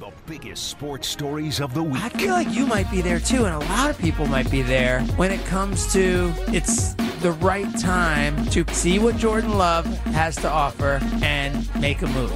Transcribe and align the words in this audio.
The 0.00 0.12
biggest 0.24 0.70
sports 0.70 1.06
stories 1.06 1.60
of 1.60 1.74
the 1.74 1.82
week. 1.82 2.02
I 2.02 2.08
feel 2.08 2.32
like 2.32 2.50
you 2.52 2.64
might 2.64 2.90
be 2.90 3.02
there 3.02 3.20
too, 3.20 3.44
and 3.44 3.54
a 3.54 3.58
lot 3.68 3.90
of 3.90 3.98
people 3.98 4.24
might 4.26 4.50
be 4.50 4.62
there 4.62 5.02
when 5.16 5.30
it 5.30 5.44
comes 5.44 5.92
to 5.92 6.32
it's 6.48 6.94
the 7.20 7.32
right 7.32 7.68
time 7.78 8.46
to 8.46 8.64
see 8.72 8.98
what 8.98 9.18
Jordan 9.18 9.58
Love 9.58 9.84
has 10.14 10.36
to 10.36 10.48
offer 10.48 11.00
and 11.22 11.68
make 11.82 12.00
a 12.00 12.06
move. 12.06 12.32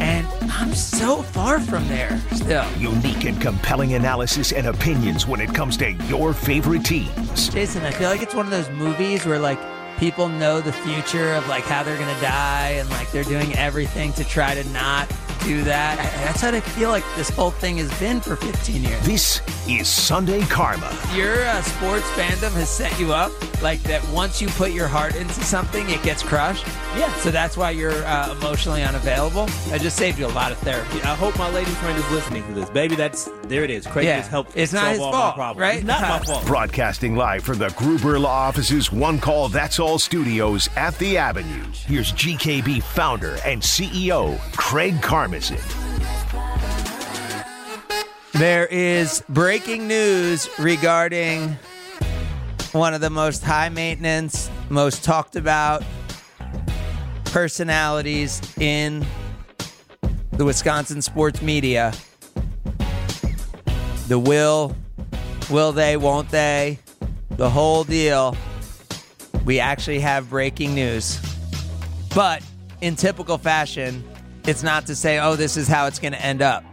And 0.00 0.28
I'm 0.52 0.72
so 0.72 1.22
far 1.22 1.58
from 1.58 1.88
there 1.88 2.20
still. 2.34 2.64
Unique 2.78 3.24
and 3.24 3.40
compelling 3.40 3.94
analysis 3.94 4.52
and 4.52 4.68
opinions 4.68 5.26
when 5.26 5.40
it 5.40 5.52
comes 5.52 5.76
to 5.78 5.90
your 5.90 6.32
favorite 6.32 6.84
teams. 6.84 7.48
Jason, 7.48 7.82
I 7.82 7.90
feel 7.90 8.10
like 8.10 8.22
it's 8.22 8.36
one 8.36 8.46
of 8.46 8.52
those 8.52 8.70
movies 8.70 9.26
where 9.26 9.40
like 9.40 9.58
people 9.98 10.28
know 10.28 10.60
the 10.60 10.72
future 10.72 11.32
of 11.32 11.48
like 11.48 11.64
how 11.64 11.82
they're 11.82 11.98
gonna 11.98 12.20
die 12.20 12.76
and 12.78 12.88
like 12.90 13.10
they're 13.10 13.24
doing 13.24 13.52
everything 13.56 14.12
to 14.12 14.22
try 14.22 14.54
to 14.54 14.62
not 14.68 15.10
do 15.44 15.62
that. 15.64 15.96
That's 16.24 16.40
how 16.40 16.50
I 16.50 16.60
feel 16.60 16.90
like 16.90 17.04
this 17.16 17.28
whole 17.30 17.50
thing 17.50 17.78
has 17.78 17.90
been 17.98 18.20
for 18.20 18.36
15 18.36 18.82
years. 18.82 19.06
This 19.06 19.40
is 19.68 19.88
Sunday 19.88 20.42
Karma. 20.42 20.96
Your 21.14 21.42
uh, 21.44 21.60
sports 21.62 22.06
fandom 22.10 22.52
has 22.52 22.68
set 22.68 22.98
you 22.98 23.12
up 23.12 23.32
like 23.62 23.82
that 23.84 24.06
once 24.10 24.40
you 24.40 24.48
put 24.48 24.70
your 24.72 24.86
heart 24.88 25.14
into 25.16 25.32
something, 25.34 25.88
it 25.90 26.02
gets 26.02 26.22
crushed. 26.22 26.66
Yeah. 26.96 27.12
So 27.16 27.30
that's 27.30 27.56
why 27.56 27.70
you're 27.70 28.04
uh, 28.04 28.32
emotionally 28.32 28.82
unavailable. 28.82 29.48
I 29.72 29.78
just 29.78 29.96
saved 29.96 30.18
you 30.18 30.26
a 30.26 30.28
lot 30.28 30.52
of 30.52 30.58
therapy. 30.58 31.00
I 31.02 31.14
hope 31.14 31.36
my 31.38 31.50
lady 31.50 31.70
friend 31.72 31.98
is 31.98 32.10
listening 32.10 32.46
to 32.48 32.52
this. 32.54 32.70
Baby, 32.70 32.94
that's 32.96 33.28
there 33.44 33.64
it 33.64 33.70
is. 33.70 33.86
Craig 33.86 34.06
Yeah. 34.06 34.18
just 34.18 34.30
helped 34.30 34.52
It's 34.56 34.72
not 34.72 34.90
his 34.92 35.00
all 35.00 35.12
fault, 35.12 35.36
my 35.36 35.42
problems. 35.42 35.60
right? 35.60 35.76
It's 35.78 35.86
not 35.86 36.02
my 36.02 36.18
fault. 36.20 36.46
Broadcasting 36.46 37.16
live 37.16 37.42
from 37.44 37.58
the 37.58 37.68
Gruber 37.70 38.18
Law 38.18 38.28
Office's 38.48 38.92
One 38.92 39.18
Call 39.18 39.48
That's 39.48 39.78
All 39.80 39.98
studios 39.98 40.68
at 40.76 40.96
the 40.98 41.16
Avenue. 41.18 41.64
Here's 41.86 42.12
GKB 42.12 42.82
founder 42.82 43.38
and 43.44 43.60
CEO, 43.62 44.38
Craig 44.56 45.00
Karmazin. 45.28 45.60
There 48.32 48.66
is 48.66 49.22
breaking 49.28 49.88
news 49.88 50.48
regarding 50.58 51.56
one 52.72 52.94
of 52.94 53.00
the 53.00 53.10
most 53.10 53.42
high 53.42 53.68
maintenance, 53.68 54.50
most 54.68 55.02
talked 55.02 55.36
about 55.36 55.82
personalities 57.24 58.40
in 58.58 59.04
the 60.32 60.44
Wisconsin 60.44 61.02
sports 61.02 61.42
media. 61.42 61.92
The 64.06 64.18
will, 64.18 64.76
will 65.50 65.72
they, 65.72 65.96
won't 65.96 66.30
they, 66.30 66.78
the 67.30 67.50
whole 67.50 67.84
deal. 67.84 68.36
We 69.44 69.60
actually 69.60 70.00
have 70.00 70.30
breaking 70.30 70.74
news. 70.74 71.20
But 72.14 72.42
in 72.80 72.96
typical 72.96 73.38
fashion, 73.38 74.04
it's 74.46 74.62
not 74.62 74.86
to 74.86 74.96
say, 74.96 75.18
oh, 75.18 75.36
this 75.36 75.56
is 75.56 75.68
how 75.68 75.86
it's 75.86 75.98
going 75.98 76.12
to 76.12 76.22
end 76.22 76.42
up. 76.42 76.64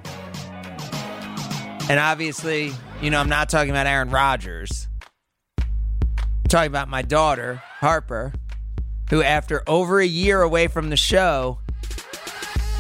And 1.89 1.99
obviously, 1.99 2.71
you 3.01 3.09
know, 3.09 3.19
I'm 3.19 3.29
not 3.29 3.49
talking 3.49 3.69
about 3.69 3.85
Aaron 3.85 4.09
Rodgers. 4.09 4.87
I'm 5.59 6.49
talking 6.49 6.71
about 6.71 6.89
my 6.89 7.01
daughter, 7.01 7.61
Harper, 7.79 8.33
who, 9.09 9.21
after 9.21 9.63
over 9.67 9.99
a 9.99 10.05
year 10.05 10.41
away 10.41 10.67
from 10.67 10.89
the 10.89 10.97
show, 10.97 11.59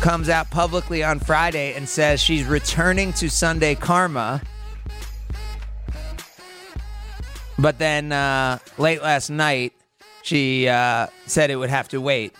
comes 0.01 0.29
out 0.29 0.49
publicly 0.49 1.03
on 1.03 1.19
Friday 1.19 1.73
and 1.73 1.87
says 1.87 2.21
she's 2.21 2.45
returning 2.45 3.13
to 3.13 3.29
Sunday 3.29 3.75
Karma. 3.75 4.41
But 7.57 7.79
then 7.79 8.11
uh, 8.11 8.59
late 8.77 9.01
last 9.01 9.29
night, 9.29 9.73
she 10.23 10.67
uh, 10.67 11.07
said 11.27 11.51
it 11.51 11.55
would 11.55 11.69
have 11.69 11.89
to 11.89 12.01
wait 12.01 12.33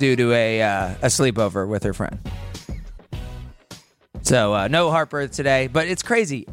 due 0.00 0.16
to 0.16 0.32
a, 0.32 0.62
uh, 0.62 0.94
a 1.02 1.06
sleepover 1.06 1.68
with 1.68 1.84
her 1.84 1.92
friend. 1.92 2.18
So 4.22 4.52
uh, 4.54 4.68
no 4.68 4.90
Harper 4.90 5.28
today, 5.28 5.68
but 5.68 5.86
it's 5.86 6.02
crazy. 6.02 6.48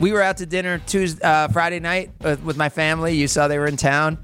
We 0.00 0.12
were 0.12 0.22
out 0.22 0.38
to 0.38 0.46
dinner 0.46 0.78
Tuesday, 0.86 1.22
uh, 1.22 1.48
Friday 1.48 1.78
night 1.78 2.10
with, 2.20 2.42
with 2.42 2.56
my 2.56 2.68
family. 2.68 3.14
You 3.14 3.28
saw 3.28 3.48
they 3.48 3.58
were 3.58 3.66
in 3.66 3.76
town. 3.76 4.18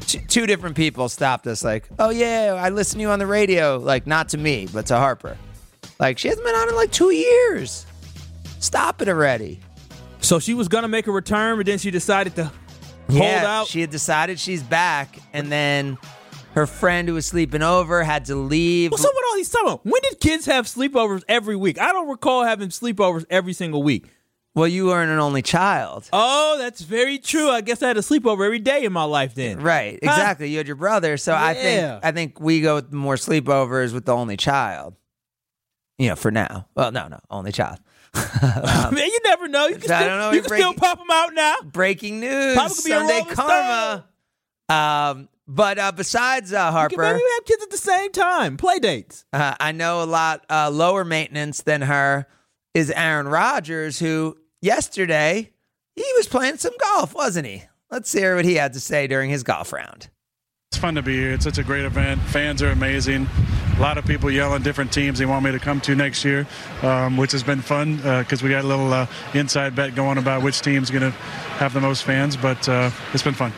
T- 0.00 0.20
two 0.26 0.46
different 0.46 0.76
people 0.76 1.08
stopped 1.08 1.46
us, 1.46 1.62
like, 1.62 1.88
"Oh 1.98 2.10
yeah, 2.10 2.58
I 2.58 2.70
listened 2.70 2.98
to 2.98 3.02
you 3.02 3.10
on 3.10 3.18
the 3.18 3.26
radio." 3.26 3.78
Like, 3.78 4.06
not 4.06 4.30
to 4.30 4.38
me, 4.38 4.68
but 4.72 4.86
to 4.86 4.96
Harper. 4.96 5.36
Like, 5.98 6.18
she 6.18 6.28
hasn't 6.28 6.44
been 6.44 6.54
on 6.54 6.68
in 6.68 6.74
like 6.74 6.90
two 6.90 7.10
years. 7.10 7.86
Stop 8.58 9.00
it 9.02 9.08
already. 9.08 9.60
So 10.20 10.38
she 10.38 10.54
was 10.54 10.68
gonna 10.68 10.88
make 10.88 11.06
a 11.06 11.12
return, 11.12 11.56
but 11.56 11.66
then 11.66 11.78
she 11.78 11.90
decided 11.90 12.34
to 12.36 12.50
hold 13.10 13.22
out. 13.22 13.68
she 13.68 13.80
had 13.80 13.90
decided 13.90 14.38
she's 14.40 14.62
back, 14.62 15.18
and 15.32 15.50
then 15.50 15.98
her 16.54 16.66
friend 16.66 17.08
who 17.08 17.14
was 17.14 17.26
sleeping 17.26 17.62
over 17.62 18.02
had 18.04 18.24
to 18.26 18.34
leave. 18.36 18.90
What's 18.92 19.04
up 19.04 19.12
with 19.14 19.24
all 19.30 19.36
these 19.36 19.50
time? 19.50 19.78
When 19.82 20.02
did 20.02 20.20
kids 20.20 20.46
have 20.46 20.66
sleepovers 20.66 21.22
every 21.28 21.56
week? 21.56 21.80
I 21.80 21.92
don't 21.92 22.08
recall 22.08 22.44
having 22.44 22.68
sleepovers 22.68 23.24
every 23.30 23.52
single 23.52 23.82
week. 23.82 24.06
Well, 24.54 24.68
you 24.68 24.86
weren't 24.86 25.10
an 25.10 25.18
only 25.18 25.42
child. 25.42 26.08
Oh, 26.12 26.56
that's 26.58 26.80
very 26.82 27.18
true. 27.18 27.50
I 27.50 27.60
guess 27.60 27.82
I 27.82 27.88
had 27.88 27.96
a 27.96 28.00
sleepover 28.02 28.46
every 28.46 28.60
day 28.60 28.84
in 28.84 28.92
my 28.92 29.02
life 29.02 29.34
then. 29.34 29.58
Right, 29.60 29.98
Huh. 30.02 30.10
exactly. 30.12 30.48
You 30.48 30.58
had 30.58 30.68
your 30.68 30.76
brother, 30.76 31.16
so 31.16 31.34
I 31.34 31.54
think 31.54 32.04
I 32.04 32.12
think 32.12 32.38
we 32.38 32.60
go 32.60 32.76
with 32.76 32.92
more 32.92 33.16
sleepovers 33.16 33.92
with 33.92 34.04
the 34.04 34.14
only 34.14 34.36
child. 34.36 34.94
You 35.98 36.10
know, 36.10 36.16
for 36.16 36.30
now. 36.30 36.66
Well, 36.76 36.92
no, 36.92 37.08
no, 37.08 37.18
only 37.30 37.50
child. 37.52 37.78
Man, 38.42 38.96
you 38.96 39.18
never 39.24 39.48
know. 39.48 39.66
You 39.66 39.74
can 39.74 39.82
still, 39.82 39.98
know, 40.00 40.30
you 40.30 40.36
you're 40.36 40.44
still 40.44 40.74
pop 40.74 40.98
them 40.98 41.06
out 41.10 41.34
now. 41.34 41.54
Breaking 41.64 42.20
news: 42.20 42.54
Papa 42.56 42.74
could 42.74 42.84
be 42.84 42.92
a 42.92 42.94
Sunday 42.98 43.22
Karma. 43.34 44.04
Um, 44.68 45.28
but 45.46 45.78
uh, 45.78 45.92
besides 45.92 46.52
uh, 46.52 46.56
You 46.56 46.62
can 46.62 46.72
Harper, 46.72 47.02
maybe 47.02 47.20
have 47.36 47.44
kids 47.44 47.62
at 47.62 47.70
the 47.70 47.76
same 47.76 48.12
time. 48.12 48.56
Play 48.56 48.78
dates. 48.78 49.24
uh, 49.32 49.54
I 49.60 49.72
know 49.72 50.02
a 50.02 50.04
lot 50.04 50.44
uh, 50.48 50.70
lower 50.70 51.04
maintenance 51.04 51.62
than 51.62 51.82
her 51.82 52.26
is 52.72 52.90
Aaron 52.90 53.28
Rodgers, 53.28 53.98
who 53.98 54.36
yesterday 54.60 55.50
he 55.94 56.04
was 56.16 56.26
playing 56.26 56.56
some 56.56 56.74
golf, 56.78 57.14
wasn't 57.14 57.46
he? 57.46 57.62
Let's 57.90 58.12
hear 58.12 58.36
what 58.36 58.44
he 58.44 58.54
had 58.54 58.72
to 58.72 58.80
say 58.80 59.06
during 59.06 59.30
his 59.30 59.42
golf 59.42 59.72
round. 59.72 60.08
It's 60.72 60.80
fun 60.80 60.96
to 60.96 61.02
be 61.02 61.14
here. 61.14 61.32
It's 61.32 61.44
such 61.44 61.58
a 61.58 61.62
great 61.62 61.84
event. 61.84 62.20
Fans 62.22 62.60
are 62.60 62.70
amazing. 62.70 63.28
A 63.76 63.80
lot 63.80 63.96
of 63.98 64.04
people 64.04 64.30
yelling 64.30 64.62
different 64.62 64.92
teams 64.92 65.20
they 65.20 65.26
want 65.26 65.44
me 65.44 65.52
to 65.52 65.60
come 65.60 65.80
to 65.82 65.94
next 65.94 66.24
year, 66.24 66.48
um, 66.82 67.16
which 67.16 67.30
has 67.30 67.44
been 67.44 67.60
fun 67.60 67.96
because 67.96 68.42
we 68.42 68.50
got 68.50 68.64
a 68.64 68.66
little 68.66 68.92
uh, 68.92 69.06
inside 69.34 69.76
bet 69.76 69.94
going 69.94 70.18
about 70.18 70.42
which 70.42 70.60
team's 70.62 70.90
going 70.90 71.02
to 71.02 71.10
have 71.58 71.74
the 71.74 71.80
most 71.80 72.02
fans. 72.02 72.36
But 72.36 72.68
uh, 72.68 72.90
it's 73.12 73.22
been 73.22 73.34
fun. 73.34 73.52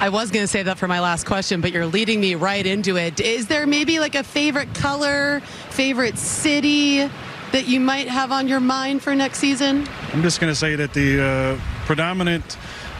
I 0.00 0.08
was 0.08 0.30
going 0.30 0.42
to 0.42 0.48
say 0.48 0.62
that 0.62 0.78
for 0.78 0.88
my 0.88 1.00
last 1.00 1.26
question, 1.26 1.60
but 1.60 1.72
you're 1.72 1.86
leading 1.86 2.20
me 2.20 2.34
right 2.34 2.66
into 2.66 2.96
it. 2.96 3.20
Is 3.20 3.46
there 3.46 3.66
maybe 3.66 4.00
like 4.00 4.14
a 4.14 4.24
favorite 4.24 4.74
color, 4.74 5.40
favorite 5.70 6.18
city 6.18 7.08
that 7.52 7.68
you 7.68 7.78
might 7.80 8.08
have 8.08 8.32
on 8.32 8.48
your 8.48 8.60
mind 8.60 9.02
for 9.02 9.14
next 9.14 9.38
season? 9.38 9.86
I'm 10.12 10.22
just 10.22 10.40
going 10.40 10.50
to 10.50 10.58
say 10.58 10.74
that 10.76 10.92
the 10.94 11.22
uh, 11.22 11.84
predominant 11.86 12.56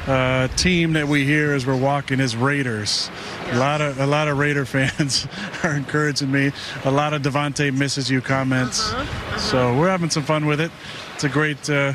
uh, 0.06 0.48
team 0.48 0.92
that 0.94 1.06
we 1.06 1.25
hear 1.25 1.53
as 1.54 1.66
we're 1.66 1.76
walking 1.76 2.20
is 2.20 2.36
Raiders. 2.36 3.10
A 3.50 3.59
lot 3.59 3.80
of 3.80 4.00
a 4.00 4.06
lot 4.06 4.28
of 4.28 4.38
Raider 4.38 4.64
fans 4.66 5.26
are 5.62 5.74
encouraging 5.74 6.30
me. 6.30 6.53
A 6.84 6.91
lot 6.91 7.14
of 7.14 7.22
Davante 7.22 7.76
misses 7.76 8.10
you 8.10 8.20
comments. 8.20 8.92
So 9.38 9.76
we're 9.78 9.91
having 9.91 10.10
some 10.10 10.24
fun 10.24 10.47
with 10.47 10.60
it. 10.60 10.70
It's 11.14 11.24
a 11.24 11.28
great, 11.28 11.70
uh, 11.70 11.92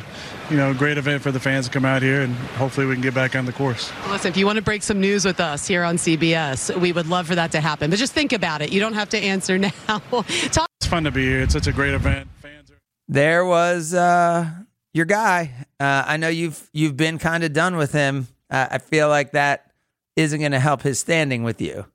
you 0.49 0.57
know, 0.57 0.73
great 0.73 0.97
event 0.97 1.21
for 1.21 1.31
the 1.31 1.39
fans 1.39 1.65
to 1.65 1.71
come 1.71 1.85
out 1.85 2.01
here, 2.01 2.21
and 2.21 2.33
hopefully 2.55 2.85
we 2.85 2.93
can 2.93 3.01
get 3.01 3.13
back 3.13 3.35
on 3.35 3.45
the 3.45 3.51
course. 3.51 3.91
Listen, 4.07 4.29
if 4.29 4.37
you 4.37 4.45
want 4.45 4.55
to 4.55 4.61
break 4.61 4.81
some 4.81 5.01
news 5.01 5.25
with 5.25 5.39
us 5.39 5.67
here 5.67 5.83
on 5.83 5.97
CBS, 5.97 6.75
we 6.79 6.91
would 6.93 7.07
love 7.07 7.27
for 7.27 7.35
that 7.35 7.51
to 7.51 7.59
happen. 7.59 7.89
But 7.89 7.99
just 7.99 8.13
think 8.13 8.31
about 8.33 8.61
it. 8.61 8.71
You 8.71 8.79
don't 8.79 8.93
have 8.93 9.09
to 9.09 9.17
answer 9.17 9.57
now. 9.59 9.71
Talk 9.87 10.67
It's 10.79 10.87
fun 10.87 11.03
to 11.03 11.11
be 11.11 11.25
here. 11.25 11.41
It's 11.41 11.53
such 11.53 11.67
a 11.67 11.73
great 11.73 11.93
event. 11.93 12.29
Fans 12.41 12.71
are. 12.71 12.77
There 13.07 13.45
was 13.45 13.93
uh, 13.93 14.49
your 14.93 15.05
guy. 15.05 15.51
Uh, 15.79 16.03
I 16.07 16.17
know 16.17 16.29
you've 16.29 16.69
you've 16.73 16.95
been 16.95 17.17
kind 17.17 17.43
of 17.43 17.53
done 17.53 17.75
with 17.75 17.91
him. 17.91 18.27
Uh, 18.49 18.67
I 18.71 18.77
feel 18.77 19.09
like 19.09 19.31
that 19.31 19.71
isn't 20.15 20.39
going 20.39 20.53
to 20.53 20.59
help 20.59 20.81
his 20.81 20.99
standing 20.99 21.43
with 21.43 21.61
you. 21.61 21.85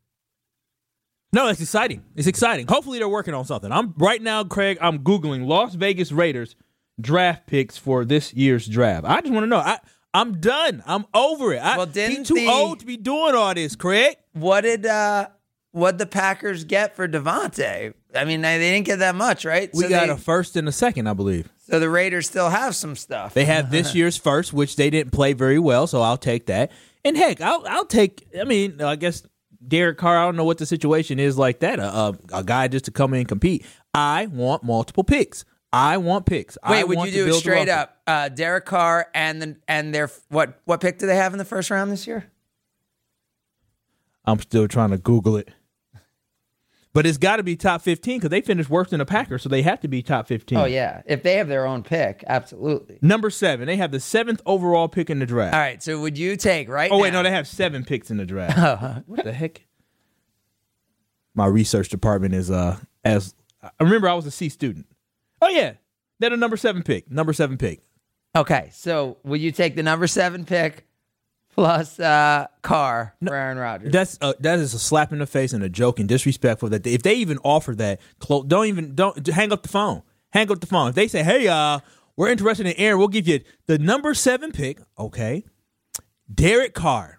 No, 1.33 1.49
it's 1.49 1.63
exciting. 1.63 2.05
It's 2.15 2.27
exciting. 2.27 2.67
Hopefully 2.69 2.99
they're 2.99 3.09
working 3.09 3.33
on 3.33 3.47
something. 3.47 3.73
I'm 3.73 3.95
right 3.97 4.21
now, 4.21 4.45
Craig. 4.45 4.77
I'm 4.83 4.99
googling 4.99 5.47
Las 5.47 5.75
Vegas 5.75 6.13
Raiders 6.13 6.55
draft 7.03 7.47
picks 7.47 7.77
for 7.77 8.05
this 8.05 8.33
year's 8.33 8.67
draft. 8.67 9.05
I 9.07 9.21
just 9.21 9.33
want 9.33 9.45
to 9.45 9.49
know. 9.49 9.59
I 9.59 9.79
I'm 10.15 10.41
done. 10.41 10.83
I'm 10.87 11.07
over 11.15 11.55
it. 11.55 11.59
I, 11.63 11.77
Well, 11.79 11.87
didn't 11.87 12.25
too 12.25 12.35
the- 12.35 12.49
old 12.49 12.81
to 12.81 12.87
be 12.87 12.97
doing 12.97 13.35
all 13.35 13.55
this, 13.55 13.77
Craig. 13.77 14.17
What 14.35 14.61
did 14.63 14.85
uh, 14.87 15.29
what 15.73 15.99
the 15.99 16.07
Packers 16.07 16.65
get 16.65 16.95
for 16.97 17.09
Davante? 17.09 17.95
I 18.15 18.25
mean, 18.27 18.43
they, 18.43 18.59
they 18.59 18.71
didn't 18.73 18.85
get 18.87 18.99
that 18.99 19.15
much, 19.15 19.45
right? 19.47 19.71
We 19.73 19.85
so 19.85 19.89
got 19.89 20.07
they, 20.07 20.13
a 20.13 20.17
first 20.19 20.55
and 20.57 20.69
a 20.69 20.73
second, 20.73 21.07
I 21.07 21.15
believe. 21.15 21.51
so 21.67 21.81
the 21.81 21.89
Raiders 21.89 22.27
still 22.27 22.51
have 22.51 22.77
some 22.77 22.95
stuff. 22.95 23.33
They 23.33 23.47
have 23.47 23.71
this 23.71 23.95
year's 23.95 24.19
first, 24.19 24.53
which 24.53 24.77
they 24.77 24.91
didn't 24.91 25.13
play 25.13 25.33
very 25.33 25.59
well, 25.59 25.87
so 25.87 26.03
I'll 26.03 26.19
take 26.19 26.47
that. 26.47 26.71
And 27.05 27.17
heck, 27.17 27.41
I'll 27.41 27.65
I'll 27.67 27.87
take. 27.87 28.27
I 28.39 28.45
mean, 28.45 28.83
I 28.83 28.97
guess 28.97 29.23
Derek 29.67 29.97
Carr. 29.97 30.19
I 30.19 30.25
don't 30.27 30.37
know 30.37 30.45
what 30.45 30.59
the 30.59 30.67
situation 30.67 31.19
is 31.19 31.39
like 31.39 31.61
that. 31.61 31.79
A, 31.79 31.85
a, 31.91 32.15
a 32.35 32.45
guy 32.45 32.69
just 32.69 32.85
to 32.85 32.91
come 32.91 33.15
in 33.15 33.21
and 33.21 33.29
compete. 33.29 33.65
I 33.95 34.27
want 34.27 34.63
multiple 34.63 35.05
picks. 35.05 35.45
I 35.73 35.97
want 35.97 36.27
picks. 36.27 36.59
I 36.63 36.73
Wait, 36.73 36.89
would 36.89 36.99
want 36.99 37.13
you 37.13 37.25
do 37.25 37.31
it 37.31 37.35
straight 37.35 37.69
up? 37.69 37.97
Uh, 38.07 38.29
Derek 38.29 38.67
Carr 38.67 39.09
and 39.15 39.41
the, 39.41 39.57
and 39.67 39.95
their 39.95 40.11
what 40.29 40.61
what 40.65 40.81
pick 40.81 40.99
do 40.99 41.07
they 41.07 41.17
have 41.17 41.33
in 41.33 41.39
the 41.39 41.45
first 41.45 41.71
round 41.71 41.91
this 41.91 42.07
year? 42.07 42.31
I'm 44.25 44.39
still 44.41 44.69
trying 44.69 44.91
to 44.91 44.99
Google 44.99 45.37
it. 45.37 45.49
but 46.93 47.07
it's 47.07 47.19
got 47.19 47.37
to 47.37 47.43
be 47.43 47.57
top 47.57 47.83
15 47.83 48.19
because 48.19 48.31
they 48.31 48.41
finished 48.41 48.71
worse 48.71 48.91
than 48.91 48.99
the 48.99 49.07
Packers, 49.07 49.43
so 49.43 49.49
they 49.49 49.63
have 49.63 49.81
to 49.81 49.89
be 49.89 50.03
top 50.03 50.29
15. 50.29 50.59
Oh 50.59 50.65
yeah, 50.67 51.03
if 51.07 51.23
they 51.23 51.37
have 51.37 51.49
their 51.49 51.67
own 51.67 51.83
pick, 51.83 52.23
absolutely. 52.27 52.99
Number 53.01 53.31
seven, 53.31 53.67
they 53.67 53.77
have 53.77 53.93
the 53.93 54.01
seventh 54.01 54.43
overall 54.45 54.89
pick 54.89 55.09
in 55.09 55.19
the 55.21 55.27
draft. 55.27 55.55
All 55.55 55.61
right, 55.61 55.83
so 55.83 55.99
would 56.01 56.19
you 56.19 56.37
take 56.37 56.69
right? 56.69 56.91
Oh 56.93 56.99
wait, 56.99 57.13
now- 57.13 57.23
no, 57.23 57.31
they 57.31 57.35
have 57.35 57.49
seven 57.49 57.85
picks 57.85 58.11
in 58.11 58.19
the 58.19 58.27
draft. 58.27 59.05
what 59.07 59.25
the 59.25 59.33
heck? 59.33 59.63
My 61.35 61.47
research 61.47 61.89
department 61.89 62.35
is 62.35 62.51
uh 62.51 62.79
as 63.07 63.35
I 63.63 63.71
remember 63.81 64.09
I 64.09 64.15
was 64.15 64.27
a 64.27 64.31
C 64.31 64.51
student. 64.51 64.87
Oh 65.43 65.49
yeah, 65.49 65.73
they're 66.21 66.31
the 66.31 66.37
number 66.37 66.57
seven 66.57 66.85
pick. 66.85 67.11
Number 67.11 67.33
seven 67.33 67.59
pick. 67.59 67.83
Okay, 68.37 68.71
so 68.73 69.19
would 69.25 69.41
you 69.41 69.51
take 69.51 69.75
the 69.75 69.83
number 69.83 70.07
seven 70.07 70.45
pick 70.45 70.87
plus 71.51 71.99
uh, 71.99 72.47
Carr 72.63 73.15
for 73.23 73.35
Aaron 73.35 73.59
Rodgers? 73.59 73.93
That's 73.93 74.19
uh, 74.21 74.35
that 74.39 74.61
is 74.61 74.73
a 74.73 74.79
slap 74.79 75.13
in 75.13 75.19
the 75.19 75.27
face 75.27 75.53
and 75.53 75.65
a 75.65 75.69
joke 75.69 75.99
and 75.99 76.09
disrespectful. 76.09 76.69
That 76.69 76.85
they, 76.85 76.95
if 76.95 77.03
they 77.03 77.15
even 77.15 77.39
offer 77.39 77.75
that, 77.75 78.01
don't 78.47 78.67
even 78.67 78.95
don't 78.95 79.27
hang 79.27 79.53
up 79.53 79.65
the 79.65 79.69
phone. 79.69 80.03
Hang 80.31 80.51
up 80.51 80.61
the 80.61 80.67
phone. 80.69 80.91
If 80.91 80.95
they 80.95 81.09
say, 81.09 81.25
"Hey, 81.25 81.49
uh, 81.49 81.81
we're 82.17 82.29
interested 82.29 82.65
in 82.65 82.75
Aaron, 82.77 82.99
we'll 82.99 83.09
give 83.09 83.27
you 83.27 83.41
the 83.67 83.79
number 83.79 84.15
seven 84.15 84.53
pick." 84.53 84.79
Okay, 84.97 85.45
Derek 86.33 86.73
Carr. 86.73 87.19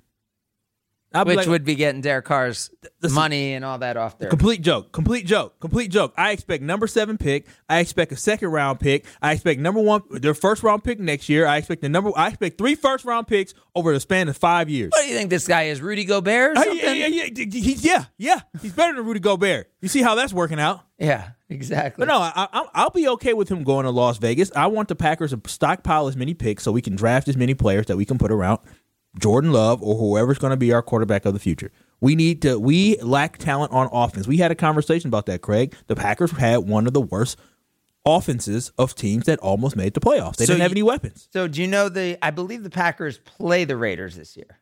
Which 1.13 1.37
like, 1.37 1.47
would 1.47 1.63
be 1.63 1.75
getting 1.75 2.01
Derek 2.01 2.25
Carr's 2.25 2.71
money 3.11 3.53
and 3.53 3.63
all 3.63 3.77
that 3.77 3.97
off 3.97 4.17
there. 4.17 4.29
Complete 4.29 4.61
joke. 4.61 4.91
Complete 4.91 5.27
joke. 5.27 5.59
Complete 5.59 5.91
joke. 5.91 6.11
I 6.17 6.31
expect 6.31 6.63
number 6.63 6.87
seven 6.87 7.19
pick. 7.19 7.47
I 7.69 7.79
expect 7.79 8.11
a 8.11 8.15
second 8.15 8.49
round 8.49 8.79
pick. 8.79 9.05
I 9.21 9.33
expect 9.33 9.59
number 9.59 9.79
one, 9.79 10.01
their 10.09 10.33
first 10.33 10.63
round 10.63 10.83
pick 10.83 10.99
next 10.99 11.29
year. 11.29 11.45
I 11.45 11.57
expect 11.57 11.81
the 11.81 11.89
number. 11.89 12.11
I 12.15 12.29
expect 12.29 12.57
three 12.57 12.73
first 12.73 13.05
round 13.05 13.27
picks 13.27 13.53
over 13.75 13.93
the 13.93 13.99
span 13.99 14.27
of 14.27 14.37
five 14.37 14.69
years. 14.69 14.89
What 14.89 15.03
do 15.03 15.07
you 15.07 15.15
think 15.15 15.29
this 15.29 15.47
guy 15.47 15.63
is? 15.63 15.81
Rudy 15.81 16.05
Gobert 16.05 16.57
or 16.57 16.61
Uh, 16.61 16.63
yeah, 16.65 16.93
yeah, 16.93 17.07
yeah, 17.07 17.45
he's, 17.51 17.85
yeah, 17.85 18.05
yeah. 18.17 18.41
He's 18.61 18.73
better 18.73 18.95
than 18.95 19.05
Rudy 19.05 19.19
Gobert. 19.19 19.71
You 19.81 19.89
see 19.89 20.01
how 20.01 20.15
that's 20.15 20.33
working 20.33 20.59
out? 20.59 20.81
Yeah, 20.97 21.31
exactly. 21.49 22.01
But 22.01 22.07
no, 22.07 22.19
I, 22.19 22.31
I, 22.35 22.65
I'll 22.73 22.89
be 22.89 23.07
okay 23.09 23.33
with 23.33 23.49
him 23.49 23.63
going 23.63 23.83
to 23.83 23.91
Las 23.91 24.17
Vegas. 24.17 24.51
I 24.55 24.67
want 24.67 24.87
the 24.87 24.95
Packers 24.95 25.31
to 25.31 25.41
stockpile 25.47 26.07
as 26.07 26.15
many 26.15 26.33
picks 26.33 26.63
so 26.63 26.71
we 26.71 26.81
can 26.81 26.95
draft 26.95 27.27
as 27.27 27.35
many 27.35 27.53
players 27.53 27.87
that 27.87 27.97
we 27.97 28.05
can 28.05 28.17
put 28.17 28.31
around 28.31 28.59
Jordan 29.19 29.51
Love 29.51 29.81
or 29.83 29.95
whoever's 29.95 30.37
going 30.39 30.51
to 30.51 30.57
be 30.57 30.73
our 30.73 30.81
quarterback 30.81 31.25
of 31.25 31.33
the 31.33 31.39
future. 31.39 31.71
We 32.01 32.15
need 32.15 32.41
to. 32.41 32.59
We 32.59 32.97
lack 33.01 33.37
talent 33.37 33.71
on 33.71 33.89
offense. 33.93 34.27
We 34.27 34.37
had 34.37 34.51
a 34.51 34.55
conversation 34.55 35.07
about 35.07 35.25
that, 35.27 35.41
Craig. 35.41 35.75
The 35.87 35.95
Packers 35.95 36.31
had 36.31 36.57
one 36.67 36.87
of 36.87 36.93
the 36.93 37.01
worst 37.01 37.37
offenses 38.05 38.71
of 38.77 38.93
teams 38.95 39.25
that 39.27 39.39
almost 39.39 39.75
made 39.77 39.93
the 39.93 40.01
playoffs. 40.01 40.35
They 40.35 40.45
So 40.45 40.53
didn't 40.53 40.63
have 40.63 40.71
you- 40.71 40.75
any 40.75 40.83
weapons. 40.83 41.29
So 41.31 41.47
do 41.47 41.61
you 41.61 41.67
know 41.67 41.87
the? 41.89 42.17
I 42.21 42.31
believe 42.31 42.63
the 42.63 42.69
Packers 42.69 43.19
play 43.19 43.63
the 43.63 43.77
Raiders 43.77 44.15
this 44.17 44.35
year. 44.35 44.59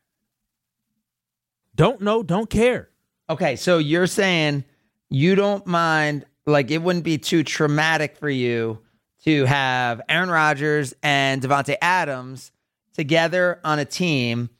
Don't 1.74 2.00
know. 2.00 2.22
Don't 2.22 2.50
care. 2.50 2.90
Okay, 3.30 3.56
so 3.56 3.78
you're 3.78 4.06
saying 4.06 4.64
you 5.08 5.34
don't 5.34 5.66
mind, 5.66 6.26
like 6.46 6.70
it 6.70 6.78
wouldn't 6.82 7.04
be 7.04 7.18
too 7.18 7.42
traumatic 7.42 8.16
for 8.16 8.28
you 8.28 8.78
to 9.24 9.44
have 9.46 10.00
Aaron 10.08 10.28
Rodgers 10.30 10.92
and 11.02 11.40
Davante 11.40 11.76
Adams 11.80 12.52
together 12.94 13.60
on 13.64 13.78
a 13.78 13.84
team 13.84 14.50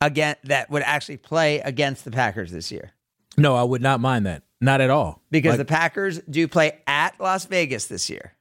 again 0.00 0.36
that 0.44 0.70
would 0.70 0.82
actually 0.82 1.16
play 1.16 1.60
against 1.60 2.04
the 2.04 2.10
Packers 2.10 2.50
this 2.50 2.70
year. 2.72 2.92
No, 3.36 3.54
I 3.56 3.62
would 3.62 3.82
not 3.82 4.00
mind 4.00 4.26
that. 4.26 4.42
Not 4.60 4.80
at 4.80 4.90
all. 4.90 5.22
Because 5.30 5.50
Like- 5.52 5.58
the 5.58 5.64
Packers 5.64 6.20
do 6.30 6.46
play 6.48 6.78
at 6.86 7.18
Las 7.20 7.46
Vegas 7.46 7.86
this 7.86 8.08
year. 8.10 8.34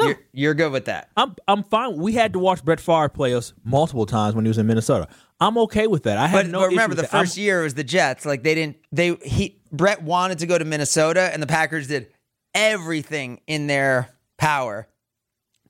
You're, 0.00 0.18
you're 0.32 0.54
good 0.54 0.70
with 0.70 0.84
that. 0.84 1.10
I'm 1.16 1.34
I'm 1.48 1.64
fine. 1.64 1.96
We 1.96 2.12
had 2.12 2.32
to 2.34 2.38
watch 2.38 2.64
Brett 2.64 2.78
Favre 2.78 3.08
play 3.08 3.34
us 3.34 3.52
multiple 3.64 4.06
times 4.06 4.36
when 4.36 4.44
he 4.44 4.48
was 4.48 4.56
in 4.58 4.64
Minnesota. 4.66 5.08
I'm 5.40 5.58
okay 5.58 5.88
with 5.88 6.04
that. 6.04 6.18
I 6.18 6.28
had 6.28 6.44
But, 6.46 6.46
no. 6.52 6.60
but 6.60 6.68
remember, 6.68 6.94
the 6.94 7.02
that. 7.02 7.12
I'm- 7.14 7.24
first 7.24 7.36
year 7.36 7.62
was 7.64 7.74
the 7.74 7.82
Jets. 7.82 8.24
Like 8.24 8.44
they 8.44 8.54
didn't. 8.54 8.76
They 8.92 9.16
he 9.24 9.60
Brett 9.72 10.00
wanted 10.02 10.38
to 10.38 10.46
go 10.46 10.56
to 10.56 10.64
Minnesota, 10.64 11.30
and 11.32 11.42
the 11.42 11.48
Packers 11.48 11.88
did 11.88 12.12
everything 12.54 13.40
in 13.48 13.66
their 13.66 14.08
power 14.36 14.86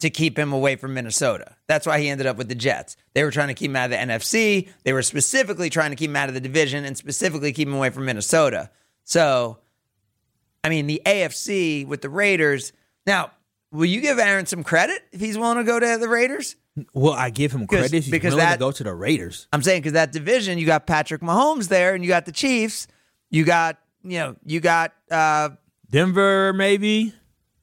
to 0.00 0.10
keep 0.10 0.38
him 0.38 0.52
away 0.52 0.76
from 0.76 0.94
Minnesota. 0.94 1.56
That's 1.66 1.86
why 1.86 1.98
he 2.00 2.08
ended 2.08 2.26
up 2.26 2.36
with 2.36 2.48
the 2.48 2.54
Jets. 2.54 2.96
They 3.14 3.24
were 3.24 3.30
trying 3.30 3.48
to 3.48 3.54
keep 3.54 3.70
him 3.70 3.76
out 3.76 3.86
of 3.86 3.90
the 3.90 3.96
NFC. 3.96 4.68
They 4.84 4.92
were 4.92 5.02
specifically 5.02 5.70
trying 5.70 5.90
to 5.90 5.96
keep 5.96 6.10
him 6.10 6.16
out 6.16 6.28
of 6.28 6.34
the 6.34 6.40
division 6.40 6.84
and 6.84 6.96
specifically 6.96 7.52
keep 7.52 7.66
him 7.68 7.74
away 7.74 7.90
from 7.90 8.04
Minnesota. 8.04 8.70
So, 9.04 9.58
I 10.62 10.68
mean, 10.68 10.86
the 10.86 11.02
AFC 11.04 11.86
with 11.86 12.02
the 12.02 12.08
Raiders. 12.10 12.72
Now, 13.06 13.32
will 13.72 13.86
you 13.86 14.00
give 14.00 14.18
Aaron 14.18 14.46
some 14.46 14.62
credit 14.62 15.02
if 15.12 15.20
he's 15.20 15.36
willing 15.38 15.58
to 15.58 15.64
go 15.64 15.80
to 15.80 15.98
the 15.98 16.08
Raiders? 16.08 16.56
Well, 16.92 17.14
I 17.14 17.30
give 17.30 17.50
him 17.52 17.66
credit. 17.66 17.86
if 17.92 18.04
He's 18.04 18.10
because 18.10 18.34
willing 18.34 18.46
that- 18.46 18.54
to 18.54 18.58
go 18.60 18.70
to 18.70 18.84
the 18.84 18.94
Raiders. 18.94 19.48
I'm 19.52 19.62
saying 19.62 19.80
because 19.82 19.94
that 19.94 20.12
division, 20.12 20.58
you 20.58 20.66
got 20.66 20.86
Patrick 20.86 21.22
Mahomes 21.22 21.66
there, 21.68 21.94
and 21.94 22.04
you 22.04 22.08
got 22.08 22.24
the 22.24 22.30
Chiefs. 22.32 22.86
You 23.30 23.44
got, 23.44 23.78
you 24.04 24.18
know, 24.20 24.36
you 24.46 24.60
got. 24.60 24.92
uh 25.10 25.50
Denver, 25.90 26.52
maybe. 26.52 27.14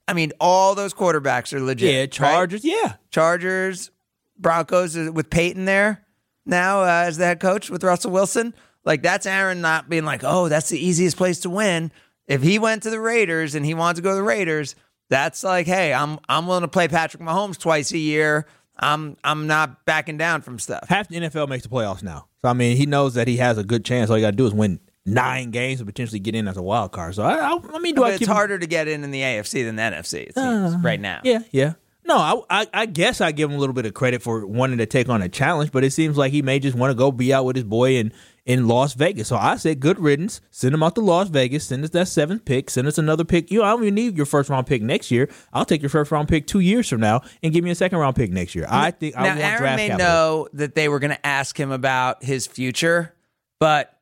I 0.08 0.14
mean, 0.14 0.32
all 0.40 0.76
those 0.76 0.94
quarterbacks 0.94 1.54
are 1.54 1.60
legit. 1.60 1.92
Yeah, 1.92 2.00
right? 2.00 2.12
Chargers. 2.12 2.64
Yeah, 2.64 2.96
Chargers, 3.12 3.92
Broncos 4.38 4.96
with 4.96 5.30
Payton 5.30 5.66
there 5.66 6.06
now 6.46 6.84
uh, 6.84 7.06
as 7.08 7.18
the 7.18 7.26
head 7.26 7.40
coach 7.40 7.70
with 7.70 7.84
Russell 7.84 8.12
Wilson. 8.12 8.54
Like 8.84 9.02
that's 9.02 9.26
Aaron 9.26 9.62
not 9.62 9.90
being 9.90 10.06
like, 10.06 10.22
oh, 10.24 10.48
that's 10.48 10.70
the 10.70 10.80
easiest 10.80 11.18
place 11.18 11.40
to 11.42 11.50
win. 11.50 11.92
If 12.28 12.42
he 12.42 12.60
went 12.60 12.84
to 12.84 12.90
the 12.90 13.00
Raiders 13.00 13.56
and 13.56 13.66
he 13.66 13.74
wanted 13.74 13.98
to 13.98 14.02
go 14.04 14.12
to 14.12 14.16
the 14.16 14.24
Raiders, 14.24 14.76
that's 15.10 15.44
like, 15.44 15.66
hey, 15.66 15.94
I'm 15.94 16.20
I'm 16.30 16.48
willing 16.48 16.62
to 16.62 16.68
play 16.68 16.88
Patrick 16.88 17.22
Mahomes 17.22 17.60
twice 17.60 17.92
a 17.92 17.98
year. 17.98 18.46
I'm 18.78 19.18
I'm 19.24 19.48
not 19.48 19.86
backing 19.86 20.18
down 20.18 20.42
from 20.42 20.60
stuff. 20.60 20.88
half 20.88 21.08
the 21.08 21.18
NFL 21.18 21.48
makes 21.48 21.64
the 21.64 21.70
playoffs 21.70 22.04
now. 22.04 22.28
So 22.42 22.50
I 22.50 22.54
mean, 22.54 22.78
he 22.78 22.86
knows 22.86 23.14
that 23.16 23.28
he 23.28 23.38
has 23.38 23.58
a 23.58 23.64
good 23.64 23.86
chance. 23.86 24.10
All 24.10 24.18
you 24.18 24.24
got 24.24 24.32
to 24.32 24.38
do 24.38 24.46
is 24.46 24.54
win 24.54 24.80
nine 25.06 25.52
games 25.52 25.80
and 25.80 25.88
potentially 25.88 26.20
get 26.20 26.36
in 26.36 26.48
as 26.48 26.58
a 26.58 26.64
wild 26.64 26.92
card. 26.92 27.16
So 27.16 27.24
I, 27.24 27.36
I, 27.36 27.60
I 27.74 27.80
mean, 27.80 27.96
do 27.96 28.02
But 28.02 28.08
I 28.08 28.10
it's 28.12 28.20
keep 28.20 28.28
harder 28.28 28.58
to 28.58 28.68
get 28.68 28.88
in 28.88 29.04
in 29.04 29.12
the 29.12 29.22
AFC 29.22 29.64
than 29.66 29.76
the 29.76 29.82
NFC. 29.84 30.28
It 30.28 30.36
seems 30.36 30.74
uh, 30.76 30.80
right 30.82 31.00
now. 31.00 31.22
Yeah, 31.24 31.40
yeah. 31.52 31.74
No, 32.08 32.18
I, 32.18 32.62
I, 32.62 32.68
I 32.72 32.86
guess 32.86 33.20
I 33.20 33.32
give 33.32 33.50
him 33.50 33.56
a 33.56 33.60
little 33.60 33.74
bit 33.74 33.88
of 33.88 33.96
credit 33.96 34.22
for 34.22 34.46
wanting 34.46 34.78
to 34.78 34.86
take 34.86 35.10
on 35.10 35.24
a 35.24 35.30
challenge, 35.30 35.72
but 35.72 35.84
it 35.84 35.90
seems 35.92 36.18
like 36.18 36.32
he 36.32 36.44
may 36.44 36.60
just 36.60 36.78
want 36.78 36.92
to 36.92 36.96
go 36.96 37.12
be 37.12 37.34
out 37.34 37.46
with 37.46 37.56
his 37.56 37.66
boy 37.66 37.96
in, 37.96 38.14
in 38.46 38.68
Las 38.68 38.94
Vegas. 38.94 39.28
So 39.28 39.38
I 39.38 39.56
said, 39.56 39.80
good 39.80 39.98
riddance. 40.00 40.40
Send 40.52 40.76
him 40.76 40.84
out 40.84 40.94
to 40.96 41.02
Las 41.02 41.30
Vegas. 41.30 41.66
Send 41.66 41.84
us 41.84 41.90
that 41.92 42.08
seventh 42.08 42.46
pick. 42.46 42.70
Send 42.70 42.88
us 42.88 43.00
another 43.00 43.24
pick. 43.24 43.50
You 43.50 43.60
know, 43.60 43.66
I 43.66 43.72
don't 43.72 43.82
even 43.82 43.96
need 43.96 44.18
your 44.18 44.28
first 44.28 44.52
round 44.52 44.68
pick 44.68 44.84
next 44.84 45.10
year. 45.10 45.32
I'll 45.52 45.66
take 45.66 45.82
your 45.82 45.90
first 45.90 46.12
round 46.12 46.28
pick 46.28 46.46
two 46.46 46.60
years 46.60 46.88
from 46.88 47.00
now 47.00 47.22
and 47.42 47.52
give 47.52 47.64
me 47.64 47.72
a 47.72 47.76
second 47.76 47.98
round 47.98 48.16
pick 48.16 48.30
next 48.32 48.54
year. 48.54 48.68
I 48.70 48.92
think 48.92 49.18
I 49.18 49.24
now, 49.24 49.30
want 49.30 49.40
Aaron 49.40 49.58
draft 49.58 49.78
may 49.78 49.88
capital. 49.88 50.08
know 50.08 50.48
that 50.54 50.76
they 50.76 50.88
were 50.90 51.00
going 51.00 51.10
to 51.12 51.26
ask 51.26 51.60
him 51.60 51.72
about 51.72 52.24
his 52.24 52.46
future, 52.46 53.16
but 53.60 53.95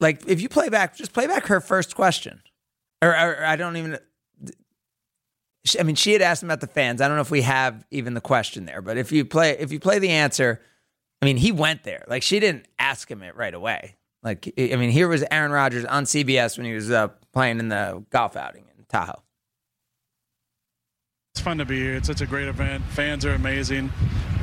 like 0.00 0.26
if 0.26 0.40
you 0.40 0.48
play 0.48 0.68
back, 0.68 0.96
just 0.96 1.12
play 1.12 1.26
back 1.26 1.46
her 1.46 1.60
first 1.60 1.94
question, 1.94 2.42
or, 3.02 3.10
or 3.10 3.44
I 3.44 3.56
don't 3.56 3.76
even. 3.76 3.98
I 5.78 5.82
mean, 5.82 5.94
she 5.94 6.12
had 6.12 6.20
asked 6.20 6.42
him 6.42 6.50
about 6.50 6.60
the 6.60 6.66
fans. 6.66 7.00
I 7.00 7.08
don't 7.08 7.16
know 7.16 7.22
if 7.22 7.30
we 7.30 7.40
have 7.40 7.86
even 7.90 8.12
the 8.12 8.20
question 8.20 8.66
there, 8.66 8.82
but 8.82 8.98
if 8.98 9.12
you 9.12 9.24
play, 9.24 9.52
if 9.58 9.72
you 9.72 9.80
play 9.80 9.98
the 9.98 10.10
answer, 10.10 10.60
I 11.22 11.24
mean, 11.24 11.38
he 11.38 11.52
went 11.52 11.84
there. 11.84 12.04
Like 12.06 12.22
she 12.22 12.38
didn't 12.38 12.66
ask 12.78 13.10
him 13.10 13.22
it 13.22 13.34
right 13.34 13.54
away. 13.54 13.96
Like 14.22 14.52
I 14.58 14.76
mean, 14.76 14.90
here 14.90 15.08
was 15.08 15.24
Aaron 15.30 15.52
Rodgers 15.52 15.84
on 15.84 16.04
CBS 16.04 16.56
when 16.56 16.66
he 16.66 16.74
was 16.74 16.90
uh, 16.90 17.08
playing 17.32 17.60
in 17.60 17.68
the 17.68 18.04
golf 18.10 18.36
outing 18.36 18.64
in 18.76 18.84
Tahoe. 18.88 19.22
It's 21.34 21.40
fun 21.40 21.58
to 21.58 21.64
be 21.64 21.80
here. 21.80 21.96
It's 21.96 22.06
such 22.06 22.20
a 22.20 22.26
great 22.26 22.48
event. 22.48 22.84
Fans 22.90 23.24
are 23.24 23.32
amazing. 23.32 23.90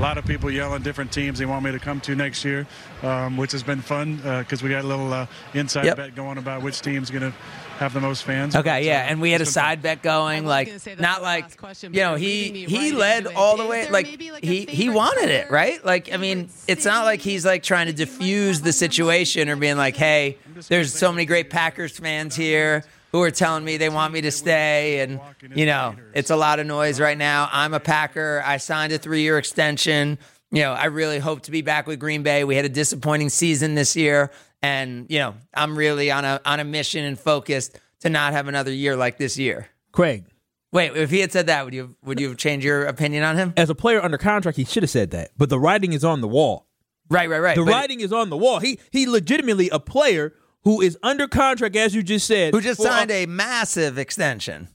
A 0.02 0.10
lot 0.12 0.18
of 0.18 0.26
people 0.26 0.50
yelling 0.50 0.82
different 0.82 1.12
teams 1.12 1.38
they 1.38 1.46
want 1.46 1.64
me 1.64 1.72
to 1.72 1.78
come 1.78 2.02
to 2.02 2.16
next 2.16 2.44
year, 2.44 2.66
um, 3.04 3.38
which 3.38 3.52
has 3.52 3.62
been 3.62 3.82
fun 3.82 4.16
because 4.40 4.64
we 4.64 4.70
got 4.72 4.84
a 4.84 4.88
little 4.88 5.14
uh, 5.14 5.28
inside 5.54 5.86
Yep. 5.86 5.98
bet 5.98 6.16
going 6.16 6.40
about 6.40 6.64
which 6.64 6.82
team's 6.82 7.12
going 7.12 7.22
to 7.22 7.38
have 7.78 7.94
the 7.94 8.02
most 8.02 8.24
fans. 8.24 8.56
Okay, 8.56 8.68
But, 8.68 8.84
yeah, 8.84 9.02
uh, 9.02 9.12
and 9.12 9.22
we 9.22 9.30
had 9.30 9.42
a 9.42 9.44
it's 9.44 9.54
fun. 9.54 9.64
side 9.64 9.84
bet 9.84 10.02
going, 10.02 10.44
like 10.48 10.70
gonna 10.70 10.80
say 10.80 10.96
that's 10.96 11.02
not 11.04 11.22
like 11.22 11.56
question, 11.56 11.94
you 11.94 12.00
know 12.00 12.16
he 12.16 12.66
he 12.66 12.90
right 12.90 12.98
led 12.98 13.28
all 13.28 13.58
the 13.58 13.66
way 13.68 13.92
like 13.92 14.08
like, 14.08 14.44
he 14.44 14.62
he 14.62 14.66
favorite 14.66 14.96
wanted 14.96 15.30
it 15.30 15.52
right 15.52 15.86
like 15.86 16.12
I 16.12 16.18
mean 16.18 16.50
it's 16.68 16.84
not 16.84 17.06
like 17.06 17.22
he's 17.22 17.46
like 17.46 17.62
trying 17.62 17.86
to 17.86 17.94
that 17.94 18.00
you 18.00 18.06
might 18.08 18.18
diffuse 18.18 18.62
the 18.62 18.70
on 18.70 18.72
your 18.72 18.74
mind 18.74 18.92
situation 18.92 19.50
or 19.50 19.56
being 19.56 19.78
like 19.78 19.96
hey 19.98 20.40
there's 20.68 20.94
so 20.96 21.12
many 21.12 21.26
great 21.26 21.52
Packers 21.52 21.96
fans 22.00 22.36
here 22.36 22.86
who 23.12 23.22
are 23.22 23.32
telling 23.32 23.64
me 23.64 23.78
they 23.78 23.90
want 23.90 24.14
me 24.14 24.22
to 24.22 24.32
stay 24.32 25.00
and 25.02 25.20
you 25.56 25.66
know 25.66 25.96
it's 26.14 26.30
a 26.30 26.36
lot 26.36 26.60
of 26.60 26.68
noise 26.68 27.00
right 27.00 27.18
now 27.18 27.50
I'm 27.52 27.74
a 27.74 27.80
Packer 27.80 28.42
I 28.46 28.58
signed 28.58 28.94
a 28.94 28.98
three 28.98 29.22
year 29.22 29.38
extension 29.38 30.18
you 30.52 30.62
know 30.62 30.74
I 30.74 30.86
really 30.86 31.20
hope 31.20 31.42
to 31.44 31.52
be 31.52 31.62
back 31.62 31.88
with 31.88 32.00
Green 32.00 32.24
Bay 32.24 32.44
we 32.44 32.56
had 32.56 32.66
a 32.66 32.70
disappointing 32.70 33.30
season 33.30 33.76
this 33.76 33.96
year 33.96 34.32
and 34.62 35.06
you 35.10 35.20
know 35.20 35.36
I'm 35.54 35.78
really 35.78 36.12
on 36.12 36.26
a 36.26 36.42
on 36.46 36.60
a 36.60 36.64
mission 36.64 37.04
and 37.04 37.20
focused 37.20 37.78
to 38.02 38.10
not 38.10 38.34
have 38.34 38.48
another 38.48 38.72
year 38.72 38.96
like 38.96 39.18
this 39.18 39.38
year. 39.38 39.68
Craig, 39.92 40.26
Wait, 40.72 40.96
if 40.96 41.10
he 41.10 41.20
had 41.20 41.32
said 41.32 41.48
that, 41.48 41.66
would 41.66 41.74
you 41.74 41.96
would 42.04 42.20
you 42.20 42.30
have 42.30 42.38
changed 42.38 42.66
your 42.66 42.86
opinion 42.86 43.24
on 43.24 43.38
him? 43.38 43.54
as 43.58 43.70
a 43.70 43.76
player 43.76 44.02
under 44.02 44.18
contract, 44.18 44.58
he 44.58 44.64
should 44.64 44.84
have 44.84 44.90
said 44.90 45.12
that. 45.12 45.32
But 45.38 45.50
the 45.50 45.60
writing 45.60 45.94
is 45.94 46.04
on 46.04 46.22
the 46.22 46.28
wall. 46.28 46.68
Right, 47.10 47.30
right, 47.30 47.40
right. 47.40 47.56
The 47.58 47.66
But 47.66 47.72
writing 47.72 48.00
is 48.00 48.14
on 48.14 48.30
the 48.30 48.38
wall. 48.38 48.60
He 48.60 48.80
he 48.90 49.06
legitimately 49.06 49.70
a 49.70 49.80
player 49.80 50.34
who 50.64 50.82
is 50.82 50.98
under 51.04 51.28
contract, 51.28 51.76
as 51.76 51.96
you 51.96 52.04
just 52.04 52.28
said, 52.28 52.54
who 52.54 52.62
just 52.62 52.80
for 52.82 52.88
a- 52.88 52.92
signed 52.92 53.12
a 53.12 53.26
massive 53.26 53.98
extension? 53.98 54.68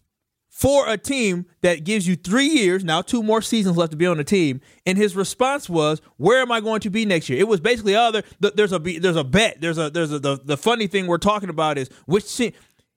for 0.48 0.88
a 0.88 0.96
team 0.96 1.44
that 1.60 1.84
gives 1.84 2.08
you 2.08 2.16
three 2.16 2.46
years, 2.46 2.82
now 2.82 3.02
two 3.02 3.22
more 3.22 3.42
seasons 3.42 3.76
left 3.76 3.90
to 3.90 3.96
be 3.98 4.06
on 4.06 4.16
the 4.16 4.24
team. 4.24 4.58
And 4.86 4.96
his 4.96 5.14
response 5.14 5.68
was, 5.68 6.00
"Where 6.16 6.40
am 6.40 6.50
I 6.50 6.60
going 6.62 6.80
to 6.80 6.88
be 6.88 7.04
next 7.04 7.28
year?" 7.28 7.38
It 7.38 7.46
was 7.46 7.60
basically 7.60 7.94
other. 7.94 8.22
There's 8.40 8.72
a 8.72 8.78
there's 8.78 9.16
a 9.16 9.24
bet. 9.24 9.60
There's 9.60 9.76
a 9.76 9.90
there's 9.90 10.12
a 10.12 10.18
the, 10.18 10.40
the 10.42 10.56
funny 10.56 10.86
thing 10.86 11.08
we're 11.08 11.18
talking 11.18 11.50
about 11.50 11.76
is 11.76 11.90
which 12.06 12.34
team. 12.34 12.52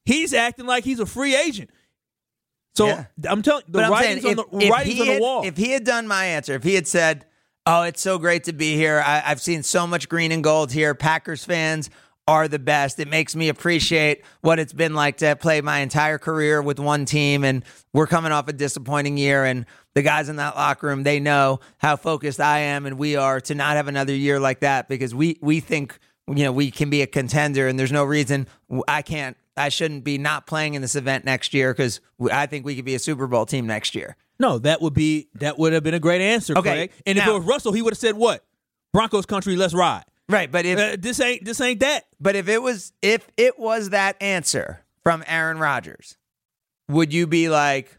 He's 0.06 0.34
acting 0.34 0.68
like 0.68 0.86
he's 0.86 1.02
a 1.02 1.06
free 1.06 1.36
agent. 1.36 1.70
So 2.76 2.88
Yeah. 2.88 3.06
I'm 3.28 3.42
telling 3.42 3.64
the 3.68 3.80
But 3.80 3.90
writings 3.92 4.22
saying, 4.24 4.40
on 4.40 4.46
if, 4.46 4.52
the 4.52 4.66
if 4.66 4.72
writings 4.72 4.96
he 4.96 5.02
on 5.02 5.08
the 5.08 5.14
had- 5.14 5.22
wall. 5.22 5.46
If 5.46 5.58
he 5.58 5.72
had 5.72 5.84
done 5.84 6.08
my 6.08 6.26
answer, 6.26 6.54
if 6.54 6.64
he 6.64 6.76
had 6.76 6.88
said, 6.88 7.26
"Oh, 7.66 7.82
it's 7.84 8.00
so 8.02 8.18
great 8.20 8.46
to 8.46 8.54
be 8.54 8.76
here. 8.78 9.04
I, 9.06 9.22
I've 9.26 9.42
seen 9.42 9.64
so 9.64 9.86
much 9.86 10.08
green 10.08 10.32
and 10.32 10.42
gold 10.42 10.72
here. 10.72 10.96
Packers 10.96 11.44
fans 11.44 11.90
are 12.30 12.48
the 12.48 12.60
best. 12.60 13.00
It 13.00 13.08
makes 13.08 13.36
me 13.36 13.50
appreciate 13.50 14.24
what 14.42 14.60
it's 14.60 14.74
been 14.74 14.94
like 14.94 15.18
to 15.18 15.36
play 15.36 15.62
my 15.62 15.80
entire 15.80 16.18
career 16.18 16.62
with 16.62 16.80
one 16.80 17.06
team, 17.06 17.44
and 17.44 17.64
we're 17.94 18.08
coming 18.08 18.32
off 18.32 18.48
a 18.48 18.54
disappointing 18.54 19.18
year, 19.18 19.44
and." 19.46 19.66
The 19.96 20.04
guys 20.04 20.30
in 20.30 20.36
that 20.38 20.56
locker 20.56 20.88
room, 20.88 21.04
they 21.04 21.20
know 21.20 21.60
how 21.80 21.96
focused 21.98 22.40
I 22.40 22.60
am 22.60 22.86
and 22.86 22.98
we 22.98 23.16
are 23.18 23.42
to 23.42 23.56
not 23.56 23.76
have 23.76 23.88
another 23.88 24.14
year 24.14 24.40
like 24.40 24.60
that 24.60 24.88
because 24.88 25.14
we 25.14 25.38
we 25.42 25.60
think 25.60 25.98
you 26.28 26.44
know 26.44 26.52
we 26.54 26.70
can 26.72 26.90
be 26.92 27.02
a 27.02 27.08
contender 27.08 27.68
and 27.68 27.78
there's 27.78 27.92
no 27.92 28.06
reason 28.06 28.48
I 28.88 29.02
can't 29.02 29.36
I 29.58 29.68
shouldn't 29.70 30.04
be 30.06 30.18
not 30.18 30.46
playing 30.46 30.76
in 30.76 30.82
this 30.84 30.96
event 30.96 31.26
next 31.26 31.54
year 31.56 31.74
because 31.74 32.00
I 32.32 32.46
think 32.46 32.66
we 32.66 32.76
could 32.76 32.86
be 32.86 32.96
a 32.96 33.00
Super 33.00 33.26
Bowl 33.28 33.46
team 33.48 33.66
next 33.66 33.96
year. 33.96 34.16
no, 34.40 34.60
that 34.60 34.80
would 34.80 34.94
be 34.94 35.28
that 35.34 35.58
would 35.58 35.74
have 35.74 35.84
been 35.84 35.96
a 35.96 36.00
great 36.00 36.22
answer, 36.22 36.54
Okay, 36.58 36.70
Craig. 36.70 36.92
And 37.06 37.18
if 37.18 37.28
it 37.28 37.34
was 37.34 37.44
Russell, 37.44 37.74
he 37.74 37.82
would 37.82 37.92
have 37.92 37.98
said 37.98 38.16
what? 38.16 38.46
Broncos 38.94 39.26
country, 39.26 39.56
let's 39.58 39.74
ride. 39.74 40.06
Right, 40.30 40.52
but 40.52 40.66
if 40.66 40.78
Uh, 40.78 40.96
this 41.00 41.20
ain't 41.20 41.44
this 41.44 41.60
ain't 41.60 41.80
that. 41.80 42.06
but 42.20 42.36
if 42.36 42.48
it 42.48 42.62
was 42.62 42.94
if 43.02 43.28
it 43.36 43.58
was 43.60 43.90
that 43.90 44.16
answer 44.22 44.86
from 45.04 45.24
Aaron 45.28 45.58
Rodgers, 45.58 46.18
would 46.88 47.12
you 47.12 47.26
be 47.28 47.50
like, 47.50 47.98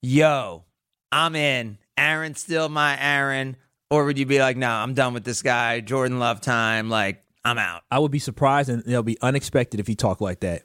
"Yo, 0.00 0.64
I'm 1.10 1.36
in. 1.36 1.78
Aaron's 1.96 2.40
still 2.40 2.68
my 2.68 2.98
Aaron," 3.00 3.56
or 3.90 4.04
would 4.06 4.18
you 4.18 4.26
be 4.26 4.38
like, 4.38 4.56
"No, 4.56 4.70
I'm 4.70 4.94
done 4.94 5.14
with 5.14 5.24
this 5.24 5.42
guy. 5.42 5.80
Jordan 5.80 6.18
Love 6.18 6.40
time. 6.40 6.88
Like, 6.88 7.22
I'm 7.44 7.58
out." 7.58 7.82
I 7.90 7.98
would 7.98 8.10
be 8.10 8.18
surprised 8.18 8.68
and 8.70 8.82
it'll 8.86 9.02
be 9.02 9.18
unexpected 9.20 9.78
if 9.78 9.86
he 9.86 9.94
talked 9.94 10.20
like 10.22 10.40
that. 10.40 10.62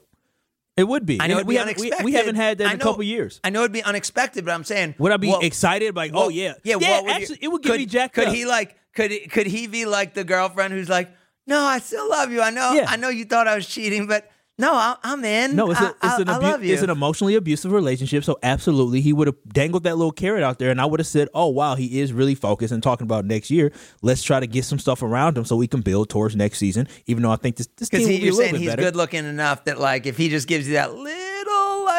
It 0.76 0.86
would 0.86 1.04
be. 1.04 1.20
I 1.20 1.26
know 1.26 1.34
it'd 1.38 1.46
we 1.48 1.54
be 1.54 1.58
haven't, 1.58 1.78
we, 1.80 1.92
we 2.04 2.12
haven't 2.12 2.36
had 2.36 2.58
that 2.58 2.64
in 2.64 2.70
I 2.70 2.74
a 2.74 2.76
know- 2.76 2.84
couple 2.84 3.02
years. 3.02 3.40
I 3.42 3.50
know 3.50 3.60
it'd 3.60 3.72
be 3.72 3.82
unexpected, 3.82 4.44
but 4.44 4.52
I'm 4.52 4.62
saying, 4.62 4.94
Would 4.98 5.10
I 5.10 5.16
be 5.16 5.26
well, 5.28 5.40
excited? 5.40 5.96
Like, 5.96 6.14
well, 6.14 6.24
oh 6.24 6.28
yeah, 6.28 6.54
yeah. 6.62 6.76
what 6.76 7.04
would 7.04 7.28
you- 7.28 7.36
it 7.40 7.48
would 7.48 7.62
get 7.62 7.70
could, 7.72 7.80
me 7.80 7.86
jacked 7.86 8.14
Could 8.14 8.28
up. 8.28 8.34
he 8.34 8.46
like? 8.46 8.76
Could 8.98 9.10
he, 9.12 9.20
could 9.28 9.46
he 9.46 9.68
be 9.68 9.84
like 9.86 10.14
the 10.14 10.24
girlfriend 10.24 10.74
who's 10.74 10.88
like, 10.88 11.08
"No, 11.46 11.60
I 11.62 11.78
still 11.78 12.08
love 12.10 12.32
you. 12.32 12.42
I 12.42 12.50
know. 12.50 12.72
Yeah. 12.72 12.86
I 12.88 12.96
know 12.96 13.10
you 13.10 13.24
thought 13.24 13.46
I 13.46 13.54
was 13.54 13.64
cheating, 13.68 14.08
but 14.08 14.28
no, 14.58 14.72
I, 14.74 14.96
I'm 15.04 15.24
in. 15.24 15.54
no, 15.54 15.70
it's, 15.70 15.80
a, 15.80 15.94
I, 16.02 16.08
it's 16.10 16.18
an 16.18 16.28
I 16.28 16.34
abu- 16.34 16.46
love 16.46 16.64
you. 16.64 16.72
it's 16.74 16.82
an 16.82 16.90
emotionally 16.90 17.36
abusive 17.36 17.70
relationship. 17.70 18.24
So 18.24 18.40
absolutely, 18.42 19.00
he 19.00 19.12
would 19.12 19.28
have 19.28 19.36
dangled 19.52 19.84
that 19.84 19.96
little 19.96 20.10
carrot 20.10 20.42
out 20.42 20.58
there, 20.58 20.72
and 20.72 20.80
I 20.80 20.84
would 20.86 20.98
have 20.98 21.06
said, 21.06 21.28
"Oh 21.32 21.46
wow, 21.46 21.76
he 21.76 22.00
is 22.00 22.12
really 22.12 22.34
focused 22.34 22.72
and 22.72 22.82
talking 22.82 23.04
about 23.04 23.24
next 23.24 23.52
year. 23.52 23.70
Let's 24.02 24.24
try 24.24 24.40
to 24.40 24.48
get 24.48 24.64
some 24.64 24.80
stuff 24.80 25.00
around 25.04 25.38
him 25.38 25.44
so 25.44 25.54
we 25.54 25.68
can 25.68 25.80
build 25.80 26.08
towards 26.10 26.34
next 26.34 26.58
season. 26.58 26.88
Even 27.06 27.22
though 27.22 27.30
I 27.30 27.36
think 27.36 27.54
this 27.54 27.68
this 27.76 27.88
team 27.88 28.00
Because 28.00 28.08
will 28.08 28.12
he, 28.14 28.18
be 28.18 28.22
a 28.22 28.26
you're 28.26 28.32
little 28.34 28.42
saying 28.42 28.52
bit 28.54 28.60
he's 28.62 28.70
better. 28.70 28.82
good 28.82 28.96
looking 28.96 29.24
enough 29.26 29.64
that 29.66 29.78
like 29.78 30.06
if 30.06 30.16
he 30.16 30.28
just 30.28 30.48
gives 30.48 30.66
you 30.66 30.74
that 30.74 30.92
little 30.92 31.27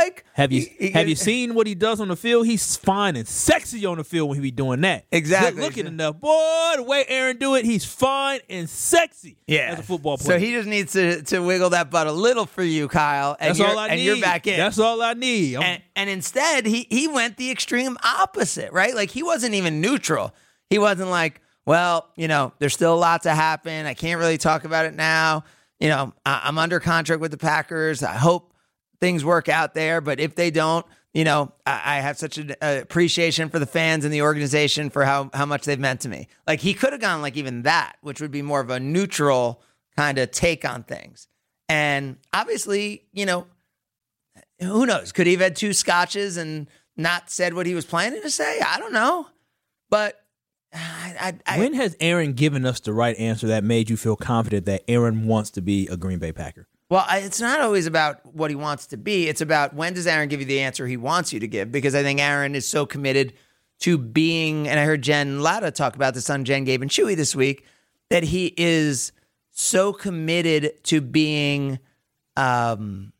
like 0.06 0.26
Have 0.34 0.52
you 0.52 0.66
he- 0.80 0.92
have 0.92 1.08
you 1.08 1.16
seen 1.16 1.54
what 1.56 1.68
he 1.68 1.76
does 1.76 2.00
on 2.02 2.08
the 2.08 2.16
field? 2.16 2.46
He's 2.48 2.76
fine 2.78 3.16
and 3.16 3.28
sexy 3.28 3.86
on 3.86 3.98
the 3.98 4.04
field 4.04 4.30
when 4.30 4.36
he 4.38 4.42
be 4.42 4.52
doing 4.52 4.82
that. 4.82 5.06
Exactly. 5.12 5.52
Good 5.62 5.62
looking 5.62 5.88
enough, 5.88 6.20
boy. 6.20 6.74
The 6.76 6.84
way 6.84 7.06
Aaron 7.08 7.38
do 7.38 7.56
it, 7.56 7.66
he's 7.66 7.86
fine 7.86 8.40
and 8.50 8.70
sexy. 8.70 9.38
yeah 9.48 9.72
as 9.74 9.80
a 9.80 9.84
football 9.84 10.18
player. 10.18 10.40
So 10.40 10.46
he 10.46 10.52
just 10.52 10.68
needs 10.68 10.94
to 10.94 11.22
to 11.24 11.40
wiggle 11.40 11.72
that 11.72 11.90
butt 11.92 12.08
a 12.08 12.12
little 12.12 12.46
for 12.46 12.64
you, 12.64 12.88
Kyle, 12.88 13.36
and 13.40 13.50
That's 13.50 13.60
all 13.60 13.78
I 13.78 13.88
and 13.88 13.98
need. 14.00 14.06
you're 14.06 14.22
back 14.22 14.48
in. 14.48 14.58
That's 14.58 14.80
all 14.80 15.02
I 15.02 15.14
need. 15.14 15.56
And, 15.58 15.82
and 15.96 16.10
instead 16.10 16.66
he 16.66 16.88
he 16.90 17.08
went 17.08 17.38
the 17.38 17.52
extreme 17.52 17.98
opposite, 18.04 18.72
right? 18.72 18.96
Like 18.96 19.10
he 19.12 19.24
wasn't 19.24 19.54
even 19.56 19.82
neutral. 19.82 20.34
He 20.70 20.78
wasn't 20.80 21.10
like, 21.10 21.42
well, 21.66 22.10
you 22.16 22.28
know, 22.28 22.54
there's 22.60 22.74
still 22.74 22.94
a 22.94 22.98
lot 22.98 23.24
to 23.24 23.32
happen. 23.34 23.86
I 23.86 23.94
can't 23.94 24.20
really 24.20 24.38
talk 24.38 24.64
about 24.66 24.86
it 24.86 24.94
now. 24.96 25.44
You 25.80 25.88
know, 25.90 26.14
I, 26.26 26.42
I'm 26.44 26.58
under 26.58 26.80
contract 26.80 27.22
with 27.22 27.32
the 27.32 27.38
Packers. 27.38 28.04
I 28.04 28.14
hope 28.14 28.49
things 29.02 29.24
work 29.24 29.50
out 29.50 29.74
there, 29.74 30.02
but 30.02 30.20
if 30.20 30.36
they 30.36 30.52
don't, 30.52 30.86
you 31.14 31.24
know, 31.24 31.52
I, 31.66 31.98
I 31.98 32.00
have 32.02 32.18
such 32.18 32.38
an 32.38 32.52
uh, 32.62 32.80
appreciation 32.82 33.50
for 33.50 33.60
the 33.60 33.66
fans 33.66 34.06
and 34.06 34.14
the 34.14 34.22
organization 34.22 34.90
for 34.90 35.06
how 35.06 35.30
how 35.34 35.46
much 35.46 35.66
they've 35.66 35.80
meant 35.80 36.02
to 36.02 36.10
me. 36.10 36.28
Like 36.48 36.60
he 36.60 36.74
could 36.74 36.92
have 36.92 37.02
gone 37.02 37.22
like 37.22 37.36
even 37.38 37.64
that, 37.64 37.98
which 38.02 38.22
would 38.22 38.32
be 38.32 38.42
more 38.42 38.60
of 38.60 38.70
a 38.70 38.80
neutral 38.80 39.62
kind 39.98 40.18
of 40.18 40.32
take 40.32 40.66
on 40.66 40.84
things. 40.84 41.28
And 41.68 42.18
obviously, 42.34 43.06
you 43.12 43.26
know, 43.26 43.48
who 44.60 44.86
knows? 44.86 45.12
Could 45.12 45.28
he 45.28 45.34
have 45.34 45.42
had 45.42 45.56
two 45.56 45.74
scotches 45.74 46.38
and 46.38 46.70
not 46.96 47.30
said 47.30 47.54
what 47.54 47.66
he 47.66 47.76
was 47.76 47.86
planning 47.86 48.22
to 48.22 48.30
say? 48.30 48.60
I 48.60 48.80
don't 48.80 48.94
know. 48.94 49.28
But 49.90 50.24
I, 50.74 51.34
I, 51.48 51.56
I 51.56 51.60
when 51.60 51.74
has 51.74 51.98
Aaron 52.00 52.34
given 52.34 52.66
us 52.66 52.80
the 52.80 52.94
right 52.94 53.18
answer 53.18 53.48
that 53.48 53.64
made 53.64 53.90
you 53.90 53.98
feel 53.98 54.16
confident 54.16 54.66
that 54.68 54.84
Aaron 54.88 55.26
wants 55.26 55.50
to 55.52 55.62
be 55.62 55.88
a 55.88 55.98
Green 55.98 56.20
Bay 56.20 56.32
Packer? 56.32 56.68
Well, 56.90 57.06
it's 57.12 57.40
not 57.40 57.62
always 57.62 57.86
about 57.86 58.26
what 58.34 58.50
he 58.50 58.56
wants 58.56 58.88
to 58.88 58.98
be. 58.98 59.28
It's 59.28 59.42
about 59.42 59.76
when 59.76 59.94
does 59.94 60.08
Aaron 60.08 60.28
give 60.28 60.40
you 60.40 60.46
the 60.48 60.62
answer 60.62 60.88
he 60.88 60.98
wants 60.98 61.32
you 61.32 61.40
to 61.40 61.48
give? 61.48 61.72
Because 61.72 61.94
I 61.94 62.02
think 62.02 62.20
Aaron 62.20 62.56
is 62.56 62.68
so 62.68 62.88
committed 62.88 63.34
to 63.82 63.98
being, 63.98 64.68
and 64.68 64.80
I 64.80 64.86
heard 64.86 65.04
Jen 65.04 65.42
Lada 65.42 65.70
talk 65.70 65.96
about 65.96 66.16
this 66.16 66.30
on 66.30 66.46
Jen, 66.46 66.64
Gabe, 66.64 66.82
and 66.82 66.90
Chewy 66.90 67.16
this 67.16 67.36
week, 67.36 67.64
that 68.10 68.24
he 68.24 68.56
is 68.58 69.12
so 69.52 69.94
committed 69.94 70.84
to 70.86 71.00
being 71.00 71.78
um, 72.36 73.14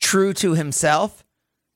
true 0.00 0.32
to 0.34 0.54
himself 0.54 1.24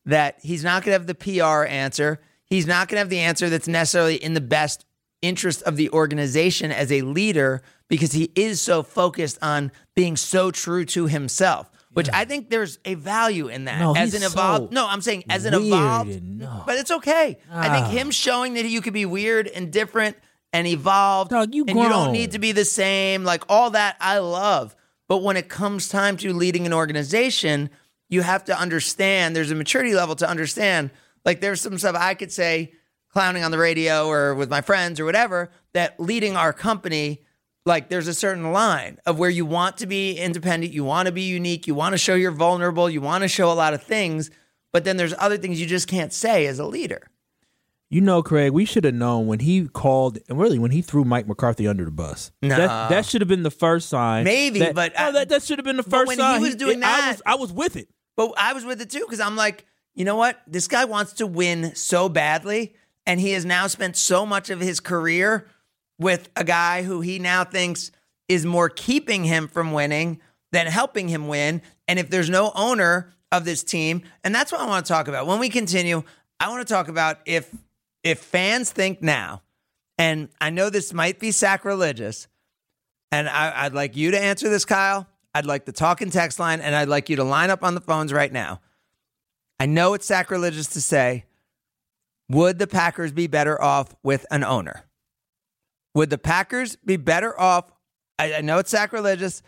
that 0.07 0.39
he's 0.43 0.63
not 0.63 0.85
going 0.85 0.95
to 0.95 0.99
have 0.99 1.07
the 1.07 1.15
PR 1.15 1.65
answer. 1.65 2.21
He's 2.45 2.67
not 2.67 2.89
going 2.89 2.97
to 2.97 3.01
have 3.01 3.11
the 3.11 3.19
answer 3.19 3.51
that's 3.51 3.69
necessarily 3.69 4.15
in 4.15 4.35
the 4.35 4.41
best 4.41 4.87
interest 5.23 5.63
of 5.63 5.77
the 5.77 5.91
organization 5.91 6.71
as 6.71 6.91
a 6.93 7.03
leader 7.03 7.63
because 7.89 8.13
he 8.13 8.31
is 8.35 8.61
so 8.61 8.83
focused 8.83 9.39
on 9.43 9.73
being 10.01 10.17
so 10.17 10.51
true 10.51 10.85
to 10.87 11.07
himself. 11.07 11.71
Which 11.93 12.09
I 12.13 12.25
think 12.25 12.51
there's 12.51 12.79
a 12.85 12.95
value 12.95 13.49
in 13.49 13.65
that 13.65 13.81
No, 13.81 13.95
as 13.97 14.15
an 14.15 14.23
evolved. 14.23 14.71
so 14.73 14.75
no, 14.75 14.87
I'm 14.87 15.01
saying 15.03 15.25
as 15.29 15.45
an 15.45 15.55
evolved. 15.55 16.23
no. 16.23 16.63
But 16.65 16.79
it's 16.79 16.91
okay. 16.93 17.39
I 17.53 17.69
think 17.69 17.87
Ah. 17.87 17.91
him 17.91 18.11
showing 18.13 18.55
that 18.55 18.65
you 18.65 18.81
could 18.81 18.93
be 18.93 19.05
weird 19.05 19.49
and 19.49 19.73
different 19.73 20.17
and 20.53 20.67
evolved, 20.69 21.31
Dog, 21.33 21.53
you 21.55 21.65
and 21.67 21.77
you 21.79 21.89
don't 21.89 22.13
need 22.13 22.31
to 22.33 22.39
be 22.39 22.53
the 22.53 22.65
same. 22.65 23.25
Like 23.25 23.43
all 23.49 23.71
that, 23.71 23.97
I 24.01 24.19
love. 24.19 24.75
But 25.09 25.19
when 25.25 25.37
it 25.37 25.49
comes 25.49 25.89
time 25.89 26.17
to 26.19 26.33
leading 26.33 26.65
an 26.65 26.73
organization, 26.73 27.71
you 28.09 28.23
have 28.23 28.45
to 28.45 28.57
understand. 28.59 29.35
There's 29.35 29.51
a 29.51 29.57
maturity 29.57 29.93
level 29.95 30.15
to 30.17 30.29
understand. 30.29 30.91
Like 31.25 31.41
there's 31.41 31.61
some 31.61 31.77
stuff 31.77 31.97
I 31.99 32.15
could 32.15 32.31
say, 32.33 32.73
clowning 33.13 33.43
on 33.43 33.51
the 33.51 33.59
radio 33.59 34.07
or 34.09 34.37
with 34.37 34.49
my 34.49 34.61
friends 34.61 35.01
or 35.01 35.05
whatever, 35.05 35.51
that 35.75 35.99
leading 35.99 36.37
our 36.37 36.53
company. 36.53 37.23
Like 37.67 37.89
there's 37.91 38.09
a 38.09 38.15
certain 38.15 38.53
line 38.53 38.99
of 39.07 39.19
where 39.19 39.29
you 39.31 39.45
want 39.45 39.77
to 39.79 39.87
be 39.87 40.15
independent, 40.17 40.73
you 40.73 40.83
want 40.85 41.07
to 41.07 41.13
be 41.13 41.23
unique, 41.23 41.67
you 41.67 41.75
want 41.75 41.93
to 41.93 41.99
show 41.99 42.15
you're 42.15 42.31
vulnerable, 42.31 42.89
you 42.89 43.01
want 43.01 43.23
to 43.23 43.29
show 43.29 43.53
a 43.53 43.55
lot 43.55 43.75
of 43.75 43.83
things, 43.83 44.31
but 44.73 44.85
then 44.85 44.97
there's 44.97 45.15
other 45.19 45.37
things 45.37 45.61
you 45.61 45.67
just 45.67 45.87
can't 45.87 46.13
say 46.13 46.47
as 46.47 46.59
a 46.59 46.65
leader. 46.67 47.09
You 47.91 48.01
know, 48.01 48.23
Craig, 48.23 48.53
we 48.53 48.65
should 48.65 48.85
have 48.85 48.95
known 48.95 49.27
when 49.27 49.41
he 49.41 49.67
called, 49.67 50.19
and 50.29 50.39
really 50.39 50.59
when 50.61 50.71
he 50.71 50.81
threw 50.81 51.05
Mike 51.05 51.27
McCarthy 51.27 51.67
under 51.67 51.85
the 51.85 51.91
bus. 51.91 52.31
No. 52.41 52.57
That, 52.57 52.89
that 52.89 53.05
should 53.05 53.21
have 53.21 53.27
been 53.29 53.43
the 53.43 53.51
first 53.51 53.89
sign. 53.89 54.25
Maybe, 54.25 54.61
that- 54.61 54.75
but 54.77 54.93
oh, 54.97 55.09
I- 55.09 55.11
that, 55.11 55.29
that 55.29 55.43
should 55.43 55.59
have 55.59 55.65
been 55.65 55.77
the 55.77 55.83
first 55.83 56.07
when 56.07 56.17
he 56.19 56.23
sign. 56.23 56.41
was 56.41 56.55
doing 56.55 56.79
I 56.79 56.81
that- 56.87 57.09
was, 57.13 57.23
I 57.27 57.35
was 57.35 57.53
with 57.53 57.77
it. 57.77 57.89
But 58.17 58.33
I 58.39 58.53
was 58.53 58.65
with 58.65 58.81
it 58.81 58.91
too 58.91 59.01
because 59.01 59.19
I'm 59.21 59.35
like, 59.37 59.67
you 59.95 60.05
know 60.05 60.15
what? 60.17 60.41
This 60.47 60.69
guy 60.69 60.85
wants 60.85 61.15
to 61.15 61.27
win 61.27 61.75
so 61.75 62.09
badly, 62.09 62.75
and 63.07 63.19
he 63.19 63.33
has 63.33 63.45
now 63.45 63.67
spent 63.67 63.97
so 63.97 64.25
much 64.25 64.51
of 64.51 64.61
his 64.61 64.79
career 64.79 65.49
with 66.01 66.31
a 66.35 66.43
guy 66.43 66.83
who 66.83 67.03
he 67.03 67.21
now 67.21 67.45
thinks 67.45 67.93
is 68.29 68.45
more 68.45 68.69
keeping 68.69 69.25
him 69.25 69.47
from 69.47 69.73
winning 69.73 70.21
than 70.51 70.67
helping 70.67 71.09
him 71.09 71.29
win. 71.29 71.63
And 71.87 71.99
if 71.99 72.11
there's 72.11 72.31
no 72.31 72.51
owner 72.57 73.13
of 73.31 73.45
this 73.45 73.63
team, 73.63 74.03
and 74.25 74.35
that's 74.35 74.51
what 74.51 74.61
I 74.61 74.67
want 74.67 74.87
to 74.87 74.93
talk 74.93 75.07
about. 75.07 75.27
When 75.27 75.39
we 75.39 75.49
continue, 75.49 76.03
I 76.41 76.49
want 76.49 76.67
to 76.67 76.73
talk 76.73 76.89
about 76.89 77.19
if 77.27 77.55
if 78.03 78.19
fans 78.19 78.73
think 78.73 79.03
now, 79.03 79.43
and 79.99 80.31
I 80.41 80.49
know 80.49 80.71
this 80.71 80.95
might 80.95 81.21
be 81.21 81.33
sacrilegious, 81.33 82.29
and 83.13 83.29
I, 83.29 83.65
I'd 83.65 83.75
like 83.75 83.95
you 83.95 84.11
to 84.11 84.19
answer 84.19 84.49
this, 84.49 84.65
Kyle. 84.65 85.07
I'd 85.35 85.47
like 85.47 85.67
the 85.67 85.73
talk 85.73 86.01
and 86.01 86.11
text 86.11 86.41
line, 86.41 86.61
and 86.61 86.75
I'd 86.75 86.89
like 86.89 87.11
you 87.11 87.17
to 87.17 87.25
line 87.25 87.51
up 87.51 87.63
on 87.63 87.75
the 87.75 87.81
phones 87.81 88.13
right 88.13 88.33
now. 88.33 88.61
I 89.61 89.67
know 89.67 89.93
it's 89.95 90.07
sacrilegious 90.07 90.69
to 90.69 90.81
say, 90.81 91.27
would 92.31 92.59
the 92.59 92.67
Packers 92.67 93.13
be 93.13 93.27
better 93.27 93.61
off 93.61 93.95
with 94.03 94.25
an 94.31 94.43
owner? 94.43 94.85
Would 95.95 96.11
the 96.11 96.19
Packers 96.19 96.77
be 96.77 96.97
better 96.97 97.39
off? 97.39 97.71
I, 98.19 98.35
I 98.35 98.41
know 98.41 98.59
it's 98.59 98.71
sacrilegious. 98.71 99.43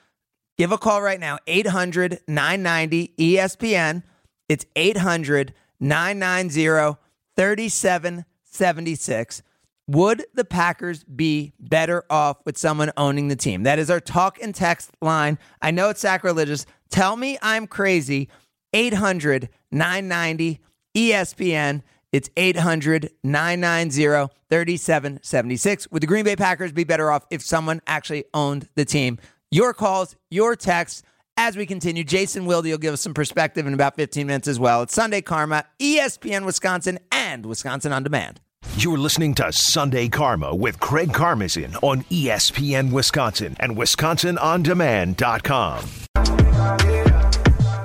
Give 0.59 0.73
a 0.73 0.79
call 0.79 1.03
right 1.03 1.21
now, 1.21 1.39
800 1.47 2.21
990 2.29 3.15
ESPN. 3.19 4.03
It's 4.49 4.67
800 4.77 5.55
990 5.81 6.99
3776. 7.37 9.43
Would 9.89 10.25
the 10.35 10.45
Packers 10.45 11.05
be 11.05 11.53
better 11.59 12.05
off 12.09 12.39
with 12.45 12.57
someone 12.57 12.93
owning 12.97 13.29
the 13.29 13.37
team? 13.37 13.65
That 13.65 13.79
is 13.79 13.91
our 13.91 14.01
talk 14.01 14.41
and 14.41 14.55
text 14.55 14.91
line. 15.01 15.39
I 15.61 15.71
know 15.71 15.89
it's 15.89 16.01
sacrilegious. 16.01 16.67
Tell 16.91 17.17
me 17.17 17.39
I'm 17.43 17.67
crazy. 17.67 18.29
800 18.73 19.49
990 19.71 20.61
ESPN. 20.95 21.83
It's 22.13 22.29
800 22.37 23.11
990 23.25 24.33
3776. 24.51 25.91
Would 25.91 26.03
the 26.03 26.07
Green 26.07 26.25
Bay 26.25 26.37
Packers 26.37 26.73
be 26.73 26.85
better 26.85 27.11
off 27.11 27.27
if 27.31 27.43
someone 27.43 27.81
actually 27.87 28.25
owned 28.35 28.69
the 28.75 28.85
team? 28.85 29.19
Your 29.51 29.73
calls, 29.73 30.15
your 30.31 30.55
texts. 30.55 31.03
As 31.39 31.57
we 31.57 31.65
continue, 31.65 32.05
Jason 32.05 32.45
Wilde 32.45 32.67
will 32.67 32.77
give 32.77 32.93
us 32.93 33.01
some 33.01 33.15
perspective 33.15 33.67
in 33.67 33.73
about 33.73 33.97
15 33.97 34.27
minutes 34.27 34.47
as 34.47 34.61
well. 34.61 34.83
It's 34.83 34.95
Sunday 34.95 35.23
Karma, 35.23 35.65
ESPN 35.79 36.45
Wisconsin, 36.45 36.99
and 37.11 37.47
Wisconsin 37.47 37.93
On 37.93 38.03
Demand. 38.03 38.41
You're 38.77 38.99
listening 38.99 39.35
to 39.37 39.51
Sunday 39.53 40.09
Karma 40.09 40.55
with 40.55 40.79
Craig 40.81 41.11
Karmazin 41.11 41.77
on 41.83 42.03
ESPN 42.05 42.93
Wisconsin 42.93 43.57
and 43.61 43.77
WisconsinOnDemand.com. 43.77 45.85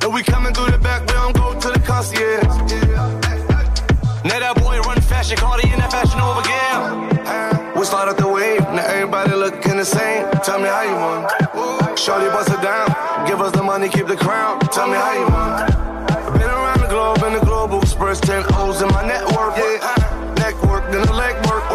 And 0.01 0.13
we 0.13 0.23
coming 0.23 0.53
through 0.53 0.71
the 0.71 0.77
back, 0.77 1.01
we 1.01 1.07
don't 1.07 1.35
go 1.35 1.59
to 1.59 1.69
the 1.69 1.79
concierge. 1.79 2.56
Now 5.27 5.35
that 5.35 5.39
fashion, 5.41 5.43
call 5.43 5.57
the 5.59 5.67
in 5.73 5.79
that 5.79 5.91
fashion 5.91 6.21
over 6.23 6.39
again. 6.39 7.75
We 7.77 7.83
start 7.83 8.07
at 8.07 8.15
the 8.15 8.29
wave, 8.29 8.61
now 8.61 8.85
everybody 8.87 9.35
looking 9.35 9.75
the 9.75 9.83
same. 9.83 10.25
Tell 10.39 10.57
me 10.57 10.69
how 10.69 10.83
you 10.83 10.95
want. 10.95 11.99
Shorty 11.99 12.27
bust 12.27 12.49
it 12.49 12.61
down, 12.61 12.87
give 13.27 13.41
us 13.41 13.51
the 13.51 13.61
money, 13.61 13.89
keep 13.89 14.07
the 14.07 14.15
crown. 14.15 14.57
Tell 14.71 14.87
me 14.87 14.95
how 14.95 15.11
you 15.11 15.27
want. 15.27 15.67
Been 16.39 16.47
around 16.47 16.79
the 16.79 16.87
globe 16.87 17.21
in 17.27 17.33
the 17.33 17.41
global 17.43 17.81
express, 17.81 18.21
10 18.21 18.45
O's 18.53 18.81
in 18.81 18.87
my 18.87 19.05
network. 19.05 19.57
Yeah, 19.57 20.33
neck 20.39 20.55
work, 20.63 20.89
then 20.91 21.05
the 21.05 21.11
leg 21.11 21.35
work. 21.47 21.67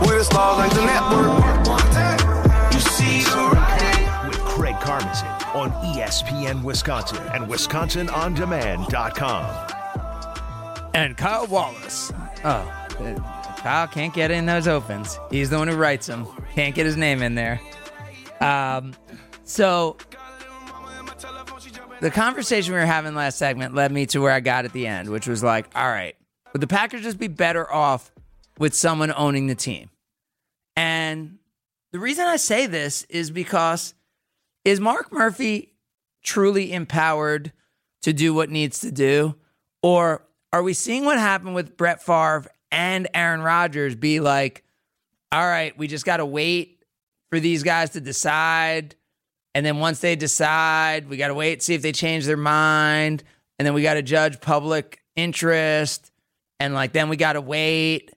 We 0.00 0.16
the 0.16 0.24
stars 0.24 0.56
like 0.56 0.72
the 0.72 0.86
network. 0.86 1.36
You 2.72 2.80
see 2.80 3.24
the 3.28 3.50
writing. 3.52 4.08
With 4.26 4.40
Craig 4.40 4.76
Karmazin 4.76 5.28
on 5.54 5.70
ESPN 5.92 6.62
Wisconsin 6.62 7.20
and 7.34 7.46
WisconsinOnDemand.com. 7.46 9.44
And 10.94 11.16
Kyle 11.18 11.46
Wallace. 11.46 12.10
Oh, 12.42 12.48
uh, 12.48 13.54
Kyle 13.58 13.86
can't 13.86 14.14
get 14.14 14.30
in 14.30 14.46
those 14.46 14.66
opens. 14.66 15.18
He's 15.30 15.50
the 15.50 15.58
one 15.58 15.68
who 15.68 15.76
writes 15.76 16.06
them. 16.06 16.26
Can't 16.54 16.74
get 16.74 16.86
his 16.86 16.96
name 16.96 17.22
in 17.22 17.34
there. 17.34 17.60
Um, 18.40 18.94
so 19.44 19.98
the 22.00 22.10
conversation 22.10 22.72
we 22.72 22.80
were 22.80 22.86
having 22.86 23.14
last 23.14 23.36
segment 23.36 23.74
led 23.74 23.92
me 23.92 24.06
to 24.06 24.20
where 24.20 24.32
I 24.32 24.40
got 24.40 24.64
at 24.64 24.72
the 24.72 24.86
end, 24.86 25.10
which 25.10 25.26
was 25.26 25.42
like, 25.42 25.66
all 25.74 25.88
right, 25.88 26.16
would 26.52 26.62
the 26.62 26.66
Packers 26.66 27.02
just 27.02 27.18
be 27.18 27.28
better 27.28 27.70
off 27.70 28.10
with 28.58 28.74
someone 28.74 29.12
owning 29.14 29.46
the 29.46 29.54
team? 29.54 29.90
And 30.76 31.38
the 31.92 31.98
reason 31.98 32.26
I 32.26 32.36
say 32.36 32.66
this 32.66 33.02
is 33.10 33.30
because 33.30 33.94
is 34.64 34.80
Mark 34.80 35.12
Murphy 35.12 35.74
truly 36.22 36.72
empowered 36.72 37.52
to 38.02 38.14
do 38.14 38.32
what 38.32 38.48
needs 38.48 38.80
to 38.80 38.90
do? 38.90 39.34
Or 39.82 40.22
are 40.52 40.62
we 40.62 40.74
seeing 40.74 41.04
what 41.04 41.18
happened 41.18 41.54
with 41.54 41.76
Brett 41.76 42.02
Favre 42.02 42.46
and 42.70 43.08
Aaron 43.14 43.42
Rodgers 43.42 43.94
be 43.94 44.20
like, 44.20 44.64
all 45.32 45.46
right, 45.46 45.76
we 45.78 45.86
just 45.86 46.04
got 46.04 46.18
to 46.18 46.26
wait 46.26 46.82
for 47.30 47.38
these 47.38 47.62
guys 47.62 47.90
to 47.90 48.00
decide. 48.00 48.96
And 49.54 49.64
then 49.64 49.78
once 49.78 50.00
they 50.00 50.16
decide, 50.16 51.08
we 51.08 51.16
got 51.16 51.28
to 51.28 51.34
wait, 51.34 51.62
see 51.62 51.74
if 51.74 51.82
they 51.82 51.92
change 51.92 52.26
their 52.26 52.36
mind. 52.36 53.22
And 53.58 53.66
then 53.66 53.74
we 53.74 53.82
got 53.82 53.94
to 53.94 54.02
judge 54.02 54.40
public 54.40 55.02
interest. 55.16 56.10
And 56.58 56.74
like, 56.74 56.92
then 56.92 57.08
we 57.08 57.16
got 57.16 57.34
to 57.34 57.40
wait. 57.40 58.12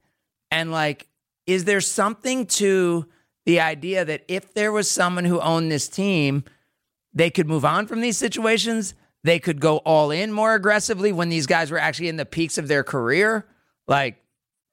And 0.52 0.72
like, 0.72 1.08
is 1.46 1.66
there 1.66 1.82
something 1.82 2.46
to 2.46 3.06
the 3.46 3.60
idea 3.60 4.06
that 4.06 4.24
if 4.28 4.54
there 4.54 4.72
was 4.72 4.90
someone 4.90 5.26
who 5.26 5.40
owned 5.40 5.72
this 5.72 5.88
team, 5.88 6.44
they 7.14 7.30
could 7.30 7.48
move 7.48 7.66
on 7.66 7.86
from 7.86 8.02
these 8.02 8.18
situations? 8.18 8.96
They 9.24 9.40
could 9.40 9.60
go 9.60 9.78
all 9.78 10.12
in 10.12 10.32
more 10.32 10.54
aggressively 10.54 11.12
when 11.12 11.30
these 11.30 11.48
guys 11.48 11.72
were 11.72 11.78
actually 11.78 12.10
in 12.10 12.18
the 12.18 12.26
peaks 12.26 12.58
of 12.58 12.68
their 12.68 12.84
career, 12.84 13.46
like 13.88 14.22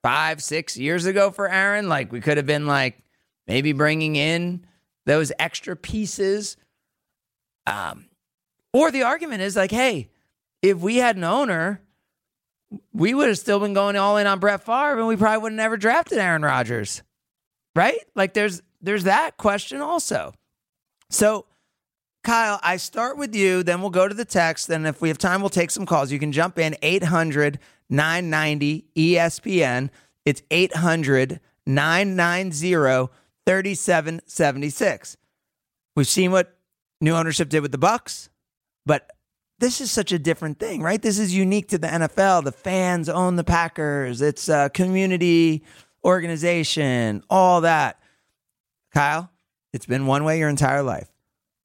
five, 0.02 0.42
six 0.42 0.76
years 0.76 1.06
ago 1.06 1.30
for 1.30 1.48
Aaron. 1.48 1.88
Like, 1.88 2.10
we 2.10 2.20
could 2.20 2.36
have 2.36 2.46
been 2.46 2.66
like 2.66 2.98
maybe 3.46 3.72
bringing 3.72 4.16
in 4.16 4.66
those 5.06 5.30
extra 5.38 5.76
pieces. 5.76 6.56
Um, 7.66 8.06
or 8.72 8.90
the 8.90 9.02
argument 9.02 9.42
is 9.42 9.56
like, 9.56 9.70
hey, 9.70 10.10
if 10.62 10.78
we 10.78 10.96
had 10.96 11.16
an 11.16 11.24
owner, 11.24 11.80
we 12.92 13.14
would 13.14 13.28
have 13.28 13.38
still 13.38 13.60
been 13.60 13.74
going 13.74 13.96
all 13.96 14.16
in 14.16 14.26
on 14.26 14.38
Brett 14.38 14.64
Favre, 14.64 14.98
and 14.98 15.06
we 15.06 15.16
probably 15.16 15.42
would 15.42 15.52
have 15.52 15.56
never 15.56 15.76
drafted 15.76 16.18
Aaron 16.18 16.42
Rodgers, 16.42 17.02
right? 17.74 17.98
Like, 18.14 18.34
there's 18.34 18.62
there's 18.80 19.04
that 19.04 19.36
question 19.36 19.80
also. 19.80 20.32
So, 21.10 21.46
Kyle, 22.22 22.60
I 22.62 22.76
start 22.76 23.16
with 23.16 23.34
you, 23.34 23.62
then 23.62 23.80
we'll 23.80 23.90
go 23.90 24.06
to 24.06 24.14
the 24.14 24.26
text. 24.26 24.68
Then, 24.68 24.84
if 24.84 25.00
we 25.00 25.08
have 25.08 25.18
time, 25.18 25.40
we'll 25.40 25.48
take 25.48 25.70
some 25.70 25.86
calls. 25.86 26.12
You 26.12 26.18
can 26.18 26.32
jump 26.32 26.58
in 26.58 26.76
800 26.82 27.58
990 27.88 28.84
ESPN. 28.94 29.90
It's 30.24 30.42
800 30.50 31.40
990 31.66 33.10
3776. 33.46 35.16
We've 35.96 36.06
seen 36.06 36.30
what 36.30 36.56
new 37.00 37.14
ownership 37.14 37.48
did 37.48 37.60
with 37.60 37.72
the 37.72 37.78
Bucks, 37.78 38.28
but 38.86 39.10
this 39.58 39.80
is 39.80 39.90
such 39.90 40.12
a 40.12 40.18
different 40.18 40.58
thing, 40.58 40.82
right? 40.82 41.00
This 41.00 41.18
is 41.18 41.34
unique 41.34 41.68
to 41.68 41.78
the 41.78 41.86
NFL. 41.86 42.44
The 42.44 42.52
fans 42.52 43.08
own 43.08 43.36
the 43.36 43.44
Packers. 43.44 44.22
It's 44.22 44.48
a 44.48 44.70
community 44.72 45.64
organization, 46.04 47.22
all 47.28 47.62
that. 47.62 48.00
Kyle, 48.92 49.30
it's 49.72 49.86
been 49.86 50.06
one 50.06 50.24
way 50.24 50.38
your 50.38 50.48
entire 50.48 50.82
life. 50.82 51.08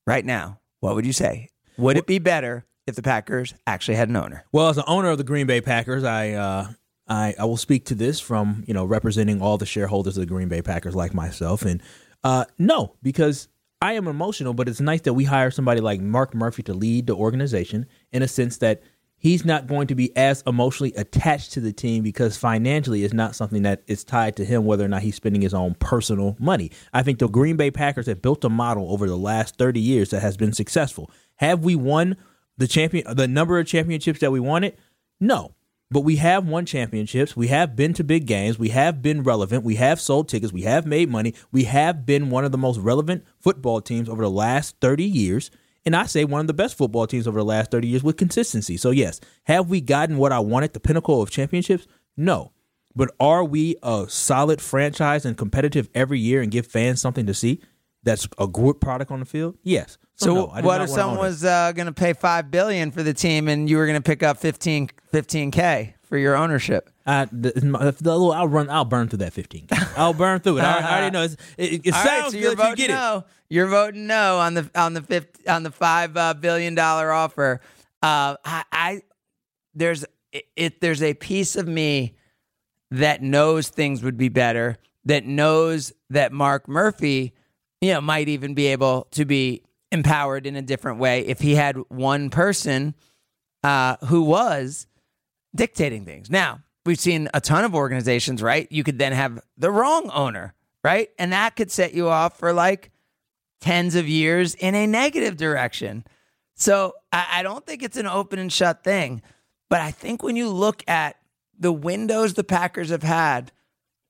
Right 0.08 0.26
now, 0.26 0.60
what 0.80 0.96
would 0.96 1.06
you 1.06 1.14
say? 1.14 1.50
Would 1.78 1.98
it 1.98 2.06
be 2.06 2.20
better 2.20 2.66
if 2.86 2.96
the 2.96 3.02
Packers 3.02 3.54
actually 3.66 3.96
had 3.96 4.10
an 4.10 4.16
owner? 4.16 4.46
Well, 4.52 4.70
as 4.70 4.78
an 4.78 4.84
owner 4.88 5.10
of 5.10 5.18
the 5.18 5.24
Green 5.24 5.48
Bay 5.48 5.62
Packers, 5.62 6.04
I 6.04 6.32
uh, 6.32 6.68
I, 7.08 7.36
I 7.40 7.46
will 7.46 7.58
speak 7.58 7.86
to 7.86 7.96
this 7.96 8.20
from 8.20 8.64
you 8.68 8.74
know 8.74 8.86
representing 8.86 9.42
all 9.42 9.58
the 9.58 9.66
shareholders 9.66 10.18
of 10.18 10.22
the 10.22 10.28
Green 10.28 10.48
Bay 10.48 10.62
Packers, 10.62 10.96
like 10.96 11.14
myself, 11.14 11.64
and 11.64 11.82
uh, 12.24 12.46
no, 12.58 12.96
because 13.02 13.48
I 13.82 13.94
am 13.94 14.08
emotional, 14.08 14.54
but 14.54 14.70
it's 14.70 14.80
nice 14.80 15.02
that 15.02 15.14
we 15.14 15.26
hire 15.26 15.52
somebody 15.52 15.82
like 15.82 16.02
Mark 16.02 16.34
Murphy 16.34 16.64
to 16.64 16.74
lead 16.74 17.08
the 17.08 17.16
organization 17.16 17.86
in 18.12 18.22
a 18.22 18.28
sense 18.28 18.58
that 18.58 18.82
he's 19.26 19.44
not 19.44 19.66
going 19.66 19.88
to 19.88 19.96
be 19.96 20.16
as 20.16 20.44
emotionally 20.46 20.94
attached 20.94 21.52
to 21.52 21.60
the 21.60 21.74
team 21.74 22.04
because 22.04 22.38
financially 22.38 23.04
it's 23.04 23.12
not 23.12 23.36
something 23.36 23.64
that 23.64 23.82
is 23.88 24.04
tied 24.04 24.36
to 24.36 24.46
him 24.46 24.66
whether 24.66 24.86
or 24.86 24.88
not 24.88 25.02
he's 25.02 25.16
spending 25.16 25.42
his 25.42 25.52
own 25.52 25.74
personal 25.80 26.36
money. 26.38 26.70
I 26.94 27.02
think 27.02 27.18
the 27.18 27.28
Green 27.28 27.58
Bay 27.58 27.72
Packers 27.72 28.06
have 28.06 28.22
built 28.22 28.46
a 28.46 28.50
model 28.50 28.92
over 28.92 29.08
the 29.08 29.18
last 29.18 29.58
30 29.58 29.80
years 29.80 30.12
that 30.12 30.20
has 30.20 30.38
been 30.38 30.54
successful. 30.54 31.10
Have 31.38 31.64
we 31.64 31.76
won 31.76 32.18
the 32.56 32.68
champion 32.68 33.16
the 33.16 33.28
number 33.28 33.58
of 33.58 33.66
championships 33.66 34.20
that 34.20 34.32
we 34.32 34.40
wanted? 34.40 34.78
No. 35.20 35.56
But 35.90 36.02
we 36.02 36.18
have 36.18 36.48
won 36.48 36.68
championships. 36.68 37.36
We 37.36 37.48
have 37.48 37.76
been 37.76 37.94
to 37.94 38.04
big 38.04 38.28
games. 38.28 38.60
We 38.60 38.70
have 38.70 39.02
been 39.02 39.24
relevant. 39.24 39.64
We 39.64 39.78
have 39.78 40.00
sold 40.00 40.30
tickets. 40.30 40.54
We 40.54 40.64
have 40.64 40.86
made 40.86 41.10
money. 41.10 41.34
We 41.52 41.64
have 41.64 42.06
been 42.06 42.30
one 42.30 42.46
of 42.46 42.52
the 42.52 42.60
most 42.60 42.78
relevant 42.78 43.24
football 43.40 43.82
teams 43.82 44.08
over 44.08 44.22
the 44.22 44.30
last 44.30 44.76
30 44.82 45.04
years. 45.04 45.50
And 45.86 45.96
I 45.96 46.06
say 46.06 46.26
one 46.26 46.42
of 46.42 46.48
the 46.48 46.54
best 46.54 46.78
football 46.78 47.06
teams 47.06 47.28
over 47.28 47.40
the 47.40 47.46
last 47.46 47.70
30 47.70 47.88
years 47.88 48.04
with 48.04 48.18
consistency. 48.18 48.76
So, 48.76 48.90
yes, 48.90 49.20
have 49.44 49.70
we 49.70 49.82
gotten 49.82 50.18
what 50.18 50.32
I 50.32 50.40
wanted, 50.40 50.74
the 50.74 50.80
pinnacle 50.80 51.22
of 51.22 51.30
championships? 51.30 51.86
No. 52.18 52.52
But 52.96 53.14
are 53.20 53.44
we 53.44 53.76
a 53.84 54.06
solid 54.10 54.62
franchise 54.62 55.26
and 55.26 55.38
competitive 55.38 55.90
every 55.94 56.20
year 56.20 56.42
and 56.42 56.52
give 56.52 56.66
fans 56.66 57.02
something 57.02 57.26
to 57.26 57.34
see 57.34 57.62
that's 58.04 58.28
a 58.40 58.48
good 58.48 58.82
product 58.82 59.12
on 59.12 59.20
the 59.20 59.26
field? 59.26 59.58
Yes. 59.62 59.98
So, 60.16 60.34
no, 60.34 60.46
what 60.62 60.82
if 60.82 60.90
someone 60.90 61.08
to 61.08 61.12
own 61.12 61.18
it. 61.18 61.28
was 61.28 61.46
uh, 61.46 61.72
going 61.74 61.88
to 61.88 61.94
pay 61.94 62.14
five 62.14 62.50
billion 62.50 62.90
for 62.90 63.04
the 63.04 63.14
team 63.14 63.48
and 63.48 63.70
you 63.70 63.78
were 63.78 63.86
going 63.86 64.02
to 64.02 64.06
pick 64.06 64.24
up 64.24 64.38
15 64.38 64.90
k 65.52 65.96
for 66.04 66.18
your 66.18 66.36
ownership? 66.36 66.90
I, 67.08 67.26
the, 67.26 67.52
the 67.52 68.12
little, 68.12 68.32
I'll 68.32 68.48
run. 68.48 68.70
I'll 68.70 68.86
burn 68.86 69.10
through 69.10 69.20
that 69.20 69.34
fifteen. 69.34 69.68
I'll 69.96 70.14
burn 70.14 70.40
through 70.40 70.58
it. 70.58 70.64
I, 70.64 70.80
I 70.80 70.92
already 70.98 71.14
know. 71.14 71.24
It's, 71.24 71.38
it 71.58 71.86
it 71.86 71.94
All 71.94 72.04
sounds 72.04 72.32
so 72.34 72.38
you're 72.40 72.56
good. 72.56 72.58
You 72.60 72.64
voting 72.64 72.76
get 72.76 72.90
it. 72.90 72.94
no. 72.94 73.24
You're 73.48 73.68
voting 73.68 74.08
no 74.08 74.40
on 74.40 74.56
the 74.56 74.70
on 74.76 74.94
the 74.94 75.02
fifth 75.02 75.48
on 75.48 75.64
the 75.64 75.72
five 75.72 76.18
uh, 76.18 76.34
billion 76.34 76.74
dollar 76.74 77.12
offer. 77.12 77.62
Uh, 78.02 78.38
I, 78.44 78.64
I 78.72 79.02
there's 79.76 80.04
it, 80.32 80.46
it 80.56 80.82
there's 80.82 81.04
a 81.04 81.14
piece 81.14 81.56
of 81.56 81.68
me 81.68 82.16
that 82.92 83.22
knows 83.22 83.70
things 83.70 84.02
would 84.02 84.18
be 84.18 84.30
better. 84.30 84.78
That 85.06 85.26
knows 85.26 85.94
that 86.10 86.32
Mark 86.32 86.68
Murphy, 86.68 87.34
you 87.82 87.94
know, 87.94 88.02
might 88.02 88.28
even 88.30 88.56
be 88.56 88.68
able 88.68 89.08
to 89.12 89.26
be 89.26 89.62
empowered 89.92 90.48
in 90.48 90.56
a 90.56 90.62
different 90.64 90.98
way 90.98 91.22
if 91.28 91.40
he 91.40 91.54
had 91.54 91.78
one 91.90 92.32
person 92.32 92.96
uh, 93.64 93.98
who 94.08 94.24
was 94.24 94.88
dictating 95.56 96.04
things. 96.06 96.30
Now, 96.32 96.62
we've 96.86 97.00
seen 97.00 97.30
a 97.34 97.42
ton 97.42 97.66
of 97.66 97.76
organizations, 97.76 98.42
right? 98.42 98.68
You 98.72 98.84
could 98.84 99.00
then 99.00 99.12
have 99.12 99.42
the 99.58 99.72
wrong 99.72 100.10
owner, 100.14 100.54
right? 100.84 101.10
And 101.18 101.34
that 101.34 101.56
could 101.56 101.72
set 101.72 101.94
you 101.94 102.10
off 102.10 102.38
for 102.38 102.54
like 102.54 102.92
tens 103.62 103.96
of 103.96 104.08
years 104.08 104.56
in 104.56 104.76
a 104.76 104.86
negative 104.86 105.38
direction. 105.38 106.06
So 106.56 106.94
I, 107.12 107.28
I 107.34 107.44
don't 107.44 107.66
think 107.66 107.84
it's 107.84 107.98
an 107.98 108.08
open 108.08 108.40
and 108.40 108.52
shut 108.52 108.84
thing. 108.84 109.22
But 109.70 109.82
I 109.82 109.92
think 109.92 110.22
when 110.22 110.36
you 110.36 110.50
look 110.50 110.84
at 110.88 111.18
the 111.58 111.72
windows 111.72 112.34
the 112.34 112.44
Packers 112.44 112.90
have 112.90 113.04
had 113.04 113.52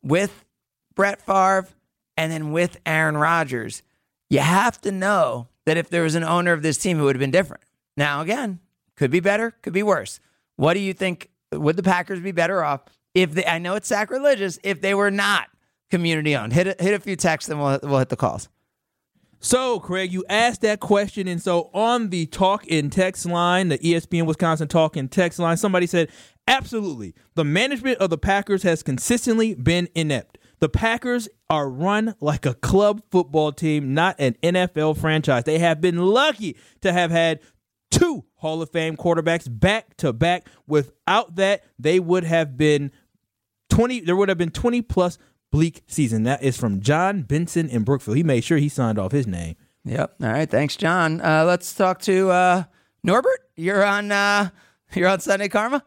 with 0.03 0.43
Brett 0.95 1.21
Favre 1.21 1.67
and 2.17 2.31
then 2.31 2.51
with 2.51 2.77
Aaron 2.85 3.17
Rodgers, 3.17 3.83
you 4.29 4.39
have 4.39 4.81
to 4.81 4.91
know 4.91 5.47
that 5.65 5.77
if 5.77 5.89
there 5.89 6.03
was 6.03 6.15
an 6.15 6.23
owner 6.23 6.51
of 6.51 6.61
this 6.61 6.77
team, 6.77 6.99
it 6.99 7.03
would 7.03 7.15
have 7.15 7.19
been 7.19 7.31
different. 7.31 7.63
Now, 7.97 8.21
again, 8.21 8.59
could 8.95 9.11
be 9.11 9.19
better, 9.19 9.51
could 9.61 9.73
be 9.73 9.83
worse. 9.83 10.19
What 10.55 10.73
do 10.73 10.79
you 10.79 10.93
think 10.93 11.29
would 11.51 11.75
the 11.75 11.84
Packers 11.84 12.19
be 12.19 12.31
better 12.31 12.63
off 12.63 12.81
if 13.13 13.34
they? 13.34 13.45
I 13.45 13.60
know 13.60 13.75
it's 13.75 13.88
sacrilegious 13.88 14.60
if 14.63 14.81
they 14.81 14.93
were 14.93 15.12
not 15.12 15.49
community 15.89 16.36
owned. 16.36 16.53
Hit 16.53 16.67
a, 16.67 16.75
hit 16.79 16.93
a 16.93 16.99
few 16.99 17.15
texts, 17.15 17.49
and 17.49 17.60
we'll 17.60 17.79
we'll 17.84 17.99
hit 17.99 18.10
the 18.10 18.15
calls. 18.15 18.49
So, 19.39 19.79
Craig, 19.79 20.12
you 20.12 20.25
asked 20.27 20.62
that 20.62 20.79
question, 20.79 21.27
and 21.27 21.39
so 21.41 21.69
on 21.71 22.10
the 22.10 22.25
talk 22.25 22.65
in 22.65 22.89
text 22.89 23.27
line, 23.27 23.67
the 23.67 23.77
ESPN 23.77 24.25
Wisconsin 24.25 24.67
talk 24.67 24.97
in 24.97 25.08
text 25.08 25.38
line, 25.38 25.58
somebody 25.58 25.86
said, 25.86 26.10
absolutely, 26.47 27.13
the 27.36 27.43
management 27.43 27.99
of 27.99 28.10
the 28.10 28.17
Packers 28.17 28.63
has 28.63 28.81
consistently 28.81 29.53
been 29.53 29.88
inept. 29.93 30.39
The 30.60 30.69
Packers 30.69 31.27
are 31.49 31.69
run 31.69 32.15
like 32.19 32.45
a 32.45 32.55
club 32.55 33.03
football 33.12 33.51
team, 33.51 33.93
not 33.93 34.15
an 34.17 34.36
NFL 34.41 34.97
franchise. 34.97 35.43
They 35.43 35.60
have 35.60 35.79
been 35.79 35.97
lucky 35.97 36.58
to 36.81 36.91
have 36.91 37.12
had 37.12 37.39
two 37.95 38.25
Hall 38.36 38.62
of 38.62 38.69
Fame 38.69 38.97
quarterbacks 38.97 39.47
back 39.49 39.95
to 39.97 40.13
back. 40.13 40.47
Without 40.67 41.36
that, 41.36 41.63
they 41.79 41.99
would 41.99 42.23
have 42.23 42.58
been 42.58 42.91
20 43.69 44.01
there 44.01 44.15
would 44.15 44.29
have 44.29 44.38
been 44.38 44.51
20 44.51 44.81
plus 44.84 45.17
bleak 45.51 45.84
season. 45.88 46.23
That 46.23 46.43
is 46.43 46.58
from 46.58 46.81
John 46.81 47.23
Benson 47.23 47.69
in 47.69 47.84
Brookfield. 47.84 48.17
He 48.17 48.23
made 48.23 48.43
sure 48.43 48.58
he 48.58 48.69
signed 48.69 48.99
off 48.99 49.12
his 49.12 49.27
name. 49.27 49.55
Yep. 49.86 50.15
All 50.21 50.29
right. 50.29 50.49
Thanks, 50.49 50.75
John. 50.75 51.21
Uh, 51.21 51.43
let's 51.45 51.73
talk 51.73 51.99
to 52.01 52.29
uh, 52.29 52.63
Norbert. 53.03 53.39
You're 53.55 53.86
on. 53.86 54.12
Uh, 54.12 54.49
you're 54.93 55.08
on 55.08 55.19
Sunday 55.19 55.47
Karma. 55.47 55.84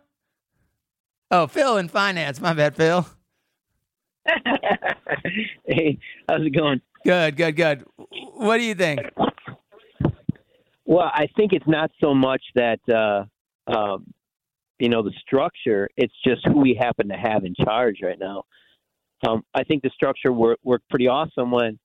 Oh, 1.30 1.46
Phil 1.46 1.76
in 1.76 1.88
finance. 1.88 2.40
My 2.40 2.54
bad, 2.54 2.76
Phil. 2.76 3.06
hey, 5.66 5.98
how's 6.28 6.42
it 6.46 6.50
going? 6.50 6.80
Good. 7.04 7.36
Good. 7.36 7.56
Good. 7.56 7.84
What 8.34 8.58
do 8.58 8.64
you 8.64 8.74
think? 8.74 9.00
Well, 10.88 11.10
I 11.12 11.26
think 11.36 11.52
it's 11.52 11.68
not 11.68 11.90
so 12.02 12.14
much 12.14 12.42
that 12.54 12.80
uh, 12.88 13.24
um, 13.70 14.06
you 14.78 14.88
know 14.88 15.02
the 15.02 15.12
structure; 15.20 15.86
it's 15.98 16.14
just 16.26 16.46
who 16.46 16.60
we 16.60 16.78
happen 16.80 17.08
to 17.08 17.14
have 17.14 17.44
in 17.44 17.54
charge 17.62 17.96
right 18.02 18.18
now. 18.18 18.44
Um, 19.26 19.44
I 19.52 19.64
think 19.64 19.82
the 19.82 19.90
structure 19.90 20.32
worked, 20.32 20.64
worked 20.64 20.88
pretty 20.88 21.06
awesome 21.06 21.50
when 21.50 21.78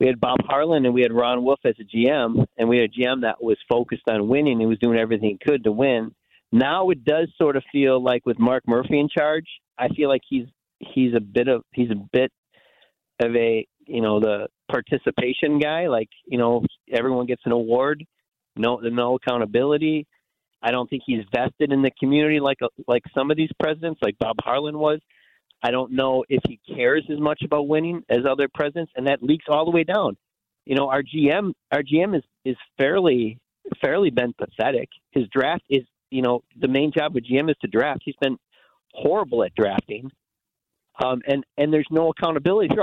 we 0.00 0.06
had 0.06 0.18
Bob 0.18 0.38
Harlan 0.46 0.86
and 0.86 0.94
we 0.94 1.02
had 1.02 1.12
Ron 1.12 1.44
Wolf 1.44 1.60
as 1.66 1.74
a 1.78 1.84
GM, 1.84 2.46
and 2.56 2.66
we 2.66 2.78
had 2.78 2.88
a 2.88 2.98
GM 2.98 3.20
that 3.22 3.42
was 3.42 3.58
focused 3.68 4.08
on 4.08 4.26
winning. 4.26 4.58
He 4.58 4.64
was 4.64 4.78
doing 4.78 4.98
everything 4.98 5.36
he 5.38 5.46
could 5.46 5.64
to 5.64 5.72
win. 5.72 6.14
Now 6.52 6.88
it 6.88 7.04
does 7.04 7.28
sort 7.36 7.56
of 7.56 7.62
feel 7.70 8.02
like 8.02 8.24
with 8.24 8.38
Mark 8.38 8.62
Murphy 8.66 8.98
in 8.98 9.10
charge, 9.10 9.48
I 9.76 9.88
feel 9.88 10.08
like 10.08 10.22
he's 10.26 10.46
he's 10.78 11.12
a 11.14 11.20
bit 11.20 11.48
of 11.48 11.62
he's 11.74 11.90
a 11.90 12.08
bit 12.10 12.32
of 13.20 13.36
a 13.36 13.66
you 13.84 14.00
know 14.00 14.18
the 14.18 14.48
participation 14.70 15.58
guy. 15.58 15.88
Like 15.88 16.08
you 16.26 16.38
know 16.38 16.64
everyone 16.90 17.26
gets 17.26 17.42
an 17.44 17.52
award, 17.52 18.04
no 18.56 18.76
no 18.76 19.16
accountability. 19.16 20.06
I 20.62 20.70
don't 20.70 20.88
think 20.88 21.02
he's 21.06 21.24
vested 21.32 21.72
in 21.72 21.82
the 21.82 21.90
community 21.98 22.40
like 22.40 22.58
like 22.86 23.02
some 23.14 23.30
of 23.30 23.36
these 23.36 23.50
presidents, 23.60 24.00
like 24.02 24.18
Bob 24.18 24.36
Harlan 24.42 24.78
was. 24.78 25.00
I 25.62 25.70
don't 25.70 25.92
know 25.92 26.24
if 26.28 26.42
he 26.46 26.60
cares 26.74 27.04
as 27.10 27.18
much 27.18 27.42
about 27.42 27.66
winning 27.66 28.02
as 28.08 28.20
other 28.28 28.48
presidents, 28.52 28.92
and 28.94 29.06
that 29.06 29.22
leaks 29.22 29.46
all 29.48 29.64
the 29.64 29.70
way 29.70 29.84
down. 29.84 30.16
You 30.64 30.74
know, 30.74 30.88
our 30.88 31.02
GM, 31.02 31.52
our 31.72 31.82
GM 31.82 32.16
is 32.16 32.24
is 32.44 32.56
fairly 32.78 33.38
fairly 33.80 34.10
been 34.10 34.32
pathetic. 34.32 34.88
His 35.10 35.26
draft 35.28 35.64
is, 35.68 35.82
you 36.10 36.22
know, 36.22 36.42
the 36.58 36.68
main 36.68 36.92
job 36.96 37.16
of 37.16 37.22
GM 37.22 37.50
is 37.50 37.56
to 37.62 37.68
draft. 37.68 38.02
He's 38.04 38.16
been 38.20 38.36
horrible 38.92 39.44
at 39.44 39.54
drafting, 39.54 40.10
um, 41.02 41.22
and 41.26 41.44
and 41.56 41.72
there's 41.72 41.88
no 41.90 42.10
accountability. 42.10 42.74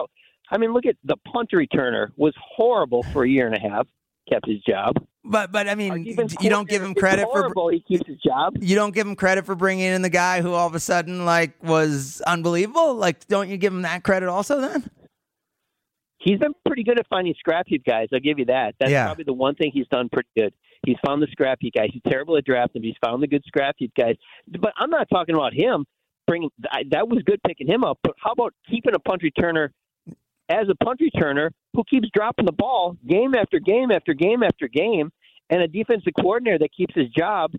I 0.54 0.58
mean, 0.58 0.72
look 0.72 0.86
at 0.86 0.96
the 1.04 1.18
punt 1.34 1.50
returner 1.52 2.10
was 2.16 2.34
horrible 2.39 3.02
for 3.12 3.24
a 3.24 3.28
year 3.30 3.48
and 3.48 3.56
a 3.56 3.60
half, 3.60 3.88
kept 4.30 4.48
his 4.48 4.60
job. 4.62 4.96
But 5.26 5.52
but 5.52 5.68
I 5.68 5.76
mean, 5.76 6.06
you 6.06 6.50
don't 6.50 6.70
give 6.70 6.84
him 6.84 6.94
credit 6.94 7.24
for 7.24 7.39
horrible. 7.42 7.70
He 7.70 7.80
keeps 7.82 8.08
his 8.08 8.18
job. 8.20 8.58
you 8.62 8.76
don't 8.76 8.94
give 8.94 9.08
him 9.08 9.16
credit 9.16 9.46
for 9.46 9.56
bringing 9.56 9.86
in 9.88 10.02
the 10.02 10.10
guy 10.10 10.42
who 10.42 10.54
all 10.54 10.68
of 10.68 10.76
a 10.76 10.80
sudden 10.80 11.26
like 11.26 11.52
was 11.63 12.22
unbelievable. 12.28 12.94
Like, 12.96 13.26
don't 13.28 13.50
you 13.50 13.58
give 13.58 13.74
him 13.74 13.82
that 13.84 14.04
credit 14.04 14.30
also? 14.30 14.62
Then 14.62 14.89
he's 16.20 16.39
been 16.39 16.54
pretty 16.66 16.84
good 16.84 17.00
at 17.00 17.08
finding 17.10 17.34
scrap 17.39 17.66
heap 17.68 17.84
guys. 17.86 18.10
I'll 18.13 18.20
give 18.20 18.38
you 18.39 18.46
that. 18.46 18.76
That's 18.80 18.92
Yeah. 18.92 19.06
probably 19.06 19.24
the 19.26 19.34
one 19.34 19.56
thing 19.56 19.72
he's 19.74 19.88
done 19.88 20.10
pretty 20.12 20.30
good. 20.38 20.54
He's 20.86 20.98
found 21.06 21.22
the 21.22 21.28
scrap 21.32 21.60
heap 21.62 21.74
guys. 21.76 21.88
He's 21.94 22.02
terrible 22.08 22.36
at 22.38 22.44
drafting, 22.46 22.82
but 22.82 22.88
he's 22.88 22.98
found 23.04 23.24
the 23.24 23.28
good 23.28 23.44
scrap 23.46 23.76
heap 23.78 23.94
guys. 23.98 24.16
But 24.48 24.74
I'm 24.78 24.89
not 24.89 25.08
talking 25.10 25.36
about 25.36 25.54
him 25.54 25.86
bringing. 26.28 26.50
I, 26.72 26.84
that 26.92 27.08
was 27.08 27.24
good 27.26 27.39
picking 27.48 27.68
him 27.68 27.84
up. 27.86 28.00
But 28.04 28.16
how 28.22 28.32
about 28.34 28.54
keeping 28.70 28.94
a 28.94 29.00
punt 29.00 29.22
returner 29.22 29.70
as 30.49 30.67
a 30.69 30.84
punt 30.84 30.99
returner 31.01 31.49
who 31.73 31.84
keeps 31.89 32.08
dropping 32.13 32.45
the 32.45 32.51
ball 32.51 32.97
game 33.08 33.34
after 33.36 33.60
game 33.60 33.91
after 33.91 34.13
game 34.13 34.43
after 34.43 34.67
game, 34.67 35.12
and 35.49 35.62
a 35.62 35.67
defensive 35.67 36.13
coordinator 36.19 36.60
that 36.60 36.73
keeps 36.75 36.93
his 36.95 37.10
job 37.10 37.51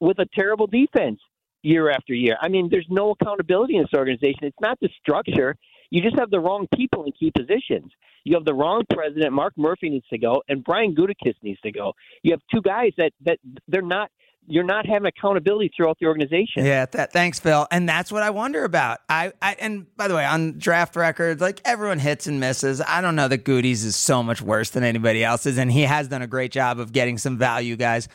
with 0.00 0.18
a 0.18 0.26
terrible 0.34 0.66
defense 0.66 1.20
year 1.62 1.90
after 1.90 2.14
year. 2.14 2.36
I 2.40 2.48
mean, 2.48 2.68
there's 2.70 2.86
no 2.88 3.10
accountability 3.10 3.76
in 3.76 3.82
this 3.82 3.98
organization. 3.98 4.44
It's 4.44 4.60
not 4.60 4.78
the 4.80 4.88
structure. 5.00 5.56
You 5.90 6.02
just 6.02 6.18
have 6.18 6.30
the 6.30 6.40
wrong 6.40 6.66
people 6.74 7.04
in 7.04 7.12
key 7.12 7.32
positions. 7.36 7.90
You 8.24 8.34
have 8.34 8.44
the 8.44 8.54
wrong 8.54 8.82
president. 8.92 9.32
Mark 9.32 9.54
Murphy 9.56 9.88
needs 9.88 10.06
to 10.08 10.18
go, 10.18 10.42
and 10.48 10.62
Brian 10.62 10.94
Gutekunst 10.94 11.42
needs 11.42 11.60
to 11.62 11.72
go. 11.72 11.94
You 12.22 12.32
have 12.32 12.40
two 12.52 12.60
guys 12.60 12.92
that 12.98 13.12
that 13.24 13.38
they're 13.68 13.82
not. 13.82 14.10
You're 14.46 14.64
not 14.64 14.86
having 14.86 15.06
accountability 15.06 15.70
throughout 15.76 15.98
the 16.00 16.06
organization. 16.06 16.64
Yeah, 16.64 16.86
thanks, 16.86 17.38
Phil. 17.38 17.66
And 17.70 17.86
that's 17.86 18.10
what 18.10 18.22
I 18.22 18.30
wonder 18.30 18.64
about. 18.64 19.00
I, 19.08 19.32
I 19.42 19.56
and 19.60 19.94
by 19.96 20.08
the 20.08 20.14
way, 20.14 20.24
on 20.24 20.58
draft 20.58 20.96
records, 20.96 21.42
like 21.42 21.60
everyone 21.66 21.98
hits 21.98 22.26
and 22.26 22.40
misses. 22.40 22.80
I 22.80 23.02
don't 23.02 23.14
know 23.14 23.28
that 23.28 23.44
Goody's 23.44 23.84
is 23.84 23.94
so 23.94 24.22
much 24.22 24.40
worse 24.40 24.70
than 24.70 24.84
anybody 24.84 25.22
else's, 25.22 25.58
and 25.58 25.70
he 25.70 25.82
has 25.82 26.08
done 26.08 26.22
a 26.22 26.26
great 26.26 26.50
job 26.50 26.78
of 26.78 26.92
getting 26.92 27.18
some 27.18 27.36
value 27.36 27.76
guys. 27.76 28.08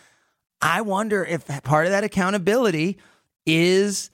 I 0.60 0.82
wonder 0.82 1.24
if 1.24 1.46
part 1.64 1.86
of 1.86 1.92
that 1.92 2.04
accountability 2.04 2.98
is 3.46 4.10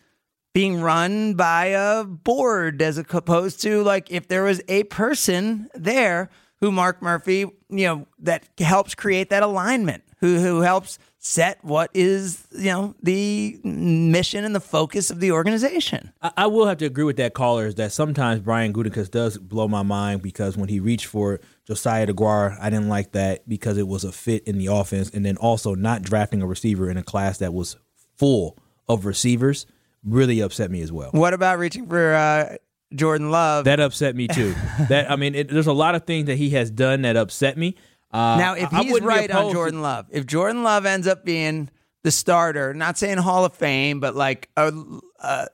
being 0.53 0.81
run 0.81 1.35
by 1.35 1.67
a 1.67 2.03
board 2.03 2.81
as 2.81 2.97
opposed 2.97 3.61
to 3.61 3.83
like 3.83 4.11
if 4.11 4.27
there 4.27 4.43
was 4.43 4.61
a 4.67 4.83
person 4.85 5.69
there 5.73 6.29
who 6.59 6.71
Mark 6.71 7.01
Murphy, 7.01 7.39
you 7.69 7.85
know, 7.85 8.07
that 8.19 8.43
helps 8.57 8.95
create 8.95 9.29
that 9.29 9.43
alignment, 9.43 10.03
who 10.19 10.39
who 10.39 10.61
helps 10.61 10.99
set 11.21 11.63
what 11.63 11.91
is, 11.93 12.47
you 12.51 12.71
know, 12.71 12.95
the 13.03 13.59
mission 13.63 14.45
and 14.45 14.55
the 14.55 14.61
focus 14.61 15.11
of 15.11 15.19
the 15.19 15.31
organization. 15.33 16.13
I, 16.21 16.31
I 16.37 16.47
will 16.47 16.65
have 16.65 16.77
to 16.77 16.85
agree 16.85 17.03
with 17.03 17.17
that 17.17 17.33
caller 17.33 17.67
is 17.67 17.75
that 17.75 17.91
sometimes 17.91 18.39
Brian 18.39 18.73
Gutekunst 18.73 19.11
does 19.11 19.37
blow 19.37 19.67
my 19.67 19.83
mind 19.83 20.21
because 20.21 20.57
when 20.57 20.69
he 20.69 20.79
reached 20.79 21.05
for 21.05 21.41
Josiah 21.65 22.07
Deguara, 22.07 22.57
I 22.59 22.69
didn't 22.69 22.87
like 22.87 23.11
that 23.11 23.47
because 23.47 23.77
it 23.77 23.87
was 23.87 24.05
a 24.05 24.13
fit 24.13 24.45
in 24.45 24.57
the 24.57 24.67
offense, 24.67 25.09
and 25.09 25.25
then 25.25 25.37
also 25.37 25.75
not 25.75 26.01
drafting 26.01 26.41
a 26.41 26.47
receiver 26.47 26.89
in 26.89 26.97
a 26.97 27.03
class 27.03 27.37
that 27.39 27.53
was 27.53 27.75
full 28.17 28.57
of 28.87 29.05
receivers 29.05 29.65
really 30.03 30.39
upset 30.39 30.71
me 30.71 30.81
as 30.81 30.91
well. 30.91 31.11
What 31.11 31.33
about 31.33 31.59
reaching 31.59 31.87
for 31.87 32.13
uh, 32.13 32.55
Jordan 32.95 33.29
Love? 33.29 33.65
That 33.65 33.79
upset 33.79 34.15
me 34.15 34.27
too. 34.27 34.55
that 34.89 35.11
I 35.11 35.15
mean, 35.17 35.35
it, 35.35 35.49
there's 35.49 35.67
a 35.67 35.73
lot 35.73 35.95
of 35.95 36.05
things 36.05 36.27
that 36.27 36.37
he 36.37 36.51
has 36.51 36.71
done 36.71 37.01
that 37.03 37.17
upset 37.17 37.57
me. 37.57 37.75
Uh, 38.11 38.37
now, 38.37 38.53
if 38.55 38.73
I- 38.73 38.79
I 38.79 38.83
he's 38.83 38.91
wouldn't 38.93 39.07
right 39.07 39.29
on 39.31 39.51
Jordan 39.51 39.81
Love, 39.81 40.07
if 40.09 40.25
Jordan 40.25 40.63
Love 40.63 40.85
ends 40.85 41.07
up 41.07 41.23
being 41.25 41.69
the 42.03 42.11
starter, 42.11 42.73
not 42.73 42.97
saying 42.97 43.17
Hall 43.19 43.45
of 43.45 43.53
Fame, 43.53 43.99
but 43.99 44.15
like, 44.15 44.49
uh, 44.57 44.71
uh, 45.19 45.45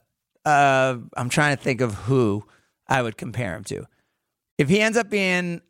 uh, 0.46 0.98
I'm 1.18 1.30
trying 1.30 1.58
to 1.58 1.62
think 1.62 1.82
of 1.82 1.94
who 1.96 2.46
I 2.88 3.02
would 3.02 3.18
compare 3.18 3.56
him 3.56 3.64
to. 3.66 3.86
If 4.58 4.70
he 4.70 4.80
ends 4.80 4.98
up 4.98 5.10
being 5.10 5.62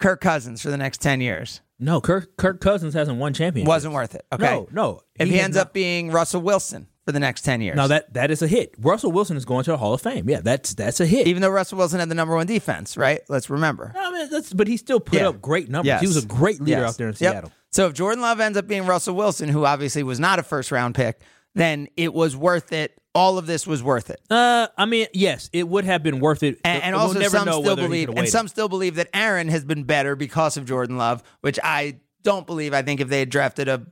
Kirk 0.00 0.20
Cousins 0.20 0.60
for 0.62 0.70
the 0.70 0.76
next 0.76 0.98
10 1.00 1.20
years, 1.20 1.60
no, 1.78 2.00
Kirk 2.00 2.36
Kirk 2.36 2.60
Cousins 2.60 2.94
hasn't 2.94 3.18
won 3.18 3.32
championship. 3.32 3.66
wasn't 3.68 3.94
worth 3.94 4.14
it. 4.14 4.24
Okay. 4.32 4.44
No, 4.44 4.68
no. 4.70 5.00
If 5.18 5.28
he, 5.28 5.34
has 5.34 5.44
ends 5.44 5.56
not- 5.56 5.68
up 5.68 5.72
being 5.72 6.10
Russell 6.12 6.42
Wilson 6.42 6.86
for 7.04 7.12
the 7.12 7.20
next 7.20 7.42
10 7.42 7.60
years. 7.60 7.76
now 7.76 7.86
that 7.88 8.12
that 8.14 8.30
is 8.30 8.42
a 8.42 8.46
hit. 8.46 8.74
Russell 8.78 9.10
Wilson 9.12 9.36
is 9.36 9.44
going 9.44 9.64
to 9.64 9.72
the 9.72 9.76
Hall 9.76 9.92
of 9.94 10.00
Fame. 10.00 10.28
Yeah, 10.28 10.40
that's 10.40 10.74
that's 10.74 11.00
a 11.00 11.06
hit. 11.06 11.26
even 11.26 11.42
though 11.42 11.48
Russell 11.50 11.78
Wilson 11.78 11.98
had 12.00 12.08
the 12.08 12.14
number 12.14 12.34
one 12.34 12.46
defense, 12.46 12.96
right? 12.96 13.20
Let's 13.28 13.50
remember. 13.50 13.92
I 13.96 14.10
mean, 14.12 14.30
that's, 14.30 14.52
but 14.52 14.68
he 14.68 14.76
still 14.76 15.00
put 15.00 15.18
Yeah. 15.20 15.28
up 15.28 15.40
great 15.42 15.68
numbers. 15.68 15.86
Yes. 15.88 16.00
He 16.00 16.06
was 16.06 16.22
a 16.22 16.26
great 16.26 16.60
leader 16.60 16.80
Yes. 16.82 16.90
out 16.90 16.98
there 16.98 17.08
in 17.08 17.12
Yep. 17.18 17.32
Seattle. 17.32 17.52
So 17.70 17.86
if 17.86 17.94
Jordan 17.94 18.20
Love 18.22 18.38
ends 18.40 18.56
up 18.58 18.66
being 18.68 18.86
Russell 18.86 19.14
Wilson, 19.16 19.48
who 19.48 19.64
obviously 19.64 20.02
was 20.02 20.20
not 20.20 20.38
a 20.38 20.42
first 20.42 20.70
round 20.70 20.94
pick, 20.94 21.20
then 21.54 21.88
it 21.96 22.12
was 22.14 22.36
worth 22.36 22.72
it. 22.72 22.96
All 23.14 23.36
of 23.36 23.46
this 23.46 23.66
was 23.66 23.82
worth 23.82 24.08
it. 24.08 24.20
Uh, 24.30 24.68
I 24.78 24.86
mean, 24.86 25.06
yes, 25.12 25.50
it 25.52 25.68
would 25.68 25.84
have 25.84 26.02
been 26.02 26.18
worth 26.18 26.42
it. 26.42 26.58
And, 26.64 26.82
and 26.82 26.94
We'll 26.96 27.02
also, 27.08 27.18
never 27.18 27.36
some 27.36 27.44
know 27.46 27.52
still 27.60 27.62
whether 27.64 27.82
he 27.82 27.88
believe, 27.88 28.00
could've 28.06 28.16
and 28.16 28.22
waited. 28.24 28.30
some 28.32 28.48
still 28.48 28.68
believe 28.70 28.94
that 28.94 29.08
Aaron 29.12 29.48
has 29.48 29.64
been 29.64 29.84
better 29.84 30.16
because 30.16 30.56
of 30.56 30.64
Jordan 30.64 30.96
Love, 30.96 31.22
which 31.42 31.58
I 31.62 31.96
don't 32.22 32.46
believe. 32.46 32.72
I 32.72 32.80
think 32.82 33.00
if 33.00 33.08
they 33.08 33.18
had 33.18 33.28
drafted 33.28 33.68
a 33.68 33.82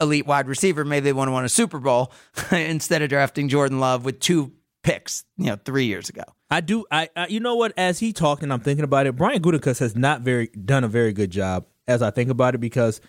elite 0.00 0.26
wide 0.26 0.48
receiver, 0.48 0.84
maybe 0.84 1.04
they 1.04 1.12
want 1.12 1.28
to 1.28 1.32
win 1.32 1.44
a 1.44 1.48
Super 1.48 1.78
Bowl 1.78 2.12
instead 2.50 3.02
of 3.02 3.08
drafting 3.08 3.48
Jordan 3.48 3.80
Love 3.80 4.04
with 4.04 4.20
two 4.20 4.52
picks, 4.82 5.24
you 5.36 5.46
know, 5.46 5.56
three 5.64 5.86
years 5.86 6.08
ago. 6.08 6.24
I 6.50 6.60
do. 6.60 6.84
I, 6.90 7.08
I 7.16 7.28
you 7.28 7.40
know 7.40 7.56
what? 7.56 7.72
As 7.76 7.98
he 7.98 8.12
talked 8.12 8.42
and 8.42 8.52
I'm 8.52 8.60
thinking 8.60 8.84
about 8.84 9.06
it, 9.06 9.16
Brian 9.16 9.40
Gutekunst 9.40 9.80
has 9.80 9.96
not 9.96 10.20
very 10.20 10.48
done 10.48 10.84
a 10.84 10.88
very 10.88 11.12
good 11.12 11.30
job 11.30 11.66
as 11.86 12.02
I 12.02 12.10
think 12.10 12.30
about 12.30 12.54
it 12.54 12.58
because 12.58 13.00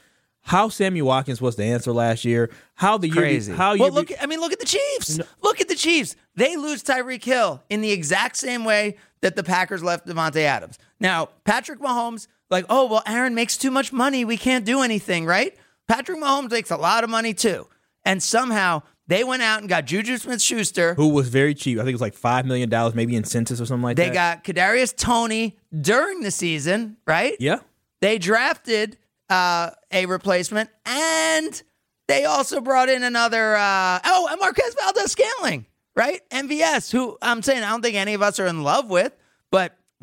how 0.41 0.67
Sammy 0.67 1.01
Watkins 1.01 1.41
was 1.41 1.55
the 1.55 1.63
answer 1.63 1.91
last 1.93 2.25
year, 2.25 2.51
how 2.75 2.97
the 2.97 3.09
Crazy. 3.09 3.51
year, 3.51 3.57
how 3.57 3.75
well, 3.75 3.87
you 3.87 3.93
look. 3.93 4.11
I 4.21 4.25
mean, 4.25 4.39
look 4.39 4.51
at 4.51 4.59
the 4.59 4.65
Chiefs. 4.65 5.19
Look 5.41 5.61
at 5.61 5.69
the 5.69 5.75
Chiefs. 5.75 6.15
They 6.35 6.57
lose 6.57 6.83
Tyreek 6.83 7.23
Hill 7.23 7.63
in 7.69 7.81
the 7.81 7.91
exact 7.91 8.35
same 8.37 8.65
way 8.65 8.97
that 9.21 9.35
the 9.35 9.43
Packers 9.43 9.83
left 9.83 10.05
Davante 10.05 10.41
Adams. 10.41 10.77
Now, 10.99 11.29
Patrick 11.45 11.79
Mahomes, 11.79 12.27
like, 12.49 12.65
oh 12.69 12.87
well, 12.87 13.03
Aaron 13.07 13.35
makes 13.35 13.57
too 13.57 13.71
much 13.71 13.93
money. 13.93 14.25
We 14.25 14.37
can't 14.37 14.65
do 14.65 14.81
anything, 14.81 15.25
right? 15.25 15.55
Patrick 15.87 16.19
Mahomes 16.19 16.51
makes 16.51 16.71
a 16.71 16.77
lot 16.77 17.03
of 17.03 17.09
money 17.09 17.33
too, 17.33 17.67
and 18.05 18.21
somehow 18.21 18.81
They 19.05 19.25
went 19.25 19.41
out 19.41 19.59
and 19.59 19.67
got 19.67 19.85
Juju 19.85 20.17
Smith 20.17 20.41
Schuster. 20.41 20.93
Who 20.93 21.09
was 21.09 21.27
very 21.27 21.53
cheap. 21.53 21.77
I 21.77 21.81
think 21.81 21.89
it 21.89 21.95
was 21.95 22.01
like 22.01 22.15
$5 22.15 22.45
million, 22.45 22.69
maybe 22.95 23.17
in 23.17 23.25
census 23.25 23.59
or 23.59 23.65
something 23.65 23.83
like 23.83 23.97
They 23.97 24.09
that. 24.09 24.45
They 24.45 24.53
got 24.53 24.71
Kadarius 24.71 24.95
Toney 24.95 25.57
during 25.77 26.21
the 26.21 26.31
season, 26.31 26.95
right? 27.05 27.35
Yeah. 27.37 27.59
They 27.99 28.17
drafted 28.17 28.97
uh, 29.29 29.71
a 29.91 30.05
replacement, 30.05 30.69
and 30.85 31.61
they 32.07 32.23
also 32.23 32.61
brought 32.61 32.87
in 32.87 33.03
another. 33.03 33.55
Uh, 33.57 33.99
oh, 34.05 34.27
and 34.31 34.39
Marquez 34.39 34.73
Valdes 34.81 35.11
Scantling, 35.11 35.65
right? 35.97 36.21
MVS, 36.29 36.89
who 36.91 37.17
I'm 37.21 37.41
saying 37.41 37.61
I 37.61 37.71
don't 37.71 37.81
think 37.81 37.97
any 37.97 38.13
of 38.13 38.21
us 38.21 38.39
are 38.39 38.47
in 38.47 38.63
love 38.63 38.89
with, 38.89 39.11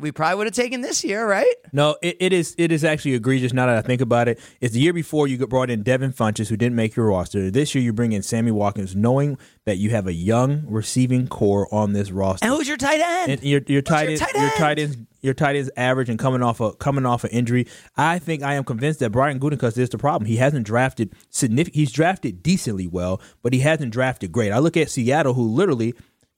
we 0.01 0.11
probably 0.11 0.37
would 0.37 0.47
have 0.47 0.55
taken 0.55 0.81
this 0.81 1.03
year, 1.03 1.27
right? 1.27 1.53
No, 1.71 1.95
it, 2.01 2.17
it 2.19 2.33
is 2.33 2.55
it 2.57 2.71
is 2.71 2.83
actually 2.83 3.13
egregious 3.13 3.53
now 3.53 3.67
that 3.67 3.77
I 3.77 3.81
think 3.81 4.01
about 4.01 4.27
it. 4.27 4.39
It's 4.59 4.73
the 4.73 4.79
year 4.79 4.93
before 4.93 5.27
you 5.27 5.45
brought 5.47 5.69
in 5.69 5.83
Devin 5.83 6.11
Funchess, 6.13 6.49
who 6.49 6.57
didn't 6.57 6.75
make 6.75 6.95
your 6.95 7.07
roster. 7.07 7.49
This 7.51 7.73
year 7.75 7.83
you 7.83 7.93
bring 7.93 8.11
in 8.11 8.23
Sammy 8.23 8.51
Watkins, 8.51 8.95
knowing 8.95 9.37
that 9.65 9.77
you 9.77 9.91
have 9.91 10.07
a 10.07 10.13
young 10.13 10.63
receiving 10.67 11.27
core 11.27 11.73
on 11.73 11.93
this 11.93 12.11
roster. 12.11 12.45
And 12.45 12.53
who's 12.53 12.67
your 12.67 12.77
tight 12.77 12.99
end? 12.99 13.31
And 13.31 13.43
your 13.43 13.61
your 13.67 13.81
tight 13.81 14.09
your 14.09 14.19
end, 14.19 14.35
your 14.35 14.49
tight 14.57 14.79
ends, 14.79 14.97
your 15.21 15.33
tight 15.33 15.55
ends 15.55 15.69
average 15.77 16.09
and 16.09 16.19
coming 16.19 16.41
off 16.41 16.59
a 16.59 16.73
coming 16.73 17.05
off 17.05 17.23
an 17.23 17.29
injury. 17.29 17.67
I 17.95 18.19
think 18.19 18.43
I 18.43 18.55
am 18.55 18.63
convinced 18.63 18.99
that 18.99 19.11
Brian 19.11 19.39
Gutekunst 19.39 19.77
is 19.77 19.89
the 19.89 19.97
problem. 19.97 20.27
He 20.27 20.37
hasn't 20.37 20.65
drafted 20.65 21.13
significant. 21.29 21.75
He's 21.75 21.91
drafted 21.91 22.43
decently 22.43 22.87
well, 22.87 23.21
but 23.41 23.53
he 23.53 23.59
hasn't 23.59 23.93
drafted 23.93 24.31
great. 24.31 24.51
I 24.51 24.59
look 24.59 24.75
at 24.77 24.89
Seattle, 24.89 25.33
who 25.33 25.47
literally 25.47 25.93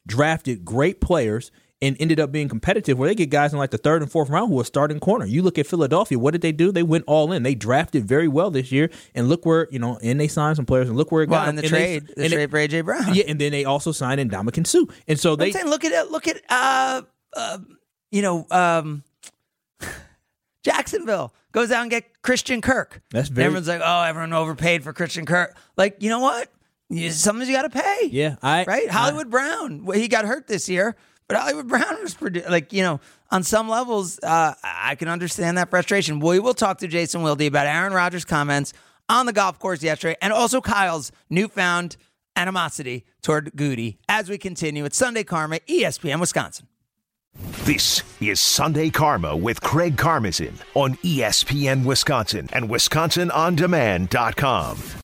drafted 0.06 0.66
great 0.66 1.00
players 1.00 1.52
and 1.84 1.96
ended 2.00 2.20
up 2.20 2.32
being 2.32 2.48
competitive 2.48 2.98
where 2.98 3.08
they 3.10 3.14
get 3.16 3.30
guys 3.30 3.52
in 3.54 3.60
like 3.60 3.70
the 3.72 3.78
third 3.78 4.02
and 4.02 4.10
fourth 4.12 4.30
round 4.30 4.50
who 4.52 4.60
are 4.60 4.64
starting 4.64 5.00
corner. 5.00 5.26
You 5.26 5.42
look 5.44 5.60
at 5.60 5.68
Philadelphia, 5.68 6.18
what 6.18 6.32
did 6.32 6.42
they 6.42 6.52
do? 6.52 6.72
They 6.72 6.82
went 6.82 7.04
all 7.06 7.32
in. 7.32 7.44
They 7.44 7.54
drafted 7.56 8.06
very 8.06 8.28
well 8.28 8.50
this 8.50 8.72
year, 8.72 8.90
and 9.14 9.30
look 9.30 9.46
where 9.46 9.68
you 9.70 9.78
know, 9.80 10.00
and 10.02 10.20
they 10.20 10.28
signed 10.28 10.56
some 10.56 10.66
players, 10.66 10.88
and 10.88 10.98
look 10.98 11.12
where 11.12 11.24
it 11.24 11.30
well, 11.30 11.42
got 11.42 11.50
in 11.50 11.56
the 11.58 11.64
and 11.64 11.72
they- 11.72 12.00
trade, 12.00 12.08
the 12.08 12.14
they- 12.16 12.30
trade 12.30 12.50
for 12.52 12.58
AJ 12.58 12.86
Brown. 12.86 13.14
yeah, 13.14 13.26
and 13.28 13.40
then 13.40 13.52
they 13.52 13.66
also 13.66 13.92
signed 13.92 14.20
in 14.20 14.30
Dominican 14.30 14.66
Sue, 14.66 14.88
and 15.08 15.20
so 15.20 15.34
I'm 15.34 15.40
they 15.40 15.52
saying, 15.52 15.68
look 15.68 15.84
at 15.86 15.92
it. 15.92 16.10
Look 16.12 16.28
at 16.28 16.42
uh, 16.50 17.02
uh, 17.36 17.58
you 18.12 18.22
know, 18.22 18.48
um, 18.50 19.04
Jacksonville 20.64 21.34
goes 21.52 21.72
out 21.72 21.82
and 21.82 21.92
get 21.92 22.22
Christian 22.22 22.62
Kirk. 22.62 23.02
That's 23.12 23.30
very- 23.30 23.46
everyone's 23.46 23.68
like, 23.68 23.82
oh, 23.84 24.02
everyone 24.04 24.34
overpaid 24.34 24.84
for 24.84 24.94
Christian 24.94 25.26
Kirk. 25.26 25.56
Like, 25.78 25.98
you 26.02 26.10
know 26.10 26.20
what? 26.20 26.50
You, 26.90 27.10
sometimes 27.12 27.50
you 27.50 27.56
got 27.56 27.64
to 27.64 27.70
pay. 27.82 28.10
yeah, 28.12 28.36
I 28.44 28.64
right. 28.66 28.90
Hollywood 28.90 29.30
Brown. 29.32 29.88
He 29.96 30.08
got 30.08 30.26
hurt 30.26 30.48
this 30.48 30.70
year, 30.70 30.96
but 31.34 31.42
Hollywood 31.42 31.68
Brown 31.68 32.02
was 32.02 32.14
pretty. 32.14 32.42
Like 32.42 32.72
you 32.74 32.84
know, 32.84 33.00
on 33.32 33.42
some 33.44 33.68
levels, 33.68 34.20
uh, 34.22 34.54
I 34.64 34.94
can 34.96 35.08
understand 35.08 35.58
that 35.58 35.72
frustration. 35.72 36.20
We 36.20 36.38
will 36.40 36.54
talk 36.54 36.78
to 36.80 36.88
Jason 36.88 37.22
Wilde 37.24 37.42
about 37.42 37.66
Aaron 37.66 37.94
Rodgers' 37.94 38.26
comments 38.26 38.74
on 39.10 39.26
the 39.26 39.34
golf 39.34 39.58
course 39.60 39.82
yesterday, 39.82 40.16
and 40.22 40.32
also 40.32 40.62
Kyle's 40.62 41.12
newfound 41.30 41.98
animosity 42.36 43.06
toward 43.22 43.56
Goody 43.56 44.00
as 44.08 44.30
we 44.30 44.38
continue. 44.38 44.86
It's 44.86 44.98
Sunday 44.98 45.24
Karma, 45.24 45.58
ESPN 45.68 46.20
Wisconsin. 46.20 46.68
This 47.64 48.04
is 48.22 48.40
Sunday 48.40 48.92
Karma 48.92 49.36
with 49.36 49.60
Craig 49.62 49.96
Karmazin 49.96 50.54
on 50.76 50.98
ESPN 50.98 51.84
Wisconsin 51.84 52.48
and 52.54 52.70
WisconsinOnDemand.com. 52.70 55.03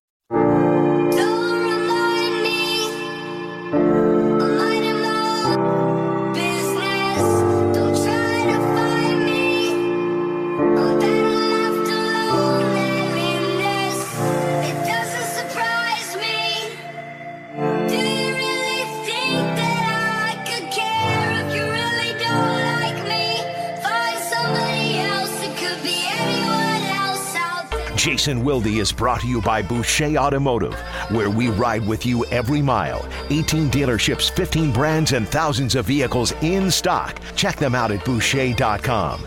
Jason 28.19 28.43
Wilde 28.43 28.67
is 28.67 28.91
brought 28.91 29.21
to 29.21 29.27
you 29.29 29.41
by 29.41 29.61
Boucher 29.61 30.17
Automotive, 30.17 30.77
where 31.09 31.29
we 31.29 31.47
ride 31.47 31.87
with 31.87 32.05
you 32.05 32.25
every 32.25 32.61
mile. 32.61 33.07
18 33.29 33.69
dealerships, 33.69 34.29
15 34.29 34.73
brands, 34.73 35.13
and 35.13 35.25
thousands 35.25 35.73
of 35.73 35.85
vehicles 35.85 36.33
in 36.41 36.69
stock. 36.69 37.17
Check 37.37 37.55
them 37.55 37.73
out 37.73 37.91
at 37.91 38.03
Boucher.com. 38.03 39.21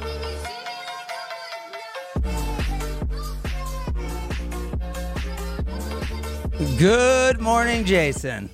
Good 6.77 7.41
morning, 7.41 7.87
Jason. 7.87 8.51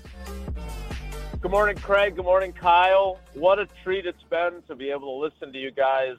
Good 1.40 1.50
morning, 1.50 1.76
Craig. 1.78 2.14
Good 2.14 2.24
morning, 2.24 2.52
Kyle. 2.52 3.18
What 3.34 3.58
a 3.58 3.66
treat 3.82 4.06
it's 4.06 4.22
been 4.30 4.62
to 4.68 4.76
be 4.76 4.92
able 4.92 5.18
to 5.18 5.20
listen 5.20 5.52
to 5.52 5.58
you 5.58 5.72
guys 5.72 6.14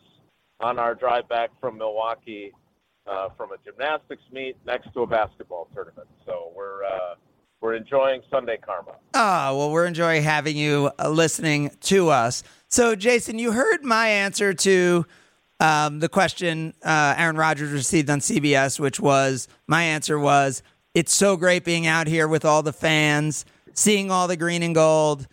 on 0.60 0.78
our 0.78 0.94
drive 0.94 1.30
back 1.30 1.52
from 1.62 1.78
Milwaukee 1.78 2.52
uh, 3.10 3.30
from 3.36 3.52
a 3.52 3.58
gymnastics 3.66 4.22
meet 4.32 4.56
next 4.66 4.94
to 4.94 5.02
a 5.02 5.08
basketball 5.08 5.68
tournament. 5.74 6.08
So 6.26 6.52
we're 6.56 6.84
uh, 6.84 7.16
we're 7.62 7.76
enjoying 7.76 8.22
Sunday 8.30 8.58
Karma. 8.58 8.96
Oh, 9.14 9.58
well, 9.58 9.72
we're 9.72 9.86
enjoying 9.86 10.24
having 10.24 10.56
you 10.56 10.92
uh, 11.00 11.10
listening 11.10 11.72
to 11.82 12.10
us. 12.10 12.44
So, 12.70 12.96
Jason, 12.96 13.38
you 13.38 13.52
heard 13.52 13.84
my 13.84 14.08
answer 14.08 14.54
to 14.54 15.06
um, 15.60 16.00
the 16.00 16.08
question 16.08 16.74
uh, 16.84 17.16
Aaron 17.18 17.36
Rodgers 17.36 17.72
received 17.72 18.10
on 18.10 18.20
CBS, 18.20 18.80
which 18.80 19.00
was 19.00 19.48
my 19.68 19.84
answer 19.84 20.18
was 20.18 20.64
it's 20.94 21.14
so 21.14 21.36
great 21.36 21.66
being 21.66 21.86
out 21.86 22.08
here 22.08 22.28
with 22.28 22.46
all 22.46 22.64
the 22.64 22.74
fans, 22.74 23.46
seeing 23.74 24.10
all 24.10 24.28
the 24.28 24.38
green 24.38 24.64
and 24.64 24.74
gold. 24.74 25.28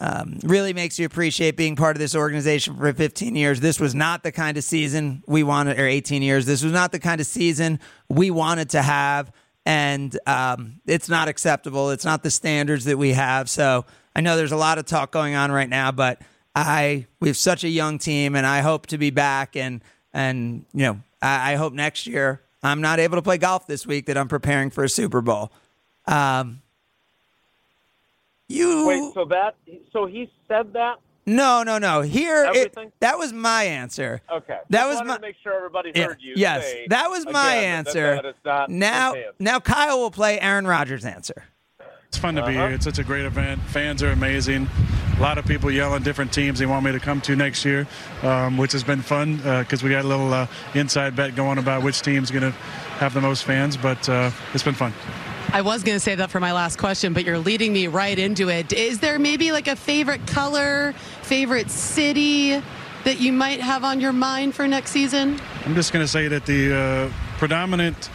Um, 0.00 0.38
really 0.44 0.72
makes 0.72 0.98
you 0.98 1.06
appreciate 1.06 1.56
being 1.56 1.74
part 1.74 1.96
of 1.96 2.00
this 2.00 2.14
organization 2.14 2.76
for 2.76 2.92
15 2.92 3.34
years. 3.34 3.58
This 3.58 3.80
was 3.80 3.96
not 3.96 4.22
the 4.22 4.30
kind 4.30 4.56
of 4.56 4.62
season 4.62 5.24
we 5.26 5.42
wanted, 5.42 5.78
or 5.78 5.86
18 5.86 6.22
years. 6.22 6.46
This 6.46 6.62
was 6.62 6.72
not 6.72 6.92
the 6.92 7.00
kind 7.00 7.20
of 7.20 7.26
season 7.26 7.80
we 8.08 8.30
wanted 8.30 8.70
to 8.70 8.82
have 8.82 9.32
and 9.68 10.18
um, 10.26 10.80
it's 10.86 11.10
not 11.10 11.28
acceptable. 11.28 11.90
It's 11.90 12.06
not 12.06 12.22
the 12.22 12.30
standards 12.30 12.86
that 12.86 12.96
we 12.96 13.12
have. 13.12 13.50
So 13.50 13.84
I 14.16 14.22
know 14.22 14.34
there's 14.34 14.50
a 14.50 14.56
lot 14.56 14.78
of 14.78 14.86
talk 14.86 15.12
going 15.12 15.34
on 15.34 15.52
right 15.52 15.68
now, 15.68 15.92
but 15.92 16.22
I 16.54 17.06
we 17.20 17.28
have 17.28 17.36
such 17.36 17.64
a 17.64 17.68
young 17.68 17.98
team, 17.98 18.34
and 18.34 18.46
I 18.46 18.60
hope 18.60 18.86
to 18.86 18.98
be 18.98 19.10
back. 19.10 19.56
And 19.56 19.84
and 20.14 20.64
you 20.72 20.86
know, 20.86 21.00
I, 21.20 21.52
I 21.52 21.56
hope 21.56 21.74
next 21.74 22.06
year 22.06 22.40
I'm 22.62 22.80
not 22.80 22.98
able 22.98 23.16
to 23.16 23.22
play 23.22 23.36
golf 23.36 23.66
this 23.66 23.86
week 23.86 24.06
that 24.06 24.16
I'm 24.16 24.26
preparing 24.26 24.70
for 24.70 24.84
a 24.84 24.88
Super 24.88 25.20
Bowl. 25.20 25.52
Um, 26.06 26.62
you 28.48 28.86
Wait, 28.86 29.14
so 29.14 29.24
that 29.26 29.54
so 29.92 30.06
he 30.06 30.30
said 30.48 30.72
that? 30.72 30.96
no 31.26 31.62
no 31.62 31.76
no 31.78 32.00
here 32.00 32.50
it, 32.54 32.74
that 33.00 33.18
was 33.18 33.32
my 33.32 33.64
answer. 33.64 34.22
Okay, 34.32 34.58
That 34.70 34.78
Just 34.80 34.88
was 34.88 34.96
wanted 34.96 35.08
my- 35.08 35.14
to 35.16 35.20
make 35.20 35.36
sure 35.42 35.54
everybody 35.54 35.92
Yeah, 35.94 36.04
heard 36.06 36.16
you. 36.20 36.32
yes, 36.36 36.64
say 36.64 36.86
that 36.88 37.10
was 37.10 37.26
my 37.26 37.54
again 37.56 37.84
that- 37.84 37.88
answer. 37.88 38.14
that 38.16 38.24
is 38.26 38.34
not 38.44 38.70
now 38.70 39.14
now 39.38 39.60
Kyle 39.60 39.98
will 39.98 40.10
play 40.10 40.40
Aaron 40.40 40.66
Rodgers' 40.66 41.04
answer. 41.04 41.44
It's 42.06 42.16
fun 42.16 42.36
to 42.36 42.42
be 42.46 42.56
Uh-huh. 42.56 42.68
here. 42.68 42.74
It's 42.74 42.86
such 42.86 42.98
a 42.98 43.04
great 43.04 43.26
event. 43.26 43.60
Fans 43.66 44.02
are 44.02 44.10
amazing. 44.12 44.66
A 45.18 45.20
lot 45.20 45.36
of 45.36 45.44
people 45.44 45.70
yelling 45.70 46.02
different 46.02 46.32
teams 46.32 46.58
they 46.58 46.64
want 46.64 46.82
me 46.86 46.92
to 46.92 47.00
come 47.00 47.20
to 47.22 47.36
next 47.36 47.66
year, 47.66 47.86
um, 48.22 48.56
which 48.56 48.72
has 48.72 48.82
been 48.82 49.02
fun 49.02 49.36
because 49.36 49.82
we 49.82 49.90
got 49.90 50.06
a 50.06 50.08
little 50.08 50.32
uh, 50.32 50.46
inside 50.74 51.14
bet 51.14 51.36
going 51.36 51.58
about 51.58 51.82
which 51.82 52.00
team's 52.00 52.30
going 52.30 52.44
to 52.50 52.52
have 52.98 53.12
the 53.12 53.20
most 53.20 53.44
fans. 53.44 53.76
But 53.76 54.08
uh, 54.08 54.30
it's 54.54 54.62
been 54.62 54.72
fun. 54.74 54.94
I 55.50 55.62
was 55.62 55.82
going 55.82 55.96
to 55.96 56.00
say 56.00 56.14
that 56.14 56.30
for 56.30 56.40
my 56.40 56.52
last 56.52 56.78
question, 56.78 57.14
but 57.14 57.24
you're 57.24 57.38
leading 57.38 57.72
me 57.72 57.86
right 57.86 58.18
into 58.18 58.50
it. 58.50 58.72
Is 58.72 59.00
there 59.00 59.18
maybe 59.18 59.50
like 59.50 59.66
a 59.66 59.76
favorite 59.76 60.26
color, 60.26 60.92
favorite 61.22 61.70
city 61.70 62.62
that 63.04 63.18
you 63.18 63.32
might 63.32 63.60
have 63.60 63.82
on 63.82 63.98
your 63.98 64.12
mind 64.12 64.54
for 64.54 64.68
next 64.68 64.90
season? 64.90 65.40
I'm 65.64 65.74
just 65.74 65.92
going 65.92 66.04
to 66.04 66.08
say 66.08 66.28
that 66.28 66.44
the 66.44 66.76
uh, 67.10 67.12
predominant 67.38 68.10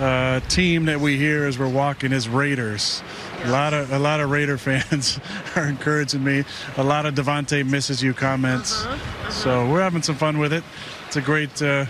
uh, 0.00 0.40
team 0.40 0.86
that 0.86 0.98
we 1.00 1.18
hear 1.18 1.44
as 1.44 1.58
we're 1.58 1.68
walking 1.68 2.12
is 2.12 2.26
Raiders. 2.26 3.02
A 3.44 3.50
lot 3.50 3.74
of 3.74 3.92
a 3.92 3.98
lot 3.98 4.20
of 4.20 4.30
Raider 4.30 4.56
fans 4.58 5.20
are 5.56 5.66
encouraging 5.66 6.24
me. 6.24 6.44
A 6.78 6.84
lot 6.84 7.04
of 7.04 7.14
Davante 7.14 7.68
misses 7.68 8.02
you 8.02 8.14
comments. 8.14 8.86
So 9.28 9.68
we're 9.70 9.82
having 9.82 10.02
some 10.02 10.16
fun 10.16 10.38
with 10.38 10.54
it. 10.54 10.64
It's 11.06 11.16
a 11.16 11.20
great, 11.20 11.60
uh, 11.60 11.86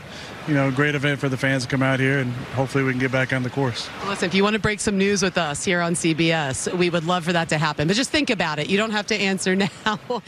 you 0.48 0.54
know, 0.54 0.70
great 0.70 0.94
event 0.94 1.20
for 1.20 1.28
the 1.28 1.36
fans 1.36 1.64
to 1.64 1.68
come 1.68 1.82
out 1.82 2.00
here, 2.00 2.18
and 2.20 2.32
hopefully 2.54 2.82
we 2.82 2.90
can 2.90 2.98
get 2.98 3.12
back 3.12 3.34
on 3.34 3.42
the 3.42 3.50
course. 3.50 3.88
Listen, 4.06 4.26
if 4.28 4.34
you 4.34 4.42
want 4.42 4.54
to 4.54 4.58
break 4.58 4.80
some 4.80 4.96
news 4.96 5.22
with 5.22 5.36
us 5.36 5.62
here 5.62 5.82
on 5.82 5.92
CBS, 5.92 6.72
we 6.76 6.88
would 6.88 7.04
love 7.04 7.24
for 7.24 7.34
that 7.34 7.50
to 7.50 7.58
happen. 7.58 7.86
But 7.86 7.96
just 7.96 8.10
think 8.10 8.30
about 8.30 8.58
it. 8.58 8.68
You 8.70 8.78
don't 8.78 8.90
have 8.90 9.06
to 9.08 9.14
answer 9.14 9.54
now. 9.84 10.22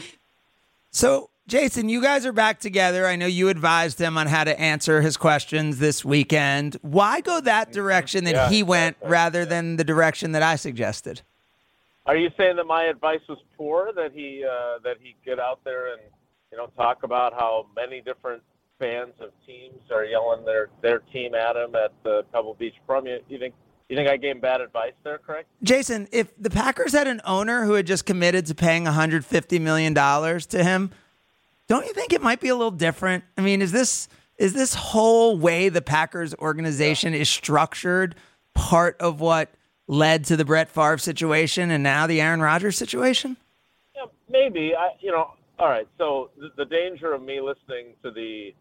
So, 0.91 1.29
Jason, 1.47 1.89
you 1.89 2.01
guys 2.03 2.25
are 2.27 2.31
back 2.31 2.59
together. 2.59 3.07
I 3.07 3.15
know 3.15 3.25
you 3.25 3.49
advised 3.49 3.99
him 3.99 4.15
on 4.15 4.27
how 4.27 4.43
to 4.43 4.57
answer 4.59 5.01
his 5.01 5.17
questions 5.17 5.79
this 5.79 6.05
weekend. 6.05 6.77
Why 6.83 7.21
go 7.21 7.41
that 7.41 7.71
direction 7.71 8.25
that 8.25 8.33
Yeah, 8.35 8.49
he 8.49 8.61
went 8.61 8.97
rather 9.01 9.43
than 9.43 9.77
the 9.77 9.83
direction 9.83 10.33
that 10.33 10.43
I 10.43 10.55
suggested? 10.55 11.21
Are 12.05 12.15
you 12.15 12.29
saying 12.37 12.57
that 12.57 12.65
my 12.65 12.83
advice 12.83 13.21
was 13.27 13.39
poor? 13.57 13.91
That 13.95 14.11
he 14.13 14.43
uh, 14.45 14.79
that 14.83 14.97
he 15.01 15.15
get 15.25 15.39
out 15.39 15.61
there 15.63 15.93
and 15.93 16.01
you 16.51 16.57
know 16.57 16.67
talk 16.77 17.03
about 17.03 17.33
how 17.33 17.67
many 17.75 18.01
different 18.01 18.43
fans 18.81 19.13
of 19.19 19.29
teams 19.45 19.79
are 19.93 20.03
yelling 20.03 20.43
their 20.43 20.69
their 20.81 20.99
team 21.13 21.35
at 21.35 21.55
him 21.55 21.75
at 21.75 21.93
the 22.03 22.25
Pebble 22.33 22.55
Beach 22.55 22.73
Pro-Am? 22.87 23.05
You, 23.05 23.19
you 23.29 23.37
think 23.37 23.53
You 23.87 23.95
think 23.95 24.09
I 24.09 24.17
gave 24.17 24.35
him 24.35 24.41
bad 24.41 24.59
advice 24.59 24.93
there, 25.03 25.19
Craig? 25.19 25.45
Jason, 25.61 26.07
if 26.11 26.33
the 26.37 26.49
Packers 26.49 26.93
had 26.93 27.07
an 27.07 27.21
owner 27.23 27.65
who 27.65 27.73
had 27.73 27.85
just 27.85 28.05
committed 28.05 28.47
to 28.47 28.55
paying 28.55 28.85
150 28.85 29.59
million 29.59 29.93
dollars 29.93 30.45
to 30.47 30.63
him, 30.63 30.91
don't 31.67 31.85
you 31.85 31.93
think 31.93 32.11
it 32.11 32.21
might 32.21 32.39
be 32.41 32.49
a 32.49 32.55
little 32.55 32.71
different? 32.71 33.23
I 33.37 33.41
mean, 33.41 33.61
is 33.61 33.71
this 33.71 34.09
is 34.37 34.53
this 34.53 34.73
whole 34.73 35.37
way 35.37 35.69
the 35.69 35.83
Packers 35.83 36.33
organization 36.35 37.13
is 37.13 37.29
structured 37.29 38.15
part 38.55 38.97
of 38.99 39.21
what 39.21 39.51
led 39.87 40.23
to 40.25 40.35
the 40.35 40.45
Brett 40.45 40.69
Favre 40.69 40.97
situation 40.97 41.69
and 41.69 41.83
now 41.83 42.07
the 42.07 42.19
Aaron 42.19 42.41
Rodgers 42.41 42.77
situation? 42.77 43.37
Yeah, 43.95 44.05
maybe. 44.29 44.73
I, 44.75 44.91
you 44.99 45.11
know, 45.11 45.33
all 45.59 45.69
right. 45.69 45.87
So 45.99 46.31
the, 46.37 46.49
the 46.57 46.65
danger 46.65 47.13
of 47.13 47.21
me 47.21 47.39
listening 47.39 47.93
to 48.03 48.09
the 48.09 48.53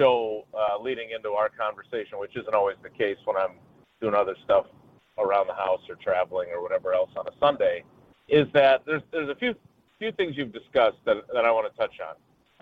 show 0.00 0.46
uh, 0.54 0.80
leading 0.82 1.10
into 1.10 1.30
our 1.30 1.50
conversation, 1.50 2.18
which 2.18 2.36
isn't 2.36 2.54
always 2.54 2.76
the 2.82 2.88
case 2.88 3.18
when 3.24 3.36
I'm 3.36 3.56
doing 4.00 4.14
other 4.14 4.34
stuff 4.44 4.66
around 5.18 5.46
the 5.48 5.54
house 5.54 5.82
or 5.88 5.96
traveling 5.96 6.48
or 6.50 6.62
whatever 6.62 6.94
else 6.94 7.10
on 7.16 7.26
a 7.26 7.32
Sunday, 7.38 7.84
is 8.28 8.46
that 8.54 8.82
there's 8.86 9.02
there's 9.12 9.28
a 9.28 9.34
few 9.34 9.54
few 9.98 10.12
things 10.12 10.36
you've 10.36 10.52
discussed 10.52 10.98
that 11.04 11.16
that 11.34 11.44
I 11.44 11.50
want 11.50 11.70
to 11.70 11.78
touch 11.78 11.94
on. 12.00 12.14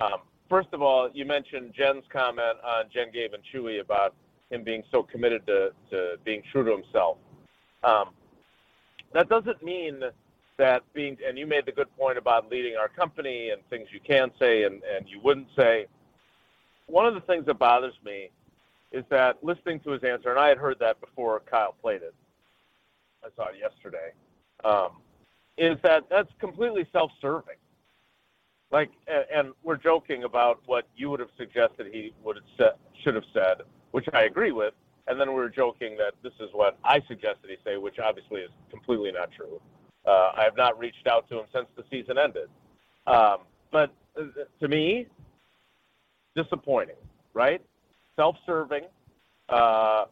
Um, 0.04 0.20
first 0.48 0.68
of 0.72 0.82
all, 0.82 1.10
you 1.14 1.24
mentioned 1.24 1.72
Jen's 1.76 2.04
comment 2.12 2.58
on 2.64 2.86
Jen 2.92 3.12
Gave 3.12 3.32
and 3.32 3.42
Chewy 3.54 3.80
about 3.80 4.14
him 4.50 4.64
being 4.64 4.82
so 4.90 5.02
committed 5.02 5.46
to, 5.46 5.70
to 5.90 6.16
being 6.24 6.42
true 6.50 6.64
to 6.64 6.70
himself. 6.70 7.18
Um, 7.84 8.10
that 9.12 9.28
doesn't 9.28 9.62
mean 9.62 10.00
that 10.56 10.82
being, 10.94 11.16
and 11.26 11.38
you 11.38 11.46
made 11.46 11.66
the 11.66 11.72
good 11.72 11.94
point 11.96 12.18
about 12.18 12.50
leading 12.50 12.76
our 12.76 12.88
company 12.88 13.50
and 13.50 13.60
things 13.70 13.88
you 13.92 14.00
can 14.00 14.30
say 14.38 14.64
and, 14.64 14.82
and 14.96 15.08
you 15.08 15.20
wouldn't 15.22 15.48
say. 15.56 15.86
One 16.88 17.06
of 17.06 17.14
the 17.14 17.20
things 17.20 17.46
that 17.46 17.58
bothers 17.58 17.94
me 18.04 18.30
is 18.92 19.04
that 19.10 19.44
listening 19.44 19.78
to 19.80 19.90
his 19.90 20.02
answer, 20.02 20.30
and 20.30 20.38
I 20.38 20.48
had 20.48 20.58
heard 20.58 20.78
that 20.80 21.00
before 21.00 21.40
Kyle 21.50 21.74
played 21.80 22.02
it, 22.02 22.14
I 23.22 23.28
saw 23.36 23.48
it 23.48 23.56
yesterday, 23.60 24.12
um, 24.64 24.92
is 25.58 25.76
that 25.82 26.04
that's 26.10 26.30
completely 26.40 26.86
self 26.92 27.10
serving. 27.20 27.56
Like, 28.70 28.90
and, 29.34 29.52
we're 29.62 29.76
joking 29.76 30.24
about 30.24 30.60
what 30.66 30.86
you 30.94 31.08
would 31.10 31.20
have 31.20 31.30
suggested 31.38 31.86
he 31.90 32.12
would 32.22 32.36
have 32.36 32.44
said, 32.56 32.72
should 33.02 33.14
have 33.14 33.24
said, 33.32 33.62
which 33.92 34.06
I 34.12 34.24
agree 34.24 34.52
with. 34.52 34.74
And 35.06 35.18
then 35.18 35.28
we 35.28 35.36
were 35.36 35.48
joking 35.48 35.96
that 35.96 36.12
this 36.22 36.34
is 36.38 36.50
what 36.52 36.76
I 36.84 37.00
suggested 37.08 37.48
he 37.48 37.56
say, 37.64 37.78
which 37.78 37.98
obviously 37.98 38.42
is 38.42 38.50
completely 38.70 39.10
not 39.10 39.30
true. 39.32 39.58
Uh, 40.06 40.32
I 40.36 40.44
have 40.44 40.56
not 40.56 40.78
reached 40.78 41.06
out 41.06 41.28
to 41.30 41.38
him 41.38 41.46
since 41.54 41.66
the 41.76 41.84
season 41.90 42.18
ended. 42.18 42.48
Um, 43.06 43.38
but 43.72 43.90
uh, 44.18 44.24
to 44.60 44.68
me, 44.68 45.06
disappointing, 46.42 46.96
right? 47.34 47.60
Self-serving, 48.16 48.84
uh, 49.48 50.04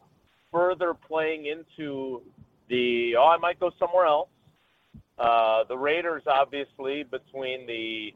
further 0.51 0.93
playing 0.93 1.45
into 1.45 2.21
the 2.69 3.15
oh, 3.17 3.27
I 3.27 3.37
might 3.37 3.59
go 3.59 3.71
somewhere 3.79 4.05
else. 4.05 4.29
Uh, 5.17 5.63
the 5.67 5.77
Raiders, 5.77 6.23
obviously, 6.27 7.03
between 7.03 7.65
the 7.65 8.13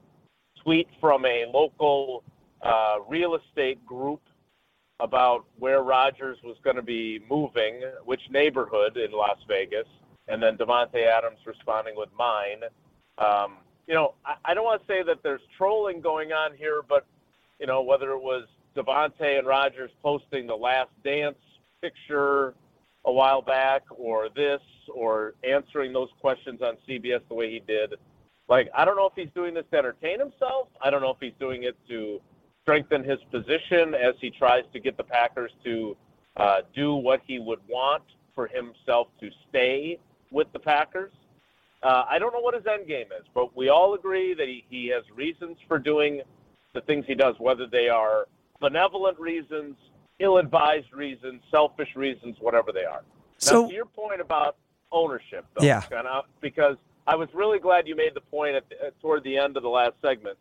tweet 0.63 0.87
from 0.99 1.25
a 1.25 1.45
local 1.51 2.23
uh, 2.61 2.97
real 3.07 3.35
estate 3.35 3.83
group 3.85 4.21
about 4.99 5.45
where 5.57 5.81
Rodgers 5.81 6.37
was 6.43 6.57
going 6.63 6.75
to 6.75 6.83
be 6.83 7.19
moving, 7.29 7.81
which 8.05 8.21
neighborhood 8.29 8.97
in 8.97 9.11
Las 9.11 9.37
Vegas, 9.47 9.87
and 10.27 10.41
then 10.41 10.57
Davante 10.57 11.03
Adams 11.05 11.39
responding 11.45 11.95
with 11.95 12.09
mine. 12.17 12.61
Um, 13.17 13.57
you 13.87 13.95
know, 13.95 14.13
I, 14.23 14.35
I 14.45 14.53
don't 14.53 14.63
want 14.63 14.81
to 14.81 14.87
say 14.87 15.01
that 15.03 15.23
there's 15.23 15.41
trolling 15.57 16.01
going 16.01 16.33
on 16.33 16.55
here, 16.55 16.81
but 16.87 17.05
you 17.61 17.67
know, 17.67 17.83
whether 17.83 18.11
it 18.11 18.21
was 18.21 18.47
Davante 18.75 19.37
and 19.37 19.47
Rodgers 19.47 19.91
posting 20.01 20.47
the 20.47 20.55
Last 20.55 20.89
Dance 21.03 21.37
picture 21.81 22.55
a 23.05 23.11
while 23.11 23.41
back, 23.41 23.83
or 23.89 24.29
this, 24.35 24.61
or 24.93 25.33
answering 25.43 25.93
those 25.93 26.09
questions 26.19 26.61
on 26.61 26.77
CBS 26.87 27.21
the 27.29 27.33
way 27.33 27.51
he 27.51 27.59
did. 27.67 27.93
Like, 28.47 28.69
I 28.75 28.83
don't 28.83 28.95
know 28.95 29.07
if 29.07 29.13
he's 29.15 29.33
doing 29.33 29.53
this 29.53 29.63
to 29.71 29.77
entertain 29.77 30.19
himself. 30.19 30.67
I 30.83 30.89
don't 30.89 31.01
know 31.01 31.11
if 31.11 31.17
he's 31.19 31.33
doing 31.39 31.63
it 31.63 31.75
to 31.87 32.19
strengthen 32.63 33.03
his 33.03 33.17
position 33.31 33.95
as 33.95 34.13
he 34.19 34.29
tries 34.29 34.63
to 34.73 34.79
get 34.79 34.97
the 34.97 35.03
Packers 35.03 35.51
to 35.63 35.97
uh, 36.37 36.57
do 36.75 36.93
what 36.95 37.21
he 37.25 37.39
would 37.39 37.59
want 37.67 38.03
for 38.35 38.47
himself 38.47 39.07
to 39.19 39.29
stay 39.49 39.99
with 40.31 40.47
the 40.53 40.59
Packers. 40.59 41.11
Uh, 41.83 42.03
I 42.07 42.19
don't 42.19 42.33
know 42.33 42.39
what 42.39 42.53
his 42.53 42.63
end 42.71 42.87
game 42.87 43.07
is, 43.19 43.25
but 43.33 43.55
we 43.55 43.69
all 43.69 43.95
agree 43.95 44.35
that 44.35 44.47
he, 44.47 44.63
he 44.69 44.87
has 44.89 45.03
reasons 45.15 45.57
for 45.67 45.79
doing 45.79 46.21
the 46.73 46.81
things 46.81 47.05
he 47.07 47.15
does, 47.15 47.35
whether 47.39 47.67
they 47.67 47.89
are 47.89 48.27
benevolent 48.59 49.19
reasons, 49.19 49.75
ill-advised 50.19 50.93
reasons, 50.93 51.41
selfish 51.49 51.89
reasons, 51.95 52.37
whatever 52.39 52.71
they 52.71 52.85
are. 52.85 53.03
So- 53.37 53.63
now, 53.63 53.67
to 53.69 53.73
your 53.73 53.85
point 53.85 54.21
about 54.21 54.55
ownership, 54.91 55.45
though, 55.53 55.65
Yeah. 55.65 56.21
because 56.41 56.77
I 57.07 57.15
was 57.15 57.33
really 57.33 57.59
glad 57.59 57.87
you 57.87 57.95
made 57.95 58.13
the 58.13 58.21
point 58.21 58.55
at 58.55 58.69
the, 58.69 58.87
uh, 58.87 58.91
toward 59.01 59.23
the 59.23 59.37
end 59.37 59.57
of 59.57 59.63
the 59.63 59.69
last 59.69 59.99
segment, 60.01 60.37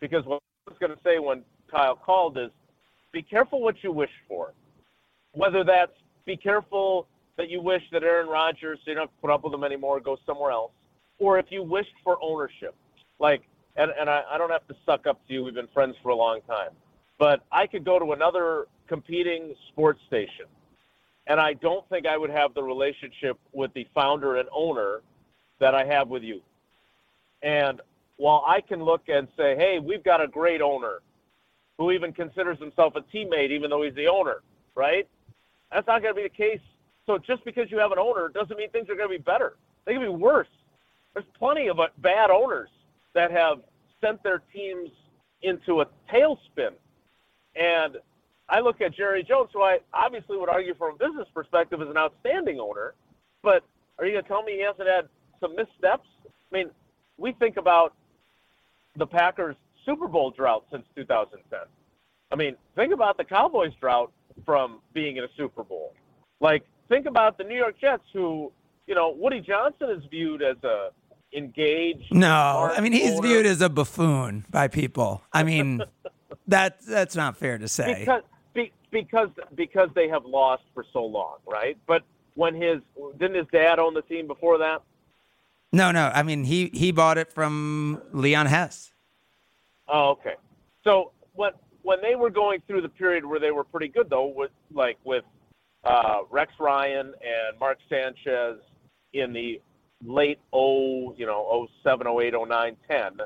because 0.00 0.24
what 0.26 0.42
I 0.66 0.70
was 0.70 0.78
going 0.78 0.94
to 0.94 1.02
say 1.02 1.18
when 1.18 1.44
Kyle 1.68 1.96
called 1.96 2.36
is, 2.36 2.50
be 3.12 3.22
careful 3.22 3.62
what 3.62 3.82
you 3.82 3.92
wish 3.92 4.10
for. 4.28 4.52
Whether 5.32 5.64
that's 5.64 5.96
be 6.24 6.36
careful 6.36 7.08
that 7.36 7.48
you 7.48 7.60
wish 7.60 7.82
that 7.90 8.02
Aaron 8.02 8.28
Rodgers 8.28 8.78
you 8.84 8.94
don't 8.94 9.04
have 9.04 9.10
to 9.10 9.20
put 9.20 9.30
up 9.30 9.42
with 9.44 9.54
him 9.54 9.64
anymore, 9.64 9.98
go 10.00 10.16
somewhere 10.26 10.50
else, 10.50 10.72
or 11.18 11.38
if 11.38 11.50
you 11.50 11.62
wished 11.62 11.94
for 12.04 12.18
ownership, 12.22 12.74
like, 13.18 13.42
and 13.76 13.90
and 13.98 14.08
I, 14.08 14.22
I 14.30 14.38
don't 14.38 14.50
have 14.50 14.66
to 14.68 14.74
suck 14.86 15.06
up 15.06 15.26
to 15.26 15.34
you. 15.34 15.44
We've 15.44 15.54
been 15.54 15.68
friends 15.72 15.96
for 16.02 16.10
a 16.10 16.16
long 16.16 16.40
time, 16.46 16.70
but 17.18 17.40
I 17.50 17.66
could 17.66 17.84
go 17.84 17.98
to 17.98 18.12
another 18.12 18.66
competing 18.88 19.54
sports 19.68 20.00
station, 20.06 20.46
and 21.26 21.40
I 21.40 21.54
don't 21.54 21.88
think 21.88 22.06
I 22.06 22.16
would 22.16 22.30
have 22.30 22.54
the 22.54 22.62
relationship 22.62 23.38
with 23.52 23.72
the 23.74 23.86
founder 23.94 24.36
and 24.36 24.48
owner 24.54 25.00
that 25.60 25.74
I 25.74 25.84
have 25.84 26.08
with 26.08 26.22
you. 26.22 26.40
And 27.42 27.80
while 28.16 28.44
I 28.46 28.60
can 28.60 28.84
look 28.84 29.02
and 29.08 29.26
say, 29.36 29.56
hey, 29.56 29.78
we've 29.82 30.04
got 30.04 30.20
a 30.20 30.28
great 30.28 30.60
owner 30.60 31.00
who 31.78 31.90
even 31.90 32.12
considers 32.12 32.58
himself 32.58 32.94
a 32.96 33.00
teammate, 33.16 33.50
even 33.50 33.70
though 33.70 33.82
he's 33.82 33.94
the 33.94 34.06
owner, 34.06 34.42
right? 34.74 35.08
That's 35.72 35.86
not 35.86 36.02
going 36.02 36.14
to 36.14 36.22
be 36.22 36.28
the 36.28 36.28
case. 36.28 36.60
So 37.06 37.18
just 37.18 37.44
because 37.44 37.70
you 37.70 37.78
have 37.78 37.90
an 37.90 37.98
owner 37.98 38.28
doesn't 38.28 38.56
mean 38.56 38.70
things 38.70 38.88
are 38.88 38.94
going 38.94 39.08
to 39.10 39.18
be 39.18 39.22
better. 39.22 39.54
They 39.84 39.92
can 39.92 40.02
be 40.02 40.08
worse. 40.08 40.48
There's 41.14 41.26
plenty 41.38 41.68
of 41.68 41.80
uh, 41.80 41.88
bad 41.98 42.30
owners 42.30 42.68
that 43.14 43.30
have 43.30 43.58
sent 44.00 44.22
their 44.22 44.42
teams 44.52 44.90
into 45.42 45.80
a 45.80 45.86
tailspin. 46.12 46.72
And 47.54 47.96
I 48.48 48.60
look 48.60 48.80
at 48.80 48.94
Jerry 48.94 49.22
Jones, 49.22 49.50
who 49.52 49.62
I 49.62 49.78
obviously 49.92 50.36
would 50.36 50.48
argue 50.48 50.74
from 50.74 50.94
a 50.94 50.98
business 50.98 51.28
perspective 51.34 51.80
is 51.82 51.88
an 51.88 51.96
outstanding 51.96 52.60
owner. 52.60 52.94
But 53.42 53.64
are 53.98 54.06
you 54.06 54.12
going 54.12 54.24
to 54.24 54.28
tell 54.28 54.42
me 54.42 54.52
he 54.52 54.62
hasn't 54.62 54.88
had 54.88 55.08
some 55.40 55.56
missteps? 55.56 56.08
I 56.26 56.28
mean, 56.56 56.70
we 57.18 57.32
think 57.32 57.56
about 57.56 57.94
the 58.96 59.06
Packers' 59.06 59.56
Super 59.84 60.08
Bowl 60.08 60.30
drought 60.30 60.64
since 60.70 60.84
2010. 60.96 61.58
I 62.30 62.36
mean, 62.36 62.56
think 62.76 62.92
about 62.92 63.16
the 63.16 63.24
Cowboys' 63.24 63.72
drought 63.80 64.12
from 64.44 64.80
being 64.94 65.16
in 65.16 65.24
a 65.24 65.28
Super 65.36 65.62
Bowl. 65.62 65.92
Like, 66.40 66.64
think 66.88 67.06
about 67.06 67.38
the 67.38 67.44
New 67.44 67.56
York 67.56 67.76
Jets, 67.80 68.04
who, 68.12 68.50
you 68.86 68.94
know, 68.94 69.14
Woody 69.16 69.40
Johnson 69.40 69.90
is 69.90 70.02
viewed 70.10 70.42
as 70.42 70.56
a 70.64 70.90
engaged. 71.32 72.12
No, 72.12 72.70
I 72.74 72.80
mean 72.80 72.92
he's 72.92 73.18
owner. 73.18 73.28
viewed 73.28 73.46
as 73.46 73.60
a 73.60 73.68
buffoon 73.68 74.44
by 74.50 74.68
people. 74.68 75.22
I 75.32 75.42
mean, 75.42 75.82
that 76.48 76.84
that's 76.86 77.16
not 77.16 77.36
fair 77.36 77.58
to 77.58 77.68
say. 77.68 78.00
because 78.00 78.22
be, 78.54 78.72
because 78.90 79.28
because 79.54 79.88
they 79.94 80.08
have 80.08 80.24
lost 80.24 80.62
for 80.74 80.84
so 80.92 81.04
long, 81.04 81.36
right? 81.46 81.76
But 81.86 82.02
when 82.34 82.54
his 82.54 82.80
didn't 83.18 83.36
his 83.36 83.46
dad 83.52 83.78
own 83.78 83.94
the 83.94 84.02
team 84.02 84.26
before 84.26 84.58
that? 84.58 84.82
No, 85.72 85.90
no. 85.90 86.10
I 86.14 86.22
mean 86.22 86.44
he 86.44 86.70
he 86.72 86.92
bought 86.92 87.18
it 87.18 87.32
from 87.32 88.02
Leon 88.12 88.46
Hess. 88.46 88.92
Oh, 89.88 90.10
okay. 90.10 90.34
So 90.84 91.12
when 91.34 91.52
when 91.82 92.00
they 92.00 92.14
were 92.14 92.30
going 92.30 92.62
through 92.66 92.82
the 92.82 92.88
period 92.88 93.24
where 93.24 93.40
they 93.40 93.50
were 93.50 93.64
pretty 93.64 93.88
good 93.88 94.08
though, 94.10 94.26
with 94.26 94.50
like 94.72 94.98
with 95.04 95.24
uh, 95.84 96.20
Rex 96.30 96.52
Ryan 96.60 97.06
and 97.06 97.58
Mark 97.58 97.78
Sanchez 97.88 98.58
in 99.12 99.32
the 99.32 99.60
late 100.04 100.38
oh 100.52 101.14
you 101.16 101.26
know 101.26 101.46
oh 101.50 101.66
seven 101.82 102.06
oh 102.06 102.20
eight 102.20 102.34
oh 102.34 102.44
nine 102.44 102.76
ten, 102.88 103.18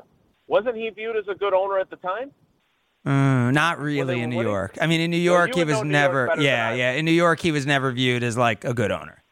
wasn't 0.47 0.75
he 0.75 0.89
viewed 0.89 1.15
as 1.15 1.27
a 1.27 1.35
good 1.35 1.53
owner 1.53 1.79
at 1.79 1.89
the 1.89 1.97
time? 1.97 2.31
Mm, 3.05 3.53
not 3.53 3.79
really 3.79 4.15
they 4.15 4.21
in 4.21 4.31
New? 4.31 4.41
York. 4.41 4.77
I 4.81 4.87
mean, 4.87 4.99
in 4.99 5.11
New 5.11 5.17
York, 5.17 5.55
he 5.55 5.63
was 5.63 5.77
know 5.77 5.83
New 5.83 5.97
York 5.97 6.27
never. 6.27 6.41
Yeah, 6.41 6.73
yeah. 6.73 6.91
In 6.91 7.05
New 7.05 7.11
York, 7.11 7.39
he 7.39 7.51
was 7.51 7.65
never 7.65 7.91
viewed 7.91 8.23
as 8.23 8.37
like 8.37 8.65
a 8.65 8.73
good 8.73 8.91
owner. 8.91 9.23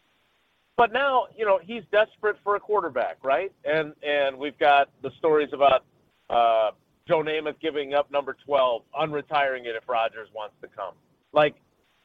But 0.78 0.91
now, 0.91 1.28
you 1.38 1.45
know, 1.45 1.59
he's 1.61 1.84
desperate 1.91 2.38
for 2.43 2.55
a 2.55 2.59
quarterback, 2.59 3.17
right? 3.24 3.51
And 3.65 3.93
and 4.03 4.38
we've 4.38 4.57
got 4.57 4.89
the 5.01 5.11
stories 5.17 5.49
about 5.51 5.84
uh, 6.30 6.72
Joe 7.07 7.22
Namath 7.22 7.59
giving 7.61 7.93
up 7.93 8.11
number 8.11 8.36
12, 8.45 8.82
unretiring 8.99 9.65
it 9.65 9.76
if 9.76 9.88
Rodgers 9.88 10.30
wants 10.34 10.55
to 10.61 10.67
come. 10.67 10.93
Like, 11.34 11.55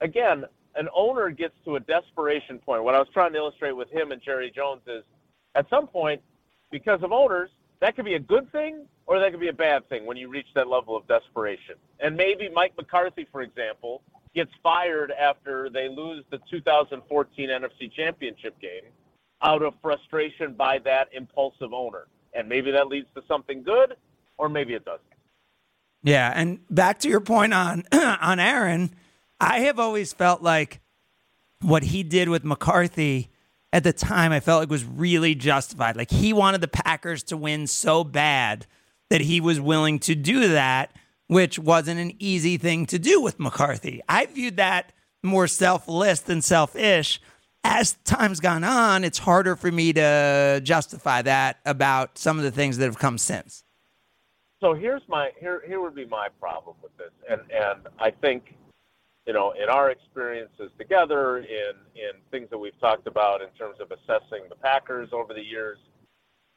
again, 0.00 0.44
an 0.74 0.88
owner 0.94 1.30
gets 1.30 1.54
to 1.64 1.76
a 1.76 1.80
desperation 1.80 2.58
point. 2.58 2.84
What 2.84 2.94
I 2.94 2.98
was 2.98 3.08
trying 3.12 3.32
to 3.32 3.38
illustrate 3.38 3.72
with 3.72 3.90
him 3.90 4.12
and 4.12 4.20
Jerry 4.22 4.52
Jones 4.54 4.82
is 4.86 5.02
at 5.54 5.68
some 5.68 5.86
point, 5.86 6.20
because 6.70 7.02
of 7.02 7.12
owners, 7.12 7.50
that 7.80 7.96
could 7.96 8.04
be 8.04 8.14
a 8.14 8.20
good 8.20 8.50
thing 8.52 8.86
or 9.06 9.18
that 9.18 9.30
could 9.32 9.40
be 9.40 9.48
a 9.48 9.52
bad 9.52 9.88
thing 9.88 10.06
when 10.06 10.16
you 10.16 10.28
reach 10.28 10.46
that 10.54 10.68
level 10.68 10.96
of 10.96 11.06
desperation. 11.08 11.74
And 11.98 12.16
maybe 12.16 12.48
Mike 12.48 12.74
McCarthy, 12.76 13.26
for 13.32 13.42
example, 13.42 14.02
gets 14.34 14.50
fired 14.62 15.10
after 15.10 15.68
they 15.68 15.88
lose 15.88 16.24
the 16.30 16.38
2014 16.50 17.48
NFC 17.48 17.92
Championship 17.92 18.58
game 18.60 18.92
out 19.42 19.62
of 19.62 19.74
frustration 19.82 20.54
by 20.54 20.78
that 20.84 21.08
impulsive 21.12 21.72
owner. 21.72 22.06
And 22.34 22.48
maybe 22.48 22.70
that 22.70 22.86
leads 22.86 23.08
to 23.16 23.22
something 23.26 23.62
good, 23.62 23.96
or 24.38 24.48
maybe 24.48 24.74
it 24.74 24.84
doesn't. 24.84 25.02
Yeah, 26.02 26.32
and 26.34 26.60
back 26.70 27.00
to 27.00 27.08
your 27.08 27.20
point 27.20 27.52
on 27.52 27.84
on 27.92 28.38
Aaron, 28.38 28.94
I 29.40 29.60
have 29.60 29.78
always 29.78 30.12
felt 30.12 30.42
like 30.42 30.80
what 31.60 31.82
he 31.82 32.02
did 32.02 32.28
with 32.28 32.44
McCarthy 32.44 33.29
at 33.72 33.84
the 33.84 33.92
time 33.92 34.32
I 34.32 34.40
felt 34.40 34.60
like 34.60 34.70
was 34.70 34.84
really 34.84 35.34
justified. 35.34 35.96
Like 35.96 36.10
he 36.10 36.32
wanted 36.32 36.60
the 36.60 36.68
Packers 36.68 37.22
to 37.24 37.36
win 37.36 37.66
so 37.66 38.04
bad 38.04 38.66
that 39.10 39.20
he 39.20 39.40
was 39.40 39.60
willing 39.60 39.98
to 40.00 40.14
do 40.14 40.48
that, 40.48 40.92
which 41.26 41.58
wasn't 41.58 42.00
an 42.00 42.12
easy 42.18 42.56
thing 42.56 42.86
to 42.86 42.98
do 42.98 43.20
with 43.20 43.38
McCarthy. 43.38 44.02
I 44.08 44.26
viewed 44.26 44.56
that 44.56 44.92
more 45.22 45.46
selfless 45.46 46.20
than 46.20 46.42
selfish. 46.42 47.20
As 47.62 47.92
time's 48.04 48.40
gone 48.40 48.64
on, 48.64 49.04
it's 49.04 49.18
harder 49.18 49.54
for 49.54 49.70
me 49.70 49.92
to 49.92 50.60
justify 50.64 51.22
that 51.22 51.58
about 51.66 52.16
some 52.16 52.38
of 52.38 52.44
the 52.44 52.50
things 52.50 52.78
that 52.78 52.86
have 52.86 52.98
come 52.98 53.18
since. 53.18 53.64
So 54.60 54.74
here's 54.74 55.02
my 55.08 55.30
here 55.38 55.62
here 55.66 55.80
would 55.80 55.94
be 55.94 56.06
my 56.06 56.28
problem 56.38 56.76
with 56.82 56.96
this, 56.98 57.10
and 57.28 57.40
and 57.50 57.80
I 57.98 58.10
think, 58.10 58.54
you 59.30 59.34
know, 59.34 59.52
in 59.52 59.68
our 59.68 59.92
experiences 59.92 60.72
together, 60.76 61.38
in 61.38 61.74
in 61.94 62.10
things 62.32 62.50
that 62.50 62.58
we've 62.58 62.78
talked 62.80 63.06
about 63.06 63.40
in 63.40 63.48
terms 63.50 63.76
of 63.80 63.92
assessing 63.92 64.42
the 64.48 64.56
Packers 64.56 65.10
over 65.12 65.32
the 65.32 65.40
years, 65.40 65.78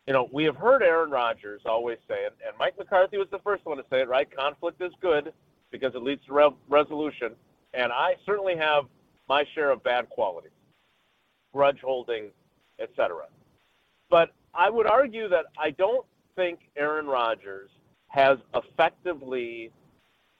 you 0.07 0.13
know, 0.13 0.27
we 0.31 0.43
have 0.45 0.55
heard 0.55 0.81
Aaron 0.81 1.11
Rodgers 1.11 1.61
always 1.67 1.99
say, 2.07 2.25
and, 2.25 2.33
and 2.43 2.57
Mike 2.57 2.73
McCarthy 2.79 3.19
was 3.19 3.27
the 3.29 3.37
first 3.43 3.63
one 3.67 3.77
to 3.77 3.83
say 3.91 4.01
it, 4.01 4.09
right? 4.09 4.27
Conflict 4.35 4.81
is 4.81 4.91
good 5.01 5.33
because 5.69 5.93
it 5.93 6.01
leads 6.01 6.25
to 6.25 6.33
re- 6.33 6.49
resolution, 6.67 7.33
and 7.75 7.91
I 7.91 8.15
certainly 8.25 8.57
have 8.57 8.85
my 9.29 9.45
share 9.53 9.69
of 9.69 9.83
bad 9.83 10.09
qualities, 10.09 10.49
grudge 11.53 11.77
holding, 11.79 12.31
etc. 12.79 13.25
But 14.09 14.31
I 14.55 14.71
would 14.71 14.87
argue 14.87 15.29
that 15.29 15.45
I 15.59 15.69
don't 15.69 16.07
think 16.35 16.57
Aaron 16.75 17.05
Rodgers 17.05 17.69
has 18.07 18.39
effectively 18.55 19.71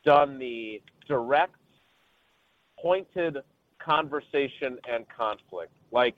done 0.04 0.40
the 0.40 0.82
direct, 1.08 1.58
pointed 2.84 3.38
conversation 3.80 4.78
and 4.92 5.06
conflict. 5.16 5.72
Like, 5.92 6.18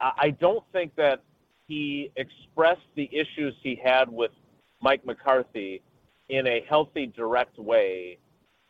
I 0.00 0.30
don't 0.40 0.64
think 0.72 0.96
that 0.96 1.22
he 1.68 2.10
expressed 2.16 2.80
the 2.96 3.08
issues 3.12 3.54
he 3.62 3.78
had 3.82 4.10
with 4.10 4.30
Mike 4.80 5.04
McCarthy 5.04 5.82
in 6.30 6.46
a 6.46 6.64
healthy, 6.68 7.06
direct 7.06 7.58
way 7.58 8.18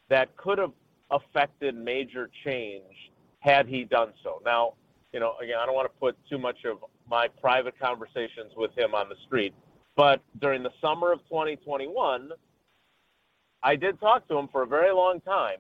that 0.08 0.36
could 0.36 0.58
have 0.58 0.72
affected 1.12 1.76
major 1.76 2.30
change 2.44 3.12
had 3.38 3.68
he 3.68 3.84
done 3.84 4.12
so. 4.24 4.42
Now, 4.44 4.74
you 5.12 5.20
know, 5.20 5.34
again, 5.40 5.56
I 5.60 5.66
don't 5.66 5.74
want 5.74 5.86
to 5.86 6.00
put 6.00 6.16
too 6.28 6.38
much 6.38 6.64
of 6.64 6.78
my 7.08 7.28
private 7.40 7.78
conversations 7.78 8.52
with 8.56 8.76
him 8.76 8.94
on 8.94 9.08
the 9.08 9.16
street, 9.26 9.54
but 9.96 10.20
during 10.40 10.62
the 10.62 10.72
summer 10.80 11.12
of 11.12 11.20
2021, 11.28 12.30
I 13.62 13.76
did 13.76 14.00
talk 14.00 14.26
to 14.28 14.36
him 14.36 14.48
for 14.50 14.62
a 14.62 14.66
very 14.66 14.92
long 14.92 15.20
time 15.20 15.58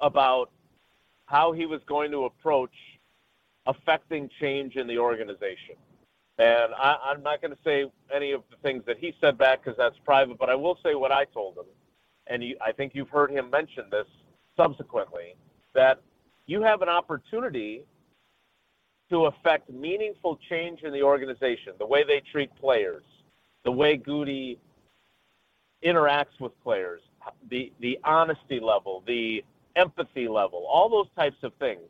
about 0.00 0.50
how 1.26 1.52
he 1.52 1.66
was 1.66 1.80
going 1.86 2.10
to 2.10 2.24
approach 2.24 2.74
affecting 3.66 4.28
change 4.40 4.76
in 4.76 4.86
the 4.86 4.98
organization. 4.98 5.76
And 6.38 6.74
I, 6.76 6.96
I'm 7.04 7.22
not 7.22 7.40
going 7.40 7.52
to 7.52 7.58
say 7.64 7.84
any 8.14 8.32
of 8.32 8.42
the 8.50 8.56
things 8.56 8.82
that 8.86 8.98
he 8.98 9.14
said 9.20 9.38
back 9.38 9.64
because 9.64 9.76
that's 9.78 9.96
private, 10.04 10.38
but 10.38 10.50
I 10.50 10.54
will 10.54 10.78
say 10.82 10.94
what 10.94 11.12
I 11.12 11.24
told 11.26 11.56
him. 11.56 11.64
And 12.26 12.42
you, 12.42 12.56
I 12.64 12.72
think 12.72 12.94
you've 12.94 13.08
heard 13.08 13.30
him 13.30 13.50
mention 13.50 13.84
this 13.90 14.06
subsequently 14.56 15.36
that 15.74 16.00
you 16.46 16.62
have 16.62 16.82
an 16.82 16.88
opportunity 16.88 17.82
to 19.10 19.26
affect 19.26 19.70
meaningful 19.70 20.38
change 20.48 20.82
in 20.82 20.92
the 20.92 21.02
organization, 21.02 21.74
the 21.78 21.86
way 21.86 22.04
they 22.04 22.20
treat 22.32 22.54
players, 22.56 23.04
the 23.64 23.70
way 23.70 23.96
Gutey 23.96 24.58
interacts 25.84 26.40
with 26.40 26.52
players, 26.62 27.02
the 27.50 27.72
the 27.80 27.98
honesty 28.04 28.60
level, 28.60 29.02
the 29.06 29.44
empathy 29.76 30.28
level, 30.28 30.66
all 30.70 30.88
those 30.88 31.08
types 31.16 31.42
of 31.42 31.52
things. 31.54 31.88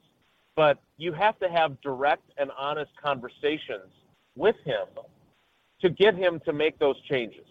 But 0.57 0.79
you 0.97 1.13
have 1.13 1.39
to 1.41 1.49
have 1.49 1.81
direct 1.81 2.31
and 2.39 2.51
honest 2.57 2.91
conversations 3.03 3.91
with 4.37 4.57
him 4.65 4.87
to 5.81 5.91
get 5.91 6.15
him 6.15 6.41
to 6.45 6.53
make 6.53 6.79
those 6.79 7.01
changes. 7.09 7.47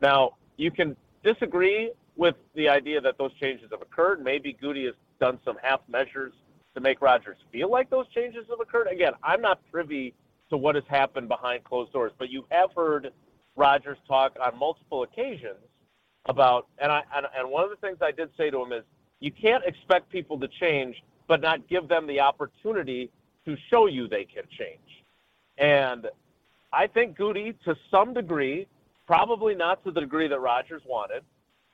Now, 0.00 0.36
you 0.56 0.70
can 0.70 0.96
disagree 1.24 1.92
with 2.16 2.34
the 2.54 2.68
idea 2.68 3.00
that 3.00 3.16
those 3.18 3.32
changes 3.40 3.68
have 3.70 3.80
occurred. 3.80 4.22
Maybe 4.22 4.56
Gutey 4.62 4.84
has 4.86 4.94
done 5.20 5.38
some 5.44 5.56
half 5.62 5.80
measures 5.88 6.32
to 6.74 6.80
make 6.80 7.00
Rodgers 7.00 7.36
feel 7.50 7.70
like 7.70 7.90
those 7.90 8.06
changes 8.08 8.44
have 8.50 8.60
occurred. 8.60 8.88
Again, 8.88 9.12
I'm 9.22 9.40
not 9.40 9.60
privy 9.70 10.14
to 10.50 10.56
what 10.56 10.74
has 10.74 10.84
happened 10.88 11.28
behind 11.28 11.64
closed 11.64 11.92
doors, 11.92 12.12
but 12.18 12.28
you 12.28 12.44
have 12.50 12.70
heard 12.76 13.10
Rodgers 13.56 13.98
talk 14.06 14.36
on 14.42 14.58
multiple 14.58 15.02
occasions 15.02 15.58
about, 16.26 16.66
and 16.78 16.92
I 16.92 17.02
and, 17.14 17.26
and 17.36 17.50
one 17.50 17.64
of 17.64 17.70
the 17.70 17.76
things 17.76 17.98
I 18.00 18.10
did 18.10 18.30
say 18.36 18.50
to 18.50 18.62
him 18.62 18.72
is, 18.72 18.84
you 19.22 19.30
can't 19.30 19.64
expect 19.64 20.10
people 20.10 20.38
to 20.40 20.48
change, 20.60 20.96
but 21.28 21.40
not 21.40 21.68
give 21.68 21.88
them 21.88 22.06
the 22.08 22.20
opportunity 22.20 23.08
to 23.46 23.56
show 23.70 23.86
you 23.86 24.08
they 24.08 24.24
can 24.24 24.42
change. 24.58 24.80
And 25.56 26.08
I 26.72 26.88
think 26.88 27.16
Gutey, 27.16 27.54
to 27.64 27.76
some 27.90 28.14
degree, 28.14 28.66
probably 29.06 29.54
not 29.54 29.84
to 29.84 29.92
the 29.92 30.00
degree 30.00 30.26
that 30.26 30.40
Rodgers 30.40 30.82
wanted, 30.84 31.22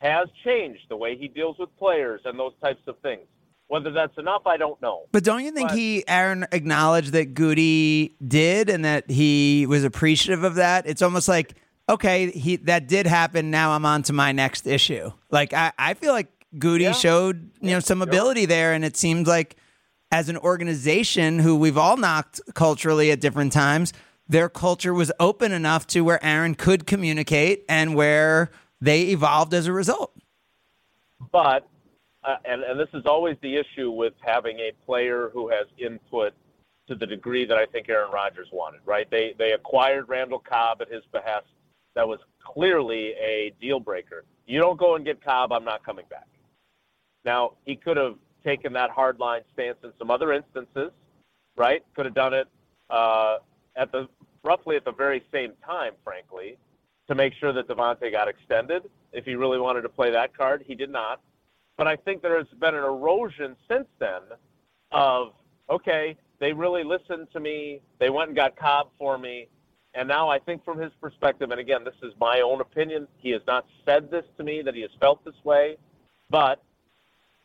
has 0.00 0.28
changed 0.44 0.82
the 0.90 0.96
way 0.96 1.16
he 1.16 1.26
deals 1.26 1.56
with 1.58 1.74
players 1.78 2.20
and 2.26 2.38
those 2.38 2.52
types 2.62 2.82
of 2.86 2.98
things. 2.98 3.22
Whether 3.68 3.90
that's 3.92 4.16
enough, 4.18 4.42
I 4.46 4.56
don't 4.58 4.80
know. 4.82 5.04
But 5.12 5.24
don't 5.24 5.42
you 5.42 5.50
think 5.50 5.70
But- 5.70 5.78
he, 5.78 6.06
Aaron, 6.06 6.46
acknowledged 6.52 7.12
that 7.12 7.34
Gutey 7.34 8.12
did 8.26 8.68
and 8.68 8.84
that 8.84 9.10
he 9.10 9.66
was 9.66 9.84
appreciative 9.84 10.44
of 10.44 10.56
that? 10.56 10.86
It's 10.86 11.02
almost 11.02 11.28
like, 11.28 11.54
okay, 11.88 12.30
he 12.30 12.56
that 12.56 12.88
did 12.88 13.06
happen. 13.06 13.50
Now 13.50 13.72
I'm 13.72 13.84
on 13.84 14.02
to 14.04 14.12
my 14.12 14.32
next 14.32 14.66
issue. 14.66 15.10
Like 15.30 15.52
I, 15.52 15.72
I 15.78 15.94
feel 15.94 16.12
like 16.12 16.28
Gutey 16.54 16.80
Yeah. 16.82 16.92
showed 16.92 17.50
you 17.60 17.70
know 17.70 17.80
some 17.80 18.02
ability 18.02 18.46
there, 18.46 18.72
and 18.72 18.84
it 18.84 18.96
seems 18.96 19.28
like 19.28 19.56
as 20.10 20.28
an 20.28 20.38
organization 20.38 21.38
who 21.38 21.56
we've 21.56 21.76
all 21.76 21.96
knocked 21.96 22.40
culturally 22.54 23.10
at 23.10 23.20
different 23.20 23.52
times, 23.52 23.92
their 24.26 24.48
culture 24.48 24.94
was 24.94 25.12
open 25.20 25.52
enough 25.52 25.86
to 25.88 26.00
where 26.02 26.22
Aaron 26.24 26.54
could 26.54 26.86
communicate 26.86 27.64
and 27.68 27.94
where 27.94 28.50
they 28.80 29.02
evolved 29.08 29.52
as 29.52 29.66
a 29.66 29.72
result. 29.72 30.12
But, 31.32 31.68
uh, 32.24 32.36
and, 32.44 32.62
and 32.62 32.78
this 32.78 32.88
is 32.94 33.04
always 33.04 33.36
the 33.42 33.56
issue 33.56 33.90
with 33.90 34.14
having 34.20 34.58
a 34.60 34.72
player 34.86 35.30
who 35.32 35.48
has 35.50 35.66
input 35.78 36.32
to 36.86 36.94
the 36.94 37.06
degree 37.06 37.44
that 37.44 37.58
I 37.58 37.66
think 37.66 37.88
Aaron 37.90 38.10
Rodgers 38.10 38.48
wanted, 38.52 38.80
right? 38.86 39.10
They, 39.10 39.34
they 39.38 39.52
acquired 39.52 40.08
Randall 40.08 40.38
Cobb 40.38 40.80
at 40.80 40.90
his 40.90 41.02
behest. 41.12 41.46
That 41.94 42.08
was 42.08 42.20
clearly 42.42 43.12
a 43.20 43.52
deal 43.60 43.80
breaker. 43.80 44.24
You 44.46 44.58
don't 44.58 44.78
go 44.78 44.94
and 44.94 45.04
get 45.04 45.22
Cobb, 45.22 45.52
I'm 45.52 45.64
not 45.64 45.84
coming 45.84 46.06
back. 46.08 46.26
Now, 47.24 47.52
he 47.64 47.76
could 47.76 47.96
have 47.96 48.16
taken 48.44 48.72
that 48.74 48.90
hardline 48.90 49.42
stance 49.52 49.78
in 49.82 49.92
some 49.98 50.10
other 50.10 50.32
instances, 50.32 50.90
right? 51.56 51.82
Could 51.94 52.06
have 52.06 52.14
done 52.14 52.34
it 52.34 52.48
uh, 52.90 53.38
at 53.76 53.92
the 53.92 54.08
roughly 54.44 54.76
at 54.76 54.84
the 54.84 54.92
very 54.92 55.22
same 55.32 55.52
time, 55.64 55.92
frankly, 56.04 56.56
to 57.08 57.14
make 57.14 57.34
sure 57.34 57.52
that 57.52 57.68
Davante 57.68 58.10
got 58.10 58.28
extended. 58.28 58.82
If 59.12 59.24
he 59.24 59.34
really 59.34 59.58
wanted 59.58 59.82
to 59.82 59.88
play 59.88 60.10
that 60.10 60.36
card, 60.36 60.64
he 60.66 60.74
did 60.74 60.90
not. 60.90 61.20
But 61.76 61.86
I 61.86 61.96
think 61.96 62.22
there 62.22 62.36
has 62.36 62.46
been 62.60 62.74
an 62.74 62.84
erosion 62.84 63.56
since 63.68 63.86
then 63.98 64.22
of 64.90 65.32
okay, 65.70 66.16
they 66.40 66.52
really 66.52 66.84
listened 66.84 67.28
to 67.32 67.40
me. 67.40 67.80
They 67.98 68.10
went 68.10 68.28
and 68.28 68.36
got 68.36 68.56
Cobb 68.56 68.88
for 68.98 69.18
me. 69.18 69.48
And 69.94 70.08
now 70.08 70.28
I 70.28 70.38
think 70.38 70.64
from 70.64 70.78
his 70.78 70.92
perspective, 71.00 71.50
and 71.50 71.60
again, 71.60 71.82
this 71.84 71.94
is 72.02 72.12
my 72.20 72.40
own 72.40 72.60
opinion, 72.60 73.08
he 73.16 73.30
has 73.30 73.42
not 73.46 73.66
said 73.84 74.10
this 74.10 74.24
to 74.36 74.44
me 74.44 74.62
that 74.62 74.74
he 74.74 74.82
has 74.82 74.90
felt 75.00 75.24
this 75.24 75.34
way, 75.44 75.76
but 76.30 76.62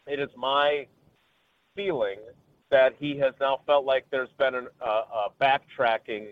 it 0.08 0.20
is 0.20 0.30
my 0.38 0.88
feeling 1.76 2.18
that 2.72 2.93
he 2.99 3.18
has 3.20 3.34
now 3.39 3.60
felt 3.66 3.86
like 3.86 4.06
there's 4.12 4.32
been 4.38 4.56
an, 4.56 4.68
uh, 4.82 4.86
uh, 5.14 5.28
backtracking 5.41 6.28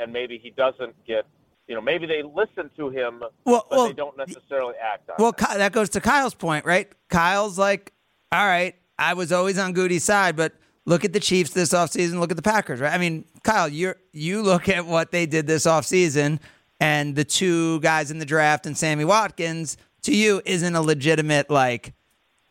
and 0.00 0.12
maybe 0.12 0.38
he 0.38 0.50
doesn't 0.50 0.94
get, 1.04 1.26
you 1.66 1.74
know, 1.74 1.80
maybe 1.80 2.06
they 2.06 2.22
listen 2.22 2.70
to 2.76 2.88
him, 2.90 3.20
Well- 3.44 3.66
but 3.68 3.76
well, 3.76 3.86
they 3.88 3.92
don't 3.92 4.16
necessarily 4.16 4.74
act 4.76 5.10
on 5.10 5.16
Well, 5.18 5.30
it. 5.30 5.36
Ky- 5.38 5.56
that 5.58 5.72
goes 5.72 5.88
to 5.90 6.00
Kyle's 6.00 6.34
point, 6.34 6.64
right? 6.64 6.88
Kyle's 7.08 7.58
like, 7.58 7.92
all 8.32 8.46
right, 8.46 8.74
I 8.98 9.14
was 9.14 9.32
always 9.32 9.58
on 9.58 9.74
Gutey's 9.74 10.04
side, 10.04 10.36
but 10.36 10.52
look 10.86 11.04
at 11.04 11.12
the 11.12 11.20
Chiefs 11.20 11.50
this 11.50 11.70
offseason, 11.70 12.20
look 12.20 12.30
at 12.30 12.36
the 12.36 12.42
Packers, 12.42 12.80
right? 12.80 12.92
I 12.92 12.98
mean, 12.98 13.24
Kyle, 13.42 13.68
you 13.68 13.94
you 14.12 14.42
look 14.42 14.68
at 14.68 14.86
what 14.86 15.10
they 15.10 15.26
did 15.26 15.46
this 15.46 15.66
offseason 15.66 16.38
and 16.78 17.16
the 17.16 17.24
two 17.24 17.80
guys 17.80 18.10
in 18.10 18.18
the 18.18 18.24
draft 18.24 18.66
and 18.66 18.76
Sammy 18.78 19.04
Watkins 19.04 19.76
to 20.02 20.14
you 20.14 20.40
isn't 20.44 20.74
a 20.74 20.80
legitimate 20.82 21.50
like 21.50 21.94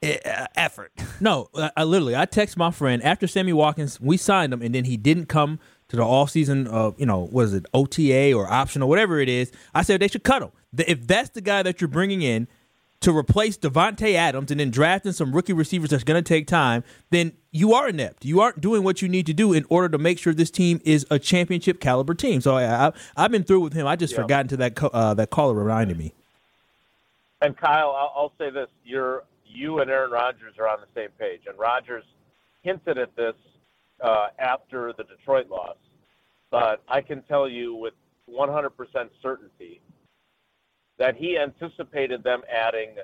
effort. 0.01 0.91
No, 1.21 1.49
I, 1.53 1.69
I 1.75 1.83
literally 1.83 2.15
I 2.15 2.23
text 2.23 2.55
my 2.55 2.71
friend 2.71 3.03
after 3.03 3.27
Sammy 3.27 3.51
Watkins, 3.51 3.99
we 3.99 4.15
signed 4.15 4.53
him, 4.53 4.61
and 4.61 4.73
then 4.73 4.85
he 4.85 4.95
didn't 4.95 5.25
come 5.25 5.59
to 5.89 5.97
the 5.97 6.01
off 6.03 6.29
season 6.29 6.65
of 6.67 6.97
you 6.97 7.05
know 7.05 7.27
was 7.29 7.53
it 7.53 7.65
OTA 7.73 8.31
or 8.33 8.49
optional 8.49 8.87
whatever 8.87 9.19
it 9.19 9.27
is. 9.27 9.51
I 9.75 9.81
said 9.81 9.99
they 9.99 10.07
should 10.07 10.23
cut 10.23 10.41
him. 10.41 10.51
The- 10.71 10.89
If 10.89 11.05
that's 11.07 11.31
the 11.31 11.41
guy 11.41 11.61
that 11.63 11.81
you're 11.81 11.89
bringing 11.89 12.21
in, 12.21 12.47
to 13.01 13.15
replace 13.15 13.57
Davante 13.57 14.13
Adams 14.15 14.49
and 14.49 14.61
then 14.61 14.71
drafting 14.71 15.11
some 15.11 15.33
rookie 15.35 15.51
receivers 15.51 15.89
that's 15.89 16.05
going 16.05 16.21
to 16.23 16.25
take 16.27 16.47
time, 16.47 16.85
then 17.09 17.33
you 17.51 17.73
are 17.73 17.89
inept. 17.89 18.23
You 18.23 18.39
aren't 18.39 18.61
doing 18.61 18.83
what 18.83 19.01
you 19.01 19.09
need 19.09 19.25
to 19.25 19.33
do 19.33 19.51
in 19.51 19.65
order 19.69 19.89
to 19.89 19.97
make 19.97 20.19
sure 20.19 20.33
this 20.33 20.51
team 20.51 20.79
is 20.85 21.05
a 21.11 21.19
championship 21.19 21.81
caliber 21.81 22.13
team. 22.13 22.39
So 22.39 22.55
I, 22.55 22.87
I, 22.87 22.91
I've 23.17 23.31
been 23.31 23.43
through 23.43 23.59
with 23.61 23.73
him. 23.73 23.87
I 23.87 23.97
just 23.97 24.13
Yeah. 24.13 24.21
forgot 24.21 24.41
until 24.45 24.59
that 24.59 24.75
co- 24.75 24.87
uh, 24.93 25.13
that 25.15 25.31
caller 25.31 25.53
reminded 25.53 25.97
me. 25.97 26.13
And 27.41 27.57
Kyle, 27.57 27.89
I'll, 27.91 28.13
I'll 28.15 28.33
say 28.37 28.49
this: 28.51 28.69
you're 28.85 29.23
you 29.49 29.79
and 29.79 29.89
Aaron 29.89 30.11
Rodgers 30.11 30.53
are 30.59 30.67
on 30.67 30.79
the 30.79 30.99
same 30.99 31.09
page, 31.19 31.41
and 31.47 31.57
Rodgers 31.57 32.03
hinted 32.61 32.97
at 32.97 33.15
this 33.15 33.35
uh, 34.01 34.27
after 34.37 34.93
the 34.97 35.03
Detroit 35.03 35.49
loss. 35.49 35.77
But 36.51 36.83
I 36.87 37.01
can 37.01 37.21
tell 37.23 37.49
you 37.49 37.75
with 37.75 37.93
100% 38.29 38.69
certainty 39.21 39.81
that 40.97 41.15
he 41.15 41.37
anticipated 41.37 42.23
them 42.23 42.41
adding 42.51 42.95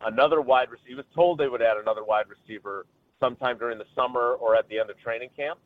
another 0.00 0.40
wide 0.40 0.70
receiver. 0.70 0.88
He 0.88 0.94
was 0.94 1.04
told 1.14 1.38
they 1.38 1.48
would 1.48 1.62
add 1.62 1.76
another 1.76 2.04
wide 2.04 2.26
receiver 2.28 2.86
sometime 3.20 3.58
during 3.58 3.78
the 3.78 3.86
summer 3.94 4.36
or 4.40 4.56
at 4.56 4.68
the 4.68 4.78
end 4.78 4.90
of 4.90 4.98
training 4.98 5.30
camp. 5.36 5.58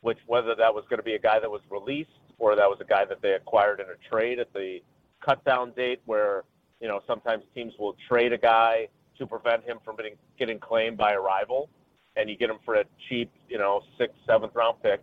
Which 0.00 0.18
whether 0.26 0.54
that 0.54 0.72
was 0.72 0.84
going 0.88 0.98
to 0.98 1.04
be 1.04 1.14
a 1.14 1.18
guy 1.18 1.40
that 1.40 1.50
was 1.50 1.60
released 1.70 2.10
or 2.38 2.54
that 2.54 2.68
was 2.68 2.78
a 2.80 2.84
guy 2.84 3.04
that 3.04 3.20
they 3.20 3.32
acquired 3.32 3.80
in 3.80 3.86
a 3.86 4.08
trade 4.08 4.38
at 4.38 4.52
the 4.52 4.78
cut 5.20 5.44
down 5.44 5.72
date 5.72 6.00
where 6.06 6.44
you 6.80 6.88
know, 6.88 7.00
sometimes 7.06 7.44
teams 7.54 7.72
will 7.78 7.96
trade 8.08 8.32
a 8.32 8.38
guy 8.38 8.88
to 9.18 9.26
prevent 9.26 9.64
him 9.64 9.78
from 9.84 9.96
getting, 9.96 10.14
getting 10.38 10.58
claimed 10.58 10.96
by 10.96 11.12
a 11.12 11.20
rival, 11.20 11.68
and 12.16 12.28
you 12.28 12.36
get 12.36 12.50
him 12.50 12.58
for 12.64 12.76
a 12.76 12.84
cheap, 13.08 13.30
you 13.48 13.58
know, 13.58 13.82
sixth, 13.98 14.16
seventh 14.26 14.54
round 14.54 14.82
pick. 14.82 15.00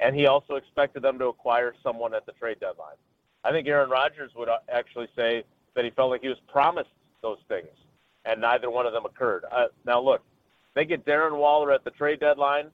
And 0.00 0.14
he 0.14 0.26
also 0.26 0.54
expected 0.54 1.02
them 1.02 1.18
to 1.18 1.26
acquire 1.26 1.74
someone 1.82 2.14
at 2.14 2.26
the 2.26 2.32
trade 2.32 2.58
deadline. 2.60 2.96
I 3.44 3.50
think 3.50 3.66
Aaron 3.68 3.90
Rodgers 3.90 4.32
would 4.36 4.48
uh, 4.48 4.58
actually 4.70 5.08
say 5.16 5.44
that 5.74 5.84
he 5.84 5.90
felt 5.90 6.10
like 6.10 6.22
he 6.22 6.28
was 6.28 6.40
promised 6.48 6.90
those 7.22 7.38
things, 7.48 7.68
and 8.24 8.40
neither 8.40 8.70
one 8.70 8.86
of 8.86 8.92
them 8.92 9.06
occurred. 9.06 9.44
Uh, 9.50 9.66
now, 9.84 10.00
look, 10.00 10.22
they 10.74 10.84
get 10.84 11.06
Darren 11.06 11.36
Waller 11.38 11.72
at 11.72 11.84
the 11.84 11.90
trade 11.90 12.20
deadline, 12.20 12.66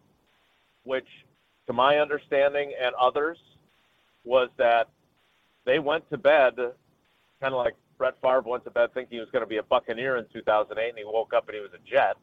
which, 0.85 1.07
to 1.67 1.73
my 1.73 1.99
understanding 1.99 2.73
and 2.81 2.95
others, 2.97 3.39
was 4.25 4.49
that 4.57 4.89
they 5.65 5.79
went 5.79 6.09
to 6.11 6.19
bed 6.19 6.55
kind 7.41 7.55
of 7.55 7.59
like 7.59 7.75
Brett 7.99 8.15
Favre 8.21 8.43
went 8.43 8.65
to 8.65 8.71
bed 8.71 8.93
thinking 8.95 9.17
he 9.17 9.21
was 9.21 9.31
going 9.31 9.43
to 9.43 9.49
be 9.49 9.59
a 9.59 9.63
Buccaneer 9.63 10.17
in 10.17 10.27
2008, 10.33 10.89
and 10.89 10.99
he 10.99 11.05
woke 11.05 11.33
up 11.35 11.49
and 11.49 11.55
he 11.55 11.61
was 11.61 11.71
a 11.75 11.91
Jet. 11.91 12.17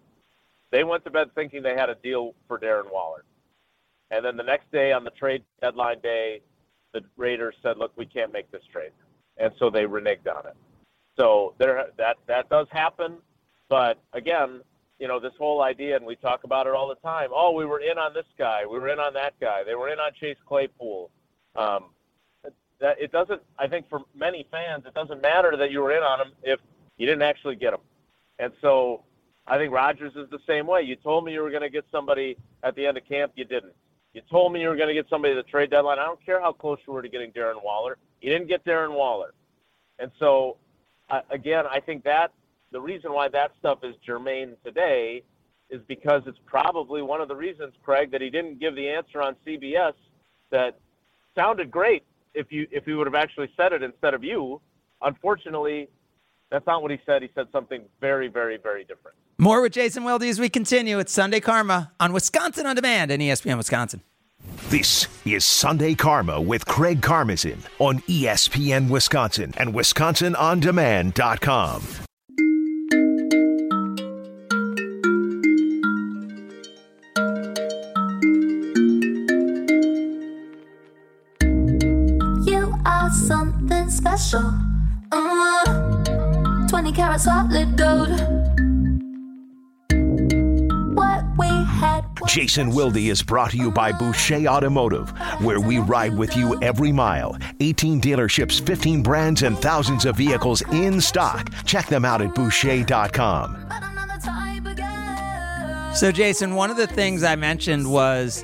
They 0.71 0.83
went 0.83 1.03
to 1.05 1.09
bed 1.09 1.29
thinking 1.35 1.63
they 1.63 1.75
had 1.75 1.89
a 1.89 1.95
deal 1.95 2.35
for 2.47 2.59
Darren 2.59 2.91
Waller. 2.91 3.23
And 4.11 4.25
then 4.25 4.37
the 4.37 4.43
next 4.43 4.71
day 4.71 4.91
on 4.91 5.03
the 5.03 5.11
trade 5.11 5.43
deadline 5.61 5.99
day, 5.99 6.41
the 6.93 7.03
Raiders 7.17 7.55
said, 7.61 7.77
"Look, 7.77 7.91
we 7.95 8.05
can't 8.05 8.33
make 8.33 8.49
this 8.51 8.63
trade," 8.71 8.91
and 9.37 9.53
so 9.59 9.69
they 9.69 9.83
reneged 9.83 10.27
on 10.27 10.47
it. 10.47 10.55
So 11.15 11.53
there, 11.59 11.91
that 11.97 12.17
that 12.27 12.49
does 12.49 12.67
happen. 12.71 13.17
But 13.67 13.99
again, 14.13 14.61
you 14.99 15.07
know, 15.07 15.19
this 15.19 15.33
whole 15.37 15.61
idea, 15.61 15.95
and 15.95 16.05
we 16.05 16.15
talk 16.15 16.43
about 16.43 16.67
it 16.67 16.73
all 16.73 16.87
the 16.87 16.95
time. 16.95 17.29
Oh, 17.33 17.51
we 17.51 17.65
were 17.65 17.79
in 17.79 17.97
on 17.97 18.13
this 18.13 18.25
guy, 18.37 18.65
we 18.65 18.79
were 18.79 18.89
in 18.89 18.99
on 18.99 19.13
that 19.13 19.39
guy, 19.39 19.63
they 19.63 19.75
were 19.75 19.89
in 19.89 19.99
on 19.99 20.11
Chase 20.19 20.37
Claypool. 20.47 21.09
Um, 21.55 21.85
that 22.79 22.99
it 22.99 23.11
doesn't. 23.11 23.41
I 23.57 23.67
think 23.67 23.89
for 23.89 24.01
many 24.15 24.47
fans, 24.51 24.85
it 24.85 24.93
doesn't 24.93 25.21
matter 25.21 25.55
that 25.57 25.71
you 25.71 25.81
were 25.81 25.95
in 25.95 26.03
on 26.03 26.21
him 26.21 26.33
if 26.43 26.59
you 26.97 27.05
didn't 27.05 27.23
actually 27.23 27.55
get 27.55 27.73
him. 27.73 27.81
And 28.39 28.53
so, 28.61 29.03
I 29.47 29.57
think 29.57 29.73
Rodgers 29.73 30.13
is 30.15 30.29
the 30.29 30.39
same 30.47 30.67
way. 30.67 30.81
You 30.81 30.95
told 30.95 31.25
me 31.25 31.33
you 31.33 31.41
were 31.41 31.49
going 31.49 31.63
to 31.63 31.69
get 31.69 31.85
somebody 31.91 32.37
at 32.63 32.75
the 32.75 32.85
end 32.85 32.97
of 32.97 33.05
camp, 33.07 33.33
you 33.35 33.45
didn't. 33.45 33.73
You 34.13 34.21
told 34.29 34.53
me 34.53 34.61
you 34.61 34.69
were 34.69 34.75
going 34.75 34.87
to 34.87 34.93
get 34.93 35.07
somebody 35.09 35.33
at 35.37 35.45
the 35.45 35.49
trade 35.49 35.69
deadline. 35.69 35.99
I 35.99 36.05
don't 36.05 36.23
care 36.25 36.41
how 36.41 36.51
close 36.51 36.79
you 36.87 36.93
were 36.93 37.01
to 37.01 37.09
getting 37.09 37.31
Darren 37.31 37.63
Waller. 37.63 37.97
You 38.21 38.31
didn't 38.31 38.47
get 38.47 38.65
Darren 38.65 38.95
Waller. 38.95 39.33
And 39.99 40.11
so, 40.17 40.57
uh, 41.09 41.21
again, 41.29 41.65
I 41.69 41.79
think 41.79 42.03
that 42.05 42.31
the 42.71 42.81
reason 42.81 43.13
why 43.13 43.27
that 43.29 43.51
stuff 43.59 43.79
is 43.83 43.95
germane 44.05 44.55
today 44.63 45.23
is 45.69 45.81
because 45.87 46.23
it's 46.25 46.39
probably 46.45 47.01
one 47.01 47.21
of 47.21 47.27
the 47.27 47.35
reasons, 47.35 47.73
Craig, 47.83 48.11
that 48.11 48.21
he 48.21 48.29
didn't 48.29 48.59
give 48.59 48.75
the 48.75 48.89
answer 48.89 49.21
on 49.21 49.35
CBS 49.45 49.93
that 50.49 50.79
sounded 51.35 51.69
great 51.69 52.03
if 52.39 52.51
you 52.51 52.67
if 52.71 52.85
he 52.85 52.93
would 52.93 53.05
have 53.05 53.15
actually 53.15 53.51
said 53.55 53.73
it 53.73 53.83
instead 53.83 54.13
of 54.13 54.23
you. 54.23 54.61
Unfortunately, 55.01 55.89
that's 56.49 56.65
not 56.65 56.81
what 56.81 56.91
he 56.91 56.97
said. 57.05 57.21
He 57.21 57.29
said 57.35 57.47
something 57.51 57.83
very, 58.01 58.27
very, 58.27 58.57
very 58.57 58.83
different. 58.83 59.15
More 59.37 59.61
with 59.61 59.73
Jason 59.73 60.03
Wilde 60.03 60.23
as 60.23 60.39
we 60.39 60.49
continue. 60.49 60.97
It's 60.99 61.11
Sunday 61.11 61.39
Karma 61.39 61.91
on 61.99 62.13
Wisconsin 62.13 62.65
on 62.65 62.75
Demand 62.75 63.11
and 63.11 63.21
ESPN 63.21 63.57
Wisconsin. 63.57 64.01
This 64.69 65.07
is 65.25 65.45
Sunday 65.45 65.93
Karma 65.95 66.41
with 66.41 66.65
Craig 66.65 67.01
Karmazin 67.01 67.59
on 67.79 67.99
ESPN 68.01 68.89
Wisconsin 68.89 69.53
and 69.57 69.73
WisconsinOnDemand.com. 69.73 72.08
special. 84.29 84.53
Uh, 85.11 86.67
20 86.67 86.91
karat 86.91 87.19
solid 87.19 87.75
gold. 87.77 88.09
What 90.95 91.23
we 91.37 91.47
had. 91.47 92.05
Jason 92.27 92.71
Wilde 92.71 92.97
is 92.97 93.23
brought 93.23 93.51
to 93.51 93.57
you 93.57 93.71
by 93.71 93.91
Boucher 93.91 94.45
Automotive, 94.47 95.09
where 95.41 95.59
we 95.59 95.79
ride 95.79 96.15
with 96.15 96.37
you 96.37 96.61
every 96.61 96.91
mile. 96.91 97.37
18 97.59 97.99
dealerships, 98.01 98.63
15 98.65 99.01
brands, 99.01 99.41
and 99.41 99.57
thousands 99.57 100.05
of 100.05 100.17
vehicles 100.17 100.61
in 100.71 101.01
stock. 101.01 101.51
Check 101.65 101.87
them 101.87 102.05
out 102.05 102.21
at 102.21 102.35
Boucher.com. 102.35 103.65
but 103.67 103.83
another 103.83 104.21
type 104.23 104.65
of 104.65 104.75
girl. 104.75 105.95
So, 105.95 106.11
Jason, 106.11 106.53
one 106.53 106.69
of 106.69 106.77
the 106.77 106.87
things 106.87 107.23
I 107.23 107.35
mentioned 107.35 107.91
was, 107.91 108.43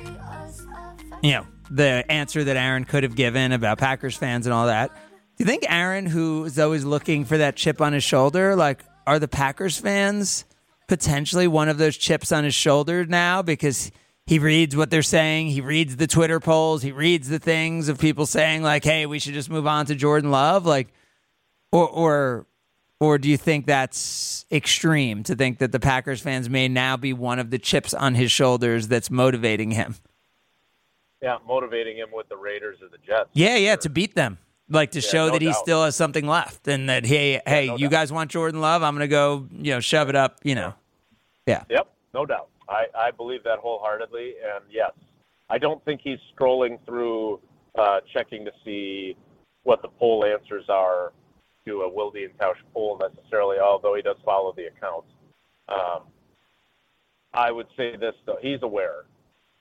you 1.22 1.32
know, 1.32 1.46
the 1.70 2.04
answer 2.10 2.42
that 2.44 2.56
Aaron 2.56 2.84
could 2.84 3.02
have 3.02 3.14
given 3.14 3.52
about 3.52 3.78
Packers 3.78 4.16
fans 4.16 4.46
and 4.46 4.52
all 4.54 4.66
that. 4.66 4.90
Do 5.36 5.44
you 5.44 5.46
think 5.46 5.64
Aaron, 5.68 6.06
who 6.06 6.44
is 6.44 6.58
always 6.58 6.84
looking 6.84 7.24
for 7.26 7.36
that 7.36 7.56
chip 7.56 7.82
on 7.82 7.92
his 7.92 8.02
shoulder, 8.02 8.56
like, 8.56 8.82
are 9.06 9.18
the 9.18 9.28
Packers 9.28 9.78
fans 9.78 10.44
potentially 10.88 11.46
one 11.46 11.68
of 11.68 11.78
those 11.78 11.96
chips 11.96 12.32
on 12.32 12.44
his 12.44 12.54
shoulder 12.54 13.04
now 13.04 13.42
because 13.42 13.90
he 14.24 14.38
reads 14.38 14.74
what 14.74 14.90
they're 14.90 15.02
saying, 15.02 15.48
he 15.48 15.60
reads 15.60 15.96
the 15.96 16.06
Twitter 16.06 16.40
polls, 16.40 16.82
he 16.82 16.92
reads 16.92 17.28
the 17.28 17.38
things 17.38 17.88
of 17.88 17.98
people 17.98 18.26
saying 18.26 18.62
like, 18.62 18.84
"Hey, 18.84 19.06
we 19.06 19.18
should 19.18 19.34
just 19.34 19.50
move 19.50 19.66
on 19.66 19.86
to 19.86 19.94
Jordan 19.94 20.30
Love," 20.30 20.64
like, 20.64 20.88
or 21.70 21.88
or 21.88 22.46
or 22.98 23.18
do 23.18 23.28
you 23.28 23.36
think 23.36 23.66
that's 23.66 24.46
extreme 24.50 25.22
to 25.24 25.34
think 25.34 25.58
that 25.58 25.70
the 25.70 25.80
Packers 25.80 26.20
fans 26.20 26.48
may 26.48 26.66
now 26.66 26.96
be 26.96 27.12
one 27.12 27.38
of 27.38 27.50
the 27.50 27.58
chips 27.58 27.92
on 27.92 28.14
his 28.14 28.32
shoulders 28.32 28.88
that's 28.88 29.10
motivating 29.10 29.72
him? 29.72 29.96
Yeah, 31.22 31.38
motivating 31.46 31.96
him 31.96 32.08
with 32.12 32.28
the 32.28 32.36
Raiders 32.36 32.78
or 32.82 32.88
the 32.88 32.98
Jets. 32.98 33.28
Yeah, 33.32 33.56
yeah, 33.56 33.76
to 33.76 33.88
beat 33.88 34.14
them. 34.14 34.38
Like 34.68 34.92
to 34.92 35.00
show 35.00 35.26
no 35.26 35.32
that 35.32 35.42
he 35.42 35.48
doubt. 35.48 35.56
still 35.56 35.84
has 35.84 35.94
something 35.94 36.26
left 36.26 36.66
and 36.66 36.88
that 36.88 37.06
hey, 37.06 37.40
hey, 37.46 37.68
no 37.68 37.76
you 37.76 37.86
doubt. 37.86 37.90
guys 37.92 38.12
want 38.12 38.30
Jordan 38.30 38.60
Love? 38.60 38.82
I'm 38.82 38.94
going 38.94 39.02
to 39.02 39.08
go, 39.08 39.46
you 39.52 39.72
know, 39.72 39.80
shove 39.80 40.08
it 40.08 40.16
up, 40.16 40.40
you 40.42 40.56
know. 40.56 40.74
Yeah. 41.46 41.62
Yep, 41.70 41.88
no 42.14 42.26
doubt. 42.26 42.48
I, 42.68 42.86
I 42.98 43.10
believe 43.12 43.44
that 43.44 43.60
wholeheartedly. 43.60 44.34
And 44.42 44.64
yes, 44.68 44.90
I 45.48 45.58
don't 45.58 45.84
think 45.84 46.00
he's 46.02 46.18
scrolling 46.36 46.78
through 46.84 47.38
uh, 47.78 48.00
checking 48.12 48.44
to 48.44 48.50
see 48.64 49.16
what 49.62 49.82
the 49.82 49.88
poll 49.88 50.24
answers 50.24 50.64
are 50.68 51.12
to 51.64 51.82
a 51.82 51.88
Wilde 51.88 52.16
and 52.16 52.36
Tausch 52.38 52.56
poll 52.72 52.98
necessarily, 53.00 53.58
although 53.58 53.94
he 53.94 54.02
does 54.02 54.16
follow 54.24 54.52
the 54.56 54.66
account. 54.66 55.04
Um, 55.68 56.02
I 57.34 57.52
would 57.52 57.66
say 57.76 57.96
this, 57.96 58.14
though. 58.24 58.38
He's 58.40 58.62
aware. 58.62 59.04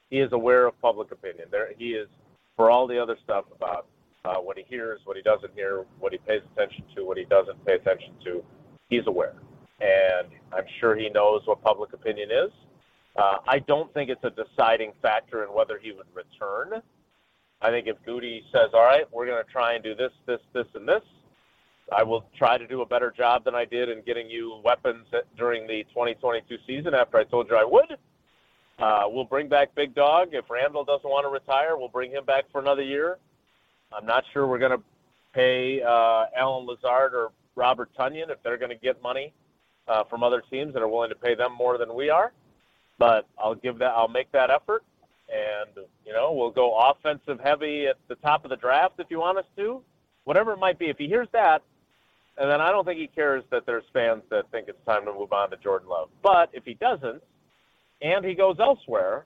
He 0.09 0.19
is 0.19 0.31
aware 0.31 0.65
of 0.65 0.79
public 0.81 1.11
opinion. 1.11 1.47
There, 1.51 1.69
he 1.77 1.89
is, 1.89 2.07
for 2.55 2.71
all 2.71 2.87
the 2.87 3.01
other 3.01 3.17
stuff 3.23 3.45
about 3.55 3.87
uh, 4.25 4.37
what 4.37 4.57
he 4.57 4.63
hears, 4.67 4.99
what 5.05 5.15
he 5.15 5.23
doesn't 5.23 5.53
hear, 5.53 5.85
what 5.99 6.11
he 6.11 6.17
pays 6.19 6.41
attention 6.53 6.83
to, 6.95 7.05
what 7.05 7.17
he 7.17 7.25
doesn't 7.25 7.63
pay 7.65 7.73
attention 7.73 8.13
to, 8.23 8.43
he's 8.89 9.05
aware. 9.07 9.35
And 9.81 10.29
I'm 10.53 10.65
sure 10.79 10.95
he 10.95 11.09
knows 11.09 11.41
what 11.45 11.61
public 11.63 11.93
opinion 11.93 12.29
is. 12.31 12.51
Uh, 13.15 13.37
I 13.47 13.59
don't 13.59 13.93
think 13.93 14.09
it's 14.09 14.23
a 14.23 14.31
deciding 14.31 14.93
factor 15.01 15.43
in 15.43 15.49
whether 15.49 15.79
he 15.81 15.91
would 15.91 16.07
return. 16.13 16.81
I 17.61 17.69
think 17.69 17.87
if 17.87 17.97
Gutey 18.05 18.41
says, 18.51 18.71
all 18.73 18.83
right, 18.83 19.05
we're 19.11 19.25
going 19.25 19.43
to 19.43 19.51
try 19.51 19.73
and 19.73 19.83
do 19.83 19.95
this, 19.95 20.11
this, 20.25 20.39
this, 20.53 20.65
and 20.73 20.87
this, 20.87 21.01
I 21.95 22.03
will 22.03 22.25
try 22.37 22.57
to 22.57 22.67
do 22.67 22.81
a 22.81 22.85
better 22.85 23.13
job 23.15 23.45
than 23.45 23.55
I 23.55 23.63
did 23.63 23.89
in 23.89 24.01
getting 24.05 24.29
you 24.29 24.59
weapons 24.63 25.05
during 25.37 25.67
the 25.67 25.83
2022 25.89 26.57
season 26.65 26.93
after 26.93 27.17
I 27.17 27.23
told 27.23 27.49
you 27.49 27.55
I 27.55 27.63
would. 27.63 27.97
Uh, 28.77 29.03
we'll 29.07 29.23
bring 29.23 29.47
back 29.47 29.73
Big 29.75 29.95
Dog. 29.95 30.29
If 30.33 30.49
Randall 30.49 30.83
doesn't 30.83 31.09
want 31.09 31.25
to 31.25 31.29
retire, 31.29 31.77
we'll 31.77 31.87
bring 31.87 32.11
him 32.11 32.25
back 32.25 32.45
for 32.51 32.59
another 32.59 32.81
year. 32.81 33.17
I'm 33.95 34.05
not 34.05 34.23
sure 34.33 34.47
we're 34.47 34.59
going 34.59 34.77
to 34.77 34.83
pay 35.33 35.81
uh, 35.81 36.25
Allen 36.35 36.65
Lazard 36.65 37.13
or 37.13 37.31
Robert 37.55 37.89
Tonyan 37.97 38.29
if 38.29 38.41
they're 38.43 38.57
going 38.57 38.71
to 38.71 38.77
get 38.77 39.01
money 39.01 39.33
uh, 39.87 40.03
from 40.09 40.23
other 40.23 40.41
teams 40.49 40.73
that 40.73 40.81
are 40.81 40.87
willing 40.87 41.09
to 41.09 41.15
pay 41.15 41.35
them 41.35 41.53
more 41.53 41.77
than 41.77 41.93
we 41.93 42.09
are. 42.09 42.33
But 42.97 43.27
I'll 43.37 43.55
give 43.55 43.79
that. 43.79 43.91
I'll 43.91 44.07
make 44.07 44.31
that 44.31 44.49
effort, 44.49 44.83
and 45.29 45.85
you 46.05 46.13
know 46.13 46.31
we'll 46.31 46.51
go 46.51 46.77
offensive 46.77 47.39
heavy 47.43 47.87
at 47.87 47.97
the 48.07 48.15
top 48.15 48.45
of 48.45 48.49
the 48.49 48.55
draft 48.55 48.95
if 48.99 49.07
you 49.09 49.19
want 49.19 49.37
us 49.37 49.45
to, 49.57 49.81
whatever 50.23 50.53
it 50.53 50.59
might 50.59 50.79
be. 50.79 50.85
If 50.85 50.97
he 50.97 51.07
hears 51.07 51.27
that, 51.33 51.61
and 52.37 52.49
then 52.49 52.61
I 52.61 52.71
don't 52.71 52.85
think 52.85 52.99
he 52.99 53.07
cares 53.07 53.43
that 53.51 53.65
there's 53.65 53.83
fans 53.91 54.23
that 54.29 54.49
think 54.49 54.69
it's 54.69 54.83
time 54.85 55.03
to 55.05 55.13
move 55.13 55.33
on 55.33 55.49
to 55.49 55.57
Jordan 55.57 55.89
Love. 55.89 56.07
But 56.23 56.49
if 56.53 56.63
he 56.63 56.75
doesn't, 56.75 57.21
and 58.01 58.23
he 58.23 58.33
goes 58.33 58.57
elsewhere, 58.61 59.25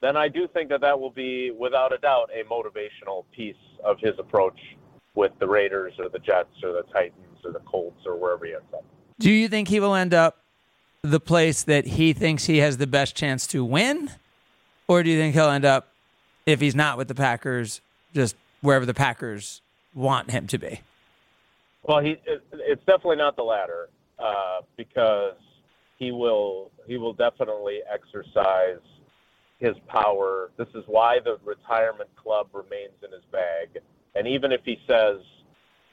then 0.00 0.16
I 0.16 0.28
do 0.28 0.46
think 0.52 0.68
that 0.70 0.80
that 0.82 0.98
will 0.98 1.10
be, 1.10 1.50
without 1.50 1.92
a 1.92 1.98
doubt, 1.98 2.30
a 2.34 2.44
motivational 2.44 3.24
piece 3.34 3.54
of 3.84 3.98
his 3.98 4.18
approach 4.18 4.58
with 5.14 5.32
the 5.38 5.48
Raiders 5.48 5.94
or 5.98 6.08
the 6.08 6.18
Jets 6.18 6.62
or 6.62 6.72
the 6.72 6.84
Titans 6.92 7.38
or 7.44 7.52
the 7.52 7.60
Colts 7.60 8.02
or 8.04 8.16
wherever 8.16 8.44
he 8.44 8.52
ends 8.52 8.66
up. 8.74 8.84
Do 9.18 9.30
you 9.30 9.48
think 9.48 9.68
he 9.68 9.80
will 9.80 9.94
end 9.94 10.12
up 10.12 10.38
the 11.02 11.20
place 11.20 11.62
that 11.64 11.86
he 11.86 12.12
thinks 12.12 12.44
he 12.44 12.58
has 12.58 12.76
the 12.76 12.86
best 12.86 13.16
chance 13.16 13.46
to 13.48 13.64
win? 13.64 14.10
Or 14.88 15.02
do 15.02 15.10
you 15.10 15.18
think 15.18 15.34
he'll 15.34 15.48
end 15.48 15.64
up, 15.64 15.88
if 16.44 16.60
he's 16.60 16.74
not 16.74 16.98
with 16.98 17.08
the 17.08 17.14
Packers, 17.14 17.80
just 18.14 18.36
wherever 18.60 18.84
the 18.84 18.94
Packers 18.94 19.62
want 19.94 20.30
him 20.30 20.46
to 20.48 20.58
be? 20.58 20.80
Well, 21.82 22.00
he 22.00 22.16
it's 22.52 22.84
definitely 22.84 23.16
not 23.16 23.36
the 23.36 23.44
latter 23.44 23.88
uh, 24.18 24.60
because 24.76 25.36
he 25.98 26.10
will 26.10 26.70
he 26.86 26.96
will 26.96 27.12
definitely 27.12 27.80
exercise 27.92 28.80
his 29.58 29.74
power. 29.88 30.50
This 30.56 30.68
is 30.74 30.84
why 30.86 31.18
the 31.24 31.38
retirement 31.44 32.10
club 32.16 32.48
remains 32.52 32.94
in 33.04 33.12
his 33.12 33.24
bag. 33.32 33.82
And 34.14 34.26
even 34.26 34.52
if 34.52 34.60
he 34.64 34.78
says 34.86 35.18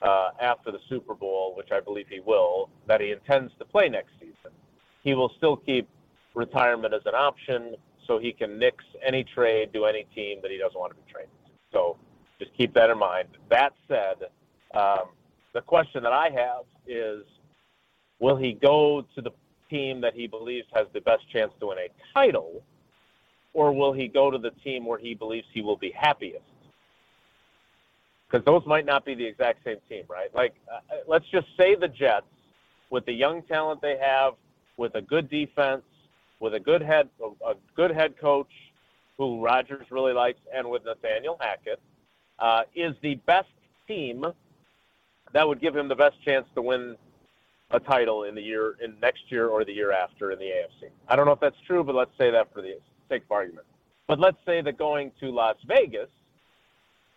uh, 0.02 0.30
after 0.40 0.72
the 0.72 0.80
Super 0.90 1.14
Bowl, 1.14 1.54
which 1.56 1.70
I 1.72 1.80
believe 1.80 2.08
he 2.10 2.20
will, 2.20 2.70
that 2.88 3.02
he 3.02 3.12
intends 3.12 3.54
to 3.60 3.66
play 3.66 3.90
next 3.90 4.12
season, 4.20 4.52
he 5.04 5.14
will 5.14 5.32
still 5.38 5.58
keep 5.58 5.88
retirement 6.34 6.94
as 6.94 7.02
an 7.06 7.16
option 7.16 7.76
so 8.08 8.20
he 8.20 8.34
can 8.34 8.60
nix 8.60 8.84
any 9.06 9.24
trade 9.24 9.72
to 9.74 9.86
any 9.86 10.06
team 10.16 10.40
that 10.42 10.52
he 10.52 10.58
doesn't 10.58 10.80
want 10.80 10.92
to 10.92 10.96
be 10.96 11.12
traded 11.12 11.32
to. 11.46 11.52
So 11.72 11.98
just 12.40 12.52
keep 12.58 12.74
that 12.74 12.90
in 12.90 12.98
mind. 12.98 13.30
That 13.50 13.74
said, 13.88 14.28
um, 14.74 15.10
the 15.54 15.62
question 15.62 16.04
that 16.04 16.12
I 16.12 16.30
have 16.30 16.66
is 16.88 17.24
will 18.20 18.36
he 18.36 18.54
go 18.54 19.06
to 19.16 19.22
the 19.22 19.32
team 19.70 20.02
that 20.02 20.14
he 20.14 20.28
believes 20.28 20.68
has 20.74 20.88
the 20.94 21.02
best 21.02 21.30
chance 21.32 21.52
to 21.60 21.68
win 21.68 21.78
a 21.78 21.90
title, 22.14 22.64
or 23.54 23.72
will 23.72 23.94
he 23.94 24.08
go 24.08 24.32
to 24.32 24.38
the 24.38 24.52
team 24.64 24.86
where 24.86 25.00
he 25.00 25.14
believes 25.14 25.48
he 25.54 25.62
will 25.62 25.78
be 25.78 25.92
happiest? 25.92 26.44
Because 28.30 28.46
those 28.46 28.66
might 28.66 28.86
not 28.86 29.06
be 29.06 29.14
the 29.14 29.26
exact 29.26 29.64
same 29.64 29.78
team, 29.88 30.04
right? 30.10 30.34
Like, 30.34 30.56
uh, 30.72 30.80
let's 31.08 31.26
just 31.32 31.48
say 31.56 31.76
the 31.76 31.88
Jets, 31.88 32.26
with 32.90 33.06
the 33.06 33.14
young 33.14 33.44
talent 33.44 33.82
they 33.82 33.98
have, 33.98 34.34
with 34.78 34.96
a 34.96 35.02
good 35.02 35.30
defense, 35.30 35.84
with 36.40 36.56
a 36.56 36.60
good 36.60 36.82
head, 36.82 37.10
a 37.46 37.54
good 37.76 37.92
head 37.92 38.18
coach 38.20 38.50
who 39.18 39.44
Rodgers 39.44 39.86
really 39.92 40.14
likes, 40.14 40.40
and 40.54 40.68
with 40.68 40.84
Nathaniel 40.84 41.38
Hackett, 41.40 41.80
uh, 42.40 42.64
is 42.76 42.96
the 43.02 43.16
best 43.28 43.50
team 43.88 44.26
that 45.32 45.48
would 45.48 45.62
give 45.62 45.76
him 45.76 45.88
the 45.88 45.96
best 45.96 46.16
chance 46.24 46.48
to 46.56 46.62
win 46.62 46.96
a 47.72 47.80
title 47.80 48.24
in 48.24 48.36
the 48.36 48.42
year 48.42 48.76
in 48.84 48.96
next 49.02 49.24
year 49.30 49.48
or 49.48 49.66
the 49.66 49.74
year 49.74 49.92
after 49.92 50.32
in 50.32 50.40
the 50.40 50.46
AFC. 50.46 50.90
I 51.08 51.16
don't 51.16 51.26
know 51.26 51.32
if 51.32 51.40
that's 51.40 51.60
true, 51.66 51.84
but 51.84 51.96
let's 51.96 52.16
say 52.18 52.32
that 52.32 52.54
for 52.54 52.62
the 52.62 52.78
sake 53.14 53.24
of 53.24 53.32
argument. 53.32 53.66
But 54.08 54.20
let's 54.20 54.38
say 54.46 54.62
that 54.62 54.78
going 54.78 55.12
to 55.20 55.30
Las 55.30 55.56
Vegas, 55.68 56.10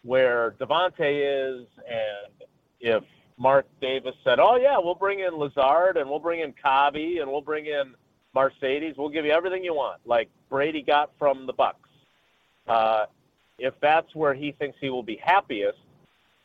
where 0.03 0.55
Davante 0.61 1.61
is, 1.61 1.67
and 1.89 2.49
if 2.81 3.03
Mark 3.39 3.67
Davis 3.81 4.15
said, 4.23 4.39
"Oh 4.39 4.57
yeah, 4.57 4.79
we'll 4.79 4.95
bring 4.95 5.21
in 5.21 5.37
Lazard 5.37 5.97
and 5.97 6.09
we'll 6.09 6.21
bring 6.21 6.41
in 6.41 6.55
Cobby 6.63 7.19
and 7.19 7.31
we'll 7.31 7.41
bring 7.41 7.67
in 7.67 7.95
Marcedes, 8.35 8.97
we'll 8.97 9.09
give 9.09 9.25
you 9.25 9.33
everything 9.33 9.65
you 9.65 9.75
want," 9.75 10.01
like 10.05 10.29
Brady 10.49 10.83
got 10.83 11.11
from 11.19 11.47
the 11.47 11.53
Bucks. 11.53 11.89
Uh, 12.67 13.07
if 13.59 13.75
that's 13.81 14.15
where 14.15 14.35
he 14.35 14.53
thinks 14.53 14.77
he 14.81 14.91
will 14.91 15.03
be 15.03 15.17
happiest, 15.23 15.79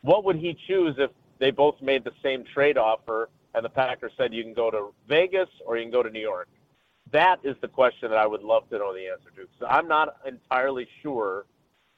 what 0.02 0.24
would 0.24 0.36
he 0.36 0.56
choose 0.66 0.94
if 0.98 1.10
they 1.38 1.50
both 1.50 1.80
made 1.80 2.04
the 2.04 2.12
same 2.22 2.44
trade 2.44 2.78
offer 2.78 3.28
and 3.54 3.64
the 3.64 3.68
Packers 3.68 4.12
said 4.16 4.32
you 4.32 4.42
can 4.42 4.54
go 4.54 4.70
to 4.70 4.94
Vegas 5.08 5.48
or 5.66 5.76
you 5.76 5.84
can 5.84 5.92
go 5.92 6.02
to 6.02 6.10
New 6.10 6.20
York? 6.20 6.48
That 7.12 7.40
is 7.44 7.56
the 7.60 7.68
question 7.68 8.10
that 8.10 8.18
I 8.18 8.26
would 8.26 8.42
love 8.42 8.68
to 8.70 8.78
know 8.78 8.94
the 8.94 9.06
answer 9.06 9.30
to. 9.36 9.46
So 9.60 9.66
I'm 9.66 9.86
not 9.86 10.16
entirely 10.26 10.88
sure 11.02 11.44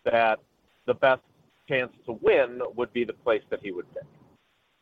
that 0.04 0.40
the 0.86 0.94
best 0.94 1.22
chance 1.68 1.92
to 2.06 2.18
win 2.20 2.60
would 2.76 2.92
be 2.92 3.04
the 3.04 3.12
place 3.12 3.42
that 3.50 3.60
he 3.62 3.70
would 3.70 3.92
pick. 3.94 4.02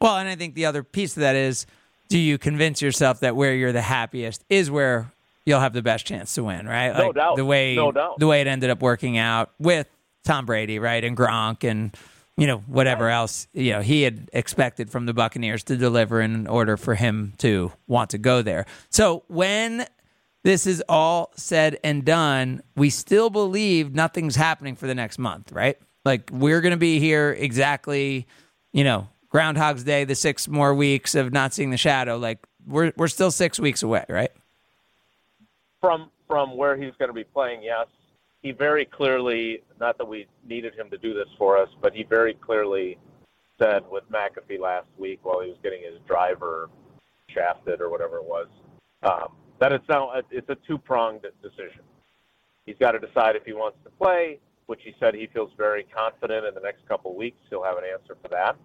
Well, 0.01 0.17
and 0.17 0.29
I 0.29 0.35
think 0.35 0.55
the 0.55 0.67
other 0.67 0.83
piece 0.83 1.17
of 1.17 1.21
that 1.21 1.37
is 1.37 1.67
do 2.09 2.19
you 2.19 2.39
convince 2.39 2.83
yourself 2.83 3.21
that 3.21 3.37
where 3.37 3.55
you're 3.55 3.73
the 3.73 3.83
happiest 3.83 4.45
is 4.51 4.71
where 4.71 5.13
you'll 5.47 5.61
have 5.61 5.73
the 5.73 5.83
best 5.83 6.07
chance 6.07 6.35
to 6.35 6.45
win, 6.45 6.67
right? 6.67 6.97
No 6.97 7.13
doubt. 7.13 7.37
The 7.37 7.45
way 7.45 7.77
No 7.77 7.93
doubt. 7.93 8.19
the 8.19 8.27
way 8.27 8.41
it 8.41 8.47
ended 8.47 8.71
up 8.71 8.83
working 8.83 9.17
out 9.19 9.53
with 9.59 9.89
Tom 10.25 10.47
Brady, 10.47 10.79
right? 10.79 11.03
And 11.05 11.17
Gronk 11.17 11.69
and 11.69 11.97
you 12.37 12.47
know 12.47 12.59
whatever 12.67 13.09
else, 13.11 13.47
you 13.53 13.73
know, 13.73 13.81
he 13.81 14.03
had 14.03 14.29
expected 14.33 14.91
from 14.91 15.07
the 15.07 15.15
Buccaneers 15.15 15.63
to 15.65 15.77
deliver 15.77 16.21
in 16.21 16.47
order 16.47 16.77
for 16.77 16.95
him 16.95 17.35
to 17.39 17.73
want 17.87 18.11
to 18.11 18.19
go 18.19 18.43
there. 18.43 18.67
So, 18.91 19.23
when 19.29 19.87
this 20.43 20.67
is 20.67 20.83
all 20.89 21.33
said 21.37 21.79
and 21.85 22.05
done, 22.05 22.63
we 22.77 22.91
still 22.91 23.31
believe 23.31 23.95
nothing's 23.95 24.37
happening 24.37 24.75
for 24.75 24.87
the 24.87 24.95
next 24.95 25.19
month, 25.19 25.53
right? 25.53 25.79
Like 26.05 26.31
we're 26.33 26.61
going 26.61 26.73
to 26.73 26.77
be 26.79 26.99
here 26.99 27.37
exactly, 27.39 28.27
you 28.73 28.85
know, 28.85 29.09
Groundhog's 29.29 29.85
Day, 29.85 30.05
the 30.05 30.15
six 30.15 30.49
more 30.49 30.75
weeks 30.75 31.15
of 31.15 31.33
not 31.33 31.55
seeing 31.55 31.71
the 31.71 31.77
shadow. 31.77 32.19
Like 32.19 32.39
we're 32.67 32.93
we're 32.97 33.09
still 33.09 33.31
six 33.31 33.59
weeks 33.59 33.83
away, 33.83 34.05
right? 34.09 34.33
From 35.81 36.11
from 36.27 36.57
where 36.57 36.77
he's 36.77 36.95
going 36.99 37.09
to 37.09 37.15
be 37.15 37.25
playing, 37.25 37.63
yes. 37.63 37.87
He 38.43 38.51
very 38.51 38.85
clearly, 38.85 39.63
not 39.79 39.99
that 39.99 40.09
we 40.09 40.27
needed 40.45 40.75
him 40.75 40.91
to 40.91 40.99
do 40.99 41.15
this 41.15 41.29
for 41.39 41.57
us, 41.57 41.69
but 41.81 41.95
he 41.95 42.03
very 42.03 42.35
clearly 42.35 42.99
said 43.59 43.85
with 43.91 44.03
McAfee 44.11 44.59
last 44.59 44.89
week 44.99 45.21
while 45.23 45.41
he 45.41 45.49
was 45.49 45.59
getting 45.63 45.83
his 45.83 46.01
driver 46.09 46.69
shafted 47.29 47.81
or 47.81 47.89
whatever 47.89 48.17
it 48.17 48.25
was, 48.25 48.49
um, 49.05 49.29
that 49.63 49.71
it's 49.73 49.89
now 49.89 50.11
it's 50.33 50.49
a 50.49 50.57
two 50.67 50.77
pronged 50.77 51.25
decision. 51.41 51.83
He's 52.67 52.75
got 52.81 52.93
to 52.93 52.99
decide 52.99 53.37
if 53.37 53.45
he 53.45 53.53
wants 53.53 53.79
to 53.85 53.91
play, 53.91 54.41
which 54.67 54.81
he 54.83 54.93
said 54.99 55.15
he 55.15 55.29
feels 55.33 55.53
very 55.57 55.87
confident 55.97 56.45
in 56.45 56.53
the 56.53 56.61
next 56.61 56.81
couple 56.89 57.13
of 57.13 57.17
weeks 57.17 57.39
he'll 57.49 57.63
have 57.63 57.79
an 57.79 57.85
answer 57.85 58.17
for 58.21 58.29
that. 58.31 58.57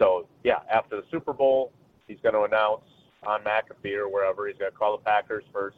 So 0.00 0.26
yeah, 0.42 0.58
after 0.68 0.96
the 0.96 1.04
Super 1.12 1.32
Bowl, 1.32 1.70
he's 2.08 2.18
going 2.24 2.34
to 2.34 2.42
announce 2.42 2.82
on 3.24 3.42
McAfee 3.44 3.94
or 3.94 4.08
wherever 4.08 4.48
he's 4.48 4.56
going 4.58 4.72
to 4.72 4.76
call 4.76 4.96
the 4.96 5.04
Packers 5.04 5.44
first. 5.52 5.76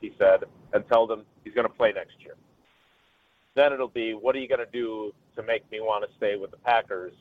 He 0.00 0.14
said 0.18 0.44
and 0.72 0.82
tell 0.88 1.06
them 1.06 1.26
he's 1.44 1.52
going 1.52 1.66
to 1.66 1.74
play 1.74 1.92
next 1.92 2.14
year. 2.20 2.36
Then 3.54 3.74
it'll 3.74 3.86
be 3.86 4.14
what 4.14 4.34
are 4.34 4.38
you 4.38 4.48
going 4.48 4.64
to 4.64 4.72
do 4.72 5.12
to 5.36 5.42
make 5.42 5.70
me 5.70 5.80
want 5.80 6.08
to 6.08 6.16
stay 6.16 6.36
with 6.36 6.52
the 6.52 6.56
Packers, 6.58 7.12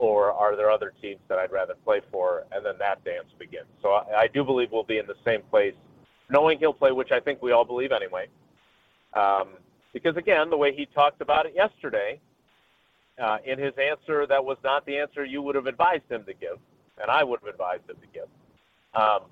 or 0.00 0.32
are 0.32 0.56
there 0.56 0.68
other 0.68 0.92
teams 1.00 1.20
that 1.28 1.38
I'd 1.38 1.52
rather 1.52 1.74
play 1.84 2.00
for? 2.10 2.42
And 2.50 2.66
then 2.66 2.74
that 2.80 3.04
dance 3.04 3.28
begins. 3.38 3.70
So 3.82 3.90
I, 3.90 4.22
I 4.22 4.26
do 4.26 4.42
believe 4.42 4.70
we'll 4.72 4.82
be 4.82 4.98
in 4.98 5.06
the 5.06 5.14
same 5.24 5.42
place, 5.48 5.74
knowing 6.32 6.58
he'll 6.58 6.72
play, 6.72 6.90
which 6.90 7.12
I 7.12 7.20
think 7.20 7.42
we 7.42 7.52
all 7.52 7.64
believe 7.64 7.92
anyway. 7.92 8.26
Um, 9.14 9.50
because 9.92 10.16
again, 10.16 10.48
the 10.50 10.56
way 10.56 10.74
he 10.74 10.86
talked 10.86 11.20
about 11.20 11.46
it 11.46 11.52
yesterday, 11.54 12.18
uh, 13.22 13.38
in 13.44 13.58
his 13.58 13.74
answer, 13.76 14.26
that 14.26 14.42
was 14.42 14.56
not 14.64 14.86
the 14.86 14.96
answer 14.96 15.24
you 15.24 15.42
would 15.42 15.54
have 15.54 15.66
advised 15.66 16.10
him 16.10 16.24
to 16.24 16.32
give, 16.32 16.58
and 17.00 17.10
I 17.10 17.22
would 17.22 17.40
have 17.44 17.48
advised 17.48 17.88
him 17.88 17.96
to 17.96 18.06
give. 18.12 18.28
Um, 18.94 19.24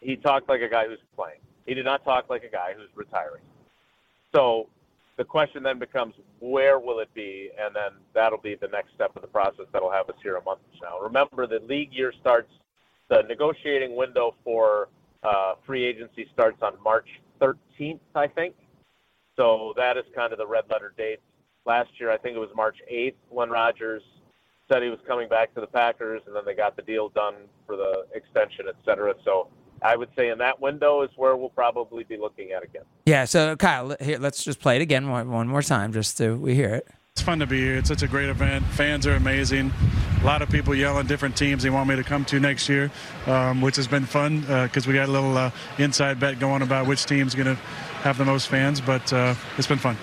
he 0.00 0.16
talked 0.16 0.48
like 0.48 0.62
a 0.62 0.68
guy 0.68 0.86
who's 0.86 0.98
playing. 1.16 1.40
He 1.66 1.74
did 1.74 1.84
not 1.84 2.04
talk 2.04 2.30
like 2.30 2.44
a 2.44 2.50
guy 2.50 2.74
who's 2.76 2.88
retiring. 2.94 3.42
So 4.32 4.68
the 5.16 5.24
question 5.24 5.62
then 5.62 5.78
becomes, 5.78 6.14
where 6.38 6.78
will 6.78 7.00
it 7.00 7.12
be? 7.12 7.50
And 7.58 7.74
then 7.74 7.90
that'll 8.14 8.38
be 8.38 8.54
the 8.54 8.68
next 8.68 8.94
step 8.94 9.16
of 9.16 9.22
the 9.22 9.28
process 9.28 9.66
that'll 9.72 9.90
have 9.90 10.08
us 10.08 10.16
here 10.22 10.36
a 10.36 10.42
month 10.44 10.60
from 10.70 10.88
now. 10.88 11.00
Remember, 11.00 11.46
the 11.46 11.60
league 11.66 11.92
year 11.92 12.12
starts, 12.20 12.50
the 13.08 13.22
negotiating 13.22 13.96
window 13.96 14.34
for 14.44 14.88
uh, 15.26 15.54
free 15.66 15.84
agency 15.84 16.28
starts 16.32 16.58
on 16.62 16.74
March 16.82 17.08
13th, 17.40 18.00
I 18.14 18.28
think. 18.28 18.54
So 19.36 19.74
that 19.76 19.96
is 19.96 20.04
kind 20.14 20.32
of 20.32 20.38
the 20.38 20.46
red 20.46 20.64
letter 20.70 20.94
date. 20.96 21.18
Last 21.66 21.90
year, 21.98 22.10
I 22.10 22.16
think 22.16 22.36
it 22.36 22.38
was 22.38 22.50
March 22.54 22.76
8th 22.90 23.14
when 23.28 23.50
Rodgers 23.50 24.02
said 24.70 24.82
he 24.82 24.88
was 24.88 25.00
coming 25.06 25.28
back 25.28 25.52
to 25.54 25.60
the 25.60 25.66
Packers, 25.66 26.22
and 26.26 26.34
then 26.34 26.44
they 26.44 26.54
got 26.54 26.76
the 26.76 26.82
deal 26.82 27.08
done 27.08 27.34
for 27.66 27.76
the 27.76 28.06
extension, 28.14 28.66
et 28.68 28.76
cetera. 28.84 29.14
So 29.24 29.48
I 29.82 29.96
would 29.96 30.08
say 30.16 30.30
in 30.30 30.38
that 30.38 30.60
window 30.60 31.02
is 31.02 31.10
where 31.16 31.36
we'll 31.36 31.50
probably 31.50 32.04
be 32.04 32.16
looking 32.16 32.52
at 32.52 32.62
again. 32.62 32.82
Yeah. 33.04 33.24
So 33.24 33.56
Kyle, 33.56 33.96
here, 34.00 34.18
let's 34.18 34.42
just 34.42 34.60
play 34.60 34.76
it 34.76 34.82
again 34.82 35.10
one, 35.10 35.30
one 35.30 35.48
more 35.48 35.62
time, 35.62 35.92
just 35.92 36.16
so 36.16 36.34
we 36.34 36.54
hear 36.54 36.74
it. 36.74 36.88
It's 37.12 37.22
fun 37.22 37.38
to 37.40 37.46
be 37.46 37.60
here. 37.60 37.76
It's 37.76 37.88
such 37.88 38.02
a 38.02 38.08
great 38.08 38.28
event. 38.28 38.64
Fans 38.66 39.06
are 39.06 39.14
amazing. 39.14 39.72
A 40.22 40.24
lot 40.26 40.42
of 40.42 40.50
people 40.50 40.74
yelling 40.74 41.06
different 41.06 41.36
teams 41.36 41.62
they 41.62 41.70
want 41.70 41.88
me 41.88 41.96
to 41.96 42.02
come 42.02 42.24
to 42.26 42.40
next 42.40 42.68
year, 42.68 42.90
um, 43.26 43.60
which 43.60 43.76
has 43.76 43.86
been 43.86 44.04
fun 44.04 44.40
because 44.40 44.86
we 44.86 44.94
got 44.94 45.08
a 45.08 45.12
little 45.12 45.36
uh, 45.36 45.50
inside 45.78 46.18
bet 46.18 46.40
going 46.40 46.62
about 46.62 46.86
which 46.86 47.04
team's 47.06 47.34
going 47.34 47.46
to 47.46 47.54
have 48.02 48.18
the 48.18 48.24
most 48.24 48.48
fans. 48.48 48.80
But 48.80 49.12
uh, 49.12 49.34
it's 49.56 49.68
been 49.68 49.78
fun. 49.78 49.96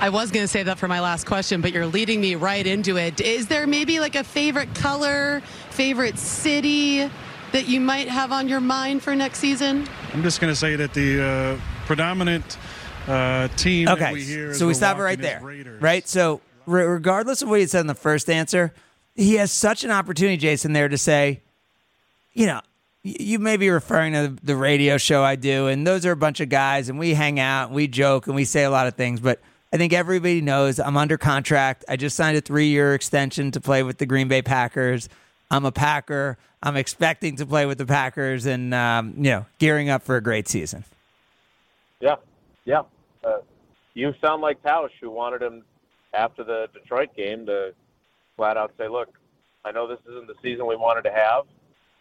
I 0.00 0.08
was 0.08 0.30
going 0.30 0.42
to 0.44 0.48
say 0.48 0.62
that 0.62 0.78
for 0.78 0.88
my 0.88 1.00
last 1.00 1.26
question, 1.26 1.60
but 1.60 1.72
you're 1.72 1.86
leading 1.86 2.20
me 2.20 2.34
right 2.34 2.66
into 2.66 2.96
it. 2.96 3.20
Is 3.20 3.48
there 3.48 3.66
maybe 3.66 4.00
like 4.00 4.16
a 4.16 4.24
favorite 4.24 4.74
color, 4.74 5.40
favorite 5.70 6.18
city 6.18 7.10
that 7.52 7.68
you 7.68 7.80
might 7.80 8.08
have 8.08 8.32
on 8.32 8.48
your 8.48 8.60
mind 8.60 9.02
for 9.02 9.14
next 9.14 9.38
season? 9.38 9.86
I'm 10.14 10.22
just 10.22 10.40
going 10.40 10.50
to 10.50 10.56
say 10.56 10.74
that 10.76 10.94
the 10.94 11.22
uh, 11.22 11.60
predominant 11.84 12.56
uh, 13.06 13.48
team 13.48 13.86
that 13.86 14.12
we 14.12 14.22
hear 14.22 14.48
Okay, 14.48 14.58
so 14.58 14.66
we 14.66 14.70
we're 14.70 14.74
stop 14.74 14.98
it 14.98 15.02
right 15.02 15.20
there. 15.20 15.40
Raiders. 15.42 15.82
Right. 15.82 16.08
So 16.08 16.40
re- 16.64 16.84
regardless 16.84 17.42
of 17.42 17.50
what 17.50 17.60
you 17.60 17.66
said 17.66 17.80
in 17.80 17.86
the 17.86 17.94
first 17.94 18.30
answer, 18.30 18.72
he 19.20 19.34
has 19.34 19.52
such 19.52 19.84
an 19.84 19.90
opportunity, 19.90 20.36
Jason, 20.36 20.72
there 20.72 20.88
to 20.88 20.98
say 20.98 21.42
you 22.32 22.46
know, 22.46 22.60
you 23.02 23.38
may 23.38 23.56
be 23.56 23.70
referring 23.70 24.12
to 24.12 24.36
the 24.42 24.56
radio 24.56 24.98
show 24.98 25.22
I 25.22 25.36
do, 25.36 25.66
and 25.66 25.86
those 25.86 26.04
are 26.04 26.12
a 26.12 26.16
bunch 26.16 26.40
of 26.40 26.48
guys, 26.48 26.88
and 26.88 26.98
we 26.98 27.14
hang 27.14 27.40
out, 27.40 27.68
and 27.68 27.74
we 27.74 27.88
joke, 27.88 28.26
and 28.26 28.36
we 28.36 28.44
say 28.44 28.64
a 28.64 28.70
lot 28.70 28.86
of 28.86 28.94
things. 28.94 29.20
But 29.20 29.40
I 29.72 29.78
think 29.78 29.92
everybody 29.92 30.40
knows 30.40 30.78
I'm 30.78 30.96
under 30.96 31.16
contract. 31.16 31.84
I 31.88 31.96
just 31.96 32.16
signed 32.16 32.36
a 32.36 32.40
three 32.40 32.68
year 32.68 32.94
extension 32.94 33.50
to 33.52 33.60
play 33.60 33.82
with 33.82 33.98
the 33.98 34.06
Green 34.06 34.28
Bay 34.28 34.42
Packers. 34.42 35.08
I'm 35.50 35.64
a 35.64 35.72
Packer. 35.72 36.38
I'm 36.62 36.76
expecting 36.76 37.36
to 37.36 37.46
play 37.46 37.64
with 37.66 37.78
the 37.78 37.86
Packers, 37.86 38.46
and 38.46 38.74
um, 38.74 39.14
you 39.16 39.30
know, 39.30 39.46
gearing 39.58 39.88
up 39.88 40.02
for 40.02 40.16
a 40.16 40.22
great 40.22 40.46
season. 40.46 40.84
Yeah, 42.00 42.16
yeah. 42.64 42.82
Uh, 43.24 43.38
you 43.94 44.14
sound 44.20 44.42
like 44.42 44.62
Tausch, 44.62 44.90
who 45.00 45.10
wanted 45.10 45.42
him 45.42 45.64
after 46.12 46.44
the 46.44 46.68
Detroit 46.72 47.16
game 47.16 47.46
to 47.46 47.72
flat 48.40 48.56
out 48.56 48.72
say, 48.78 48.88
"Look, 48.88 49.18
I 49.66 49.70
know 49.70 49.86
this 49.86 49.98
isn't 50.08 50.26
the 50.26 50.34
season 50.42 50.66
we 50.66 50.74
wanted 50.74 51.02
to 51.02 51.12
have, 51.12 51.44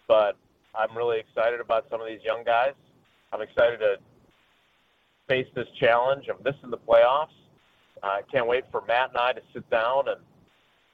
but 0.08 0.38
I'm 0.74 0.96
really 0.96 1.20
excited 1.20 1.60
about 1.60 1.86
some 1.92 2.00
of 2.00 2.08
these 2.08 2.24
young 2.24 2.46
guys. 2.46 2.76
I'm 3.34 3.42
excited 3.42 3.80
to 3.80 3.98
face 5.28 5.48
this 5.54 5.68
challenge 5.78 6.30
of 6.30 6.42
missing 6.42 6.70
the 6.70 6.78
playoffs. 6.78 7.36
I 8.02 8.22
can't 8.32 8.48
wait 8.48 8.64
for 8.72 8.82
Matt 8.88 9.10
and 9.10 9.18
I 9.18 9.34
to 9.34 9.42
sit 9.54 9.70
down 9.70 10.08
and 10.08 10.22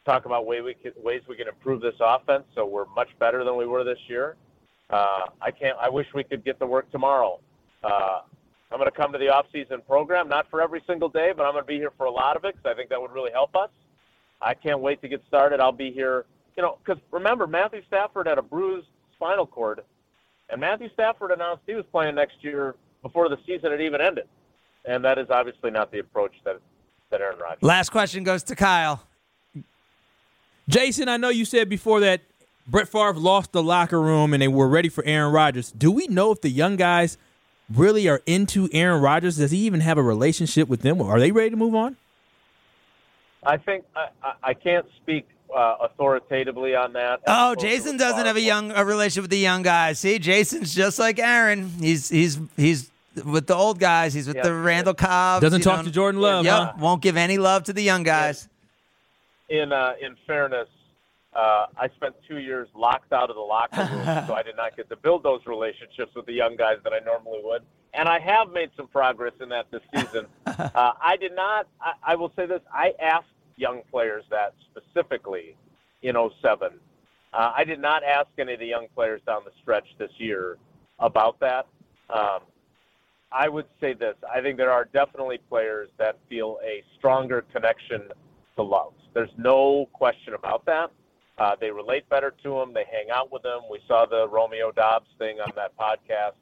talk 0.04 0.26
about 0.26 0.48
way 0.48 0.62
we 0.62 0.74
can, 0.74 0.93
ways 1.04 1.22
we 1.30 1.36
can 1.36 1.48
improve 1.48 1.80
this 1.80 1.93
offense 2.00 2.46
so 2.56 2.66
we're 2.66 2.88
much 2.96 3.10
better 3.20 3.43
than 3.43 3.56
we 3.56 3.68
were 3.68 3.84
this 3.84 4.00
year. 4.08 4.38
Uh, 4.89 5.28
I 5.43 5.52
can't. 5.52 5.78
I 5.80 5.89
wish 5.89 6.08
we 6.16 6.24
could 6.24 6.43
get 6.43 6.60
to 6.60 6.66
work 6.66 6.91
tomorrow. 6.91 7.39
Uh, 7.84 8.22
I'm 8.72 8.80
going 8.80 8.89
to 8.89 8.98
come 8.98 9.12
to 9.12 9.20
the 9.20 9.30
off-season 9.30 9.84
program, 9.88 10.28
not 10.28 10.50
for 10.50 10.60
every 10.60 10.82
single 10.88 11.10
day, 11.10 11.34
but 11.38 11.46
I'm 11.46 11.52
going 11.52 11.64
to 11.64 11.68
be 11.68 11.78
here 11.78 11.91
for 11.96 12.08
a 12.08 12.12
lot 12.12 12.36
of 12.36 12.46
it 12.46 12.56
because 12.56 12.72
I 12.72 12.74
think 12.76 12.89
that 12.89 13.00
would 13.00 13.12
really 13.12 13.32
help 13.32 13.56
us. 13.56 13.70
I 14.42 14.54
can't 14.54 14.80
wait 14.80 15.02
to 15.02 15.08
get 15.08 15.22
started. 15.28 15.60
I'll 15.60 15.72
be 15.72 15.92
here, 15.92 16.26
you 16.56 16.64
know, 16.64 16.78
because 16.84 17.02
remember, 17.12 17.48
Matthew 17.48 17.82
Stafford 17.88 18.28
had 18.28 18.38
a 18.38 18.42
bruised 18.42 18.88
spinal 19.16 19.48
cord, 19.48 19.82
and 20.50 20.62
Matthew 20.62 20.90
Stafford 20.94 21.32
announced 21.32 21.64
he 21.66 21.74
was 21.76 21.86
playing 21.92 22.16
next 22.16 22.36
year 22.42 22.76
before 23.02 23.30
the 23.30 23.38
season 23.46 23.72
had 23.72 23.82
even 23.82 24.02
ended, 24.02 24.28
and 24.86 25.04
that 25.04 25.18
is 25.18 25.30
obviously 25.30 25.72
not 25.72 25.92
the 25.92 26.00
approach 26.00 26.34
that 26.44 26.60
that 27.12 27.22
Aaron 27.22 27.40
Rodgers. 27.40 27.62
Last 27.62 27.90
question 27.90 28.24
goes 28.24 28.44
to 28.44 28.56
Kyle. 28.56 29.04
Jason, 30.68 31.08
I 31.08 31.18
know 31.18 31.30
you 31.30 31.46
said 31.46 31.70
before 31.70 32.00
that 32.00 32.22
Brett 32.68 32.88
Favre 32.88 33.14
lost 33.14 33.52
the 33.52 33.62
locker 33.62 34.02
room 34.02 34.34
and 34.34 34.42
they 34.42 34.48
were 34.48 34.68
ready 34.68 34.90
for 34.90 35.04
Aaron 35.06 35.32
Rodgers. 35.32 35.72
Do 35.72 35.92
we 35.92 36.08
know 36.08 36.32
if 36.32 36.42
the 36.42 36.50
young 36.50 36.76
guys 36.76 37.18
really 37.72 38.08
are 38.10 38.22
into 38.26 38.68
Aaron 38.74 39.02
Rodgers? 39.02 39.38
Does 39.38 39.52
he 39.52 39.60
even 39.60 39.82
have 39.82 39.98
a 39.98 40.04
relationship 40.04 40.68
with 40.68 40.82
them? 40.82 41.02
Are 41.02 41.20
they 41.20 41.32
ready 41.32 41.52
to 41.52 41.56
move 41.56 41.76
on? 41.76 41.98
I 43.46 43.58
think 43.58 43.86
I, 43.96 44.08
I, 44.24 44.34
I 44.43 44.54
can't 44.54 44.86
speak 44.98 45.28
uh, 45.56 45.78
authoritatively 45.82 46.76
on 46.76 46.93
that. 46.93 47.22
Oh, 47.28 47.52
As 47.52 47.54
opposed 47.54 47.60
to 47.60 47.68
Jason 47.68 47.98
doesn't 47.98 48.26
have 48.26 48.36
a 48.36 48.41
young 48.41 48.72
a 48.72 48.84
relationship 48.84 49.24
with 49.24 49.32
the 49.32 49.38
young 49.38 49.62
guys. 49.62 50.00
See, 50.00 50.20
Jason's 50.20 50.74
just 50.74 51.00
like 51.00 51.20
Aaron. 51.20 51.70
He's 51.80 52.10
he's 52.10 52.39
he's 52.58 52.89
with 53.24 53.48
the 53.48 53.56
old 53.56 53.80
guys. 53.80 54.14
He's 54.14 54.28
with 54.28 54.36
Yeah. 54.38 54.43
the 54.43 54.54
Randall 54.54 54.93
Cobb. 54.93 55.41
Doesn't 55.41 55.62
talk 55.62 55.86
to 55.86 55.91
Jordan 55.91 56.20
Love, 56.22 56.46
Yep, 56.46 56.54
huh? 56.58 56.74
won't 56.80 57.02
give 57.02 57.16
any 57.18 57.38
love 57.38 57.64
to 57.66 57.74
the 57.74 57.84
young 57.84 58.04
guys. 58.04 58.50
in 59.50 59.72
uh, 59.72 59.93
in 60.02 60.16
fairness, 60.28 60.68
uh, 61.34 61.68
I 61.78 61.89
spent 61.96 62.16
two 62.28 62.39
years 62.39 62.68
locked 62.76 63.14
out 63.14 63.30
of 63.30 63.36
the 63.36 63.41
locker 63.41 63.82
room, 63.82 64.06
so 64.28 64.34
I 64.34 64.41
did 64.43 64.58
not 64.58 64.76
get 64.76 64.89
to 64.89 64.96
build 64.96 65.24
those 65.24 65.41
relationships 65.46 66.14
with 66.16 66.26
the 66.26 66.34
young 66.34 66.56
guys 66.56 66.78
that 66.84 66.93
I 66.93 67.00
normally 67.06 67.39
would. 67.43 67.62
And 67.93 68.10
I 68.10 68.20
have 68.20 68.52
made 68.52 68.72
some 68.76 68.88
progress 68.88 69.34
in 69.39 69.48
that 69.50 69.68
this 69.72 69.82
season. 69.96 70.26
uh, 70.46 70.68
I 71.02 71.16
did 71.18 71.34
not. 71.34 71.68
I, 71.80 71.93
I 72.04 72.16
will 72.16 72.32
say 72.36 72.46
this: 72.46 72.60
I 72.74 72.93
asked 73.02 73.28
young 73.58 73.82
players 73.91 74.24
that 74.30 74.53
specifically 74.72 75.56
in 76.01 76.16
07. 76.41 76.70
Uh, 77.34 77.51
I 77.56 77.64
did 77.64 77.80
not 77.80 78.03
ask 78.03 78.28
any 78.38 78.53
of 78.53 78.60
the 78.60 78.66
young 78.66 78.88
players 78.95 79.22
down 79.26 79.41
the 79.43 79.51
stretch 79.62 79.88
this 79.97 80.12
year 80.18 80.58
about 80.99 81.39
that. 81.39 81.68
Um, 82.10 82.39
I 83.32 83.49
would 83.49 83.66
say 83.82 83.93
this: 83.93 84.16
I 84.34 84.41
think 84.41 84.58
there 84.58 84.72
are 84.72 84.86
definitely 84.86 85.39
players 85.49 85.89
that 85.97 86.18
feel 86.30 86.60
a 86.64 86.84
stronger 86.97 87.43
connection 87.51 88.03
to 88.56 88.64
Love. 88.64 88.93
There's 89.14 89.34
no 89.38 89.89
question 89.91 90.34
about 90.34 90.66
that. 90.66 90.91
Uh, 91.38 91.56
they 91.60 91.70
relate 91.72 92.08
better 92.10 92.34
to 92.43 92.62
him. 92.62 92.74
They 92.74 92.86
hang 92.89 93.10
out 93.12 93.32
with 93.32 93.43
him. 93.43 93.62
We 93.70 93.80
saw 93.88 94.06
the 94.06 94.28
Romeo 94.30 94.72
Doubs 94.72 95.10
thing 95.18 95.39
on 95.39 95.51
that 95.56 95.78
podcast. 95.78 96.36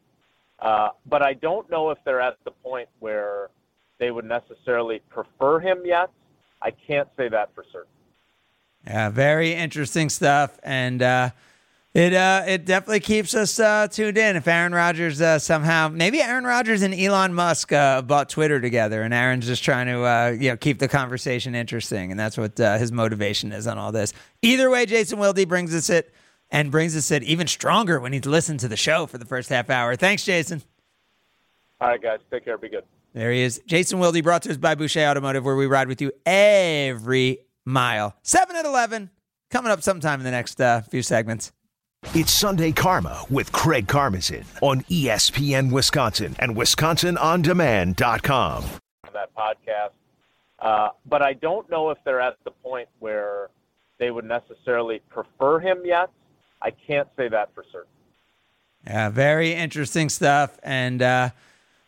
Uh, 0.60 0.90
but 1.08 1.24
I 1.24 1.34
don't 1.34 1.70
know 1.70 1.90
if 1.90 1.98
they're 2.06 2.22
at 2.22 2.38
the 2.46 2.52
point 2.52 2.88
where 3.00 3.50
they 4.00 4.12
would 4.12 4.26
necessarily 4.26 5.02
prefer 5.10 5.60
him 5.60 5.82
yet. 5.84 6.10
I 6.64 6.72
can't 6.72 7.10
say 7.18 7.28
that 7.30 7.54
for 7.54 7.66
certain. 7.72 7.92
Yeah, 8.88 9.10
very 9.10 9.54
interesting 9.54 10.10
stuff, 10.10 10.58
and 10.64 11.02
uh, 11.02 11.30
it 11.94 12.14
uh, 12.14 12.44
it 12.48 12.66
definitely 12.66 13.02
keeps 13.02 13.36
us 13.36 13.60
uh, 13.60 13.88
tuned 13.88 14.18
in. 14.18 14.36
If 14.36 14.48
Aaron 14.48 14.74
Rodgers 14.74 15.22
uh, 15.22 15.40
somehow, 15.40 15.90
maybe 15.90 16.22
Aaron 16.22 16.44
Rodgers 16.44 16.82
and 16.82 16.94
Elon 16.94 17.34
Musk 17.34 17.72
uh, 17.72 18.02
bought 18.02 18.30
Twitter 18.30 18.60
together, 18.60 19.04
and 19.04 19.14
Aaron's 19.14 19.46
just 19.46 19.64
trying 19.64 19.88
to 19.88 20.04
uh, 20.04 20.36
you 20.38 20.50
know 20.50 20.58
keep 20.58 20.80
the 20.80 20.88
conversation 20.88 21.54
interesting, 21.54 22.12
and 22.12 22.20
that's 22.20 22.38
what 22.38 22.60
uh, 22.60 22.78
his 22.78 22.92
motivation 22.92 23.52
is 23.52 23.68
on 23.68 23.78
all 23.78 23.92
this. 23.92 24.12
Either 24.42 24.70
way, 24.70 24.86
Jason 24.86 25.20
Wilde 25.20 25.48
brings 25.48 25.74
us 25.76 25.90
it, 25.90 26.14
and 26.50 26.72
brings 26.72 26.96
us 26.96 27.12
it 27.12 27.24
even 27.24 27.48
stronger 27.48 28.00
when 28.00 28.12
he's 28.12 28.26
listened 28.26 28.60
to 28.62 28.68
the 28.68 28.78
show 28.78 29.06
for 29.06 29.18
the 29.18 29.26
first 29.26 29.50
half 29.50 29.70
hour. 29.70 29.96
Thanks, 29.96 30.26
Jason. 30.26 30.62
All 31.80 31.90
right, 31.90 32.02
guys, 32.02 32.20
take 32.32 32.44
care. 32.44 32.58
Be 32.58 32.70
good. 32.70 32.84
There 33.14 33.32
he 33.32 33.42
is. 33.42 33.62
Jason 33.68 34.00
Wilde 34.00 34.24
brought 34.24 34.42
to 34.44 34.50
us 34.50 34.58
by 34.58 34.76
Boucher 34.76 35.06
Automotive, 35.06 35.46
where 35.46 35.56
we 35.56 35.68
ride 35.68 35.88
with 35.88 36.02
you 36.02 36.12
every 36.26 37.40
mile. 37.64 38.16
7 38.24 38.56
at 38.56 38.66
11, 38.66 39.12
coming 39.52 39.72
up 39.72 39.84
sometime 39.84 40.20
in 40.20 40.24
the 40.26 40.32
next 40.32 40.60
uh, 40.60 40.82
few 40.82 41.04
segments. 41.04 41.52
It's 42.16 42.32
Sunday 42.32 42.72
Karma 42.72 43.24
with 43.30 43.52
Craig 43.52 43.86
Karmazin 43.88 44.46
on 44.62 44.82
ESPN 44.84 45.72
Wisconsin 45.72 46.36
and 46.40 46.56
WisconsinOnDemand.com. 46.56 48.64
on 48.64 49.14
that 49.14 49.36
podcast. 49.36 49.92
Uh, 50.60 50.90
but 51.06 51.22
I 51.22 51.34
don't 51.34 51.70
know 51.70 51.92
if 51.92 52.00
they're 52.04 52.20
at 52.20 52.38
the 52.44 52.52
point 52.52 52.90
where 53.00 53.50
they 54.00 54.10
would 54.12 54.26
necessarily 54.26 55.02
prefer 55.10 55.60
him 55.60 55.82
yet. 55.86 56.10
I 56.62 56.72
can't 56.72 57.08
say 57.16 57.30
that 57.30 57.54
for 57.54 57.64
certain. 57.72 57.90
Yeah, 58.86 59.10
very 59.10 59.54
interesting 59.54 60.10
stuff, 60.10 60.60
and 60.62 61.02
uh, 61.02 61.30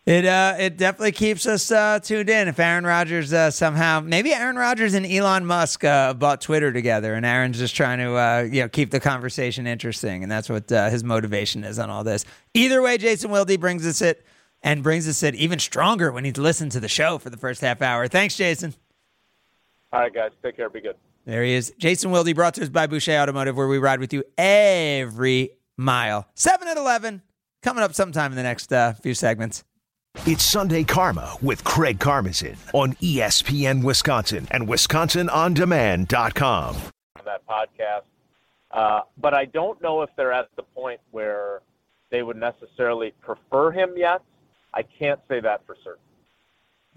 it 0.06 0.26
uh, 0.26 0.56
it 0.60 0.78
definitely 0.78 1.14
keeps 1.14 1.48
us 1.48 1.72
uh, 1.72 2.00
tuned 2.00 2.30
in. 2.30 2.48
If 2.48 2.60
Aaron 2.60 2.86
Rodgers 2.86 3.34
uh, 3.34 3.50
somehow, 3.50 4.02
maybe 4.02 4.34
Aaron 4.34 4.56
Rodgers 4.56 4.94
and 4.94 5.06
Elon 5.06 5.46
Musk 5.46 5.84
uh, 5.84 6.14
bought 6.14 6.42
Twitter 6.42 6.72
together, 6.72 7.16
and 7.16 7.26
Aaron's 7.26 7.58
just 7.58 7.76
trying 7.76 7.98
to 7.98 8.14
uh, 8.16 8.48
you 8.50 8.62
know 8.62 8.70
keep 8.70 8.92
the 8.92 9.00
conversation 9.00 9.66
interesting, 9.66 10.22
and 10.22 10.32
that's 10.32 10.48
what 10.48 10.72
uh, 10.72 10.90
his 10.90 11.04
motivation 11.04 11.64
is 11.64 11.80
on 11.80 11.90
all 11.90 12.04
this. 12.04 12.24
Either 12.54 12.84
way, 12.84 13.00
Jason 13.00 13.32
Wilde 13.32 13.60
brings 13.60 13.86
us 13.88 14.00
it, 14.02 14.24
and 14.62 14.84
brings 14.84 15.08
us 15.08 15.24
it 15.24 15.34
even 15.36 15.58
stronger 15.58 16.12
when 16.12 16.24
he's 16.24 16.38
listened 16.38 16.72
to 16.74 16.80
the 16.80 16.88
show 16.88 17.18
for 17.18 17.32
the 17.32 17.38
first 17.38 17.62
half 17.62 17.82
hour. 17.82 18.08
Thanks, 18.08 18.38
Jason. 18.38 18.76
All 19.92 20.02
right, 20.02 20.14
guys, 20.14 20.32
take 20.44 20.56
care. 20.56 20.70
Be 20.70 20.82
good. 20.82 20.98
There 21.26 21.44
he 21.44 21.54
is. 21.54 21.74
Jason 21.80 22.12
Wilde 22.12 22.36
brought 22.36 22.54
to 22.56 22.62
us 22.62 22.70
by 22.70 22.86
Boucher 22.86 23.18
Automotive, 23.18 23.58
where 23.58 23.68
we 23.68 23.80
ride 23.80 24.00
with 24.00 24.14
you 24.14 24.24
every 24.38 25.52
mile. 25.78 26.28
7 26.36 26.68
at 26.68 26.78
11, 26.78 27.24
coming 27.64 27.84
up 27.84 27.96
sometime 27.96 28.32
in 28.32 28.36
the 28.36 28.44
next 28.44 28.72
uh, 28.72 28.94
few 28.94 29.16
segments. 29.16 29.64
It's 30.24 30.44
Sunday 30.44 30.84
Karma 30.84 31.36
with 31.42 31.64
Craig 31.64 32.00
Karmazin 32.00 32.58
on 32.74 32.94
ESPN 32.94 33.84
Wisconsin 33.84 34.48
and 34.50 34.68
WisconsinOnDemand.com. 34.68 36.76
on 36.76 37.26
that 37.26 37.46
podcast. 37.48 38.02
Uh, 38.72 39.02
but 39.18 39.36
I 39.36 39.46
don't 39.46 39.80
know 39.84 40.02
if 40.02 40.10
they're 40.18 40.34
at 40.34 40.50
the 40.56 40.64
point 40.64 41.00
where 41.12 41.62
they 42.10 42.24
would 42.24 42.38
necessarily 42.38 43.14
prefer 43.22 43.70
him 43.72 43.94
yet. 43.96 44.22
I 44.74 44.82
can't 44.82 45.20
say 45.30 45.40
that 45.42 45.64
for 45.68 45.78
certain. 45.84 46.02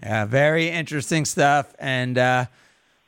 Yeah, 0.01 0.25
very 0.25 0.69
interesting 0.69 1.25
stuff, 1.25 1.75
and 1.77 2.17
uh, 2.17 2.45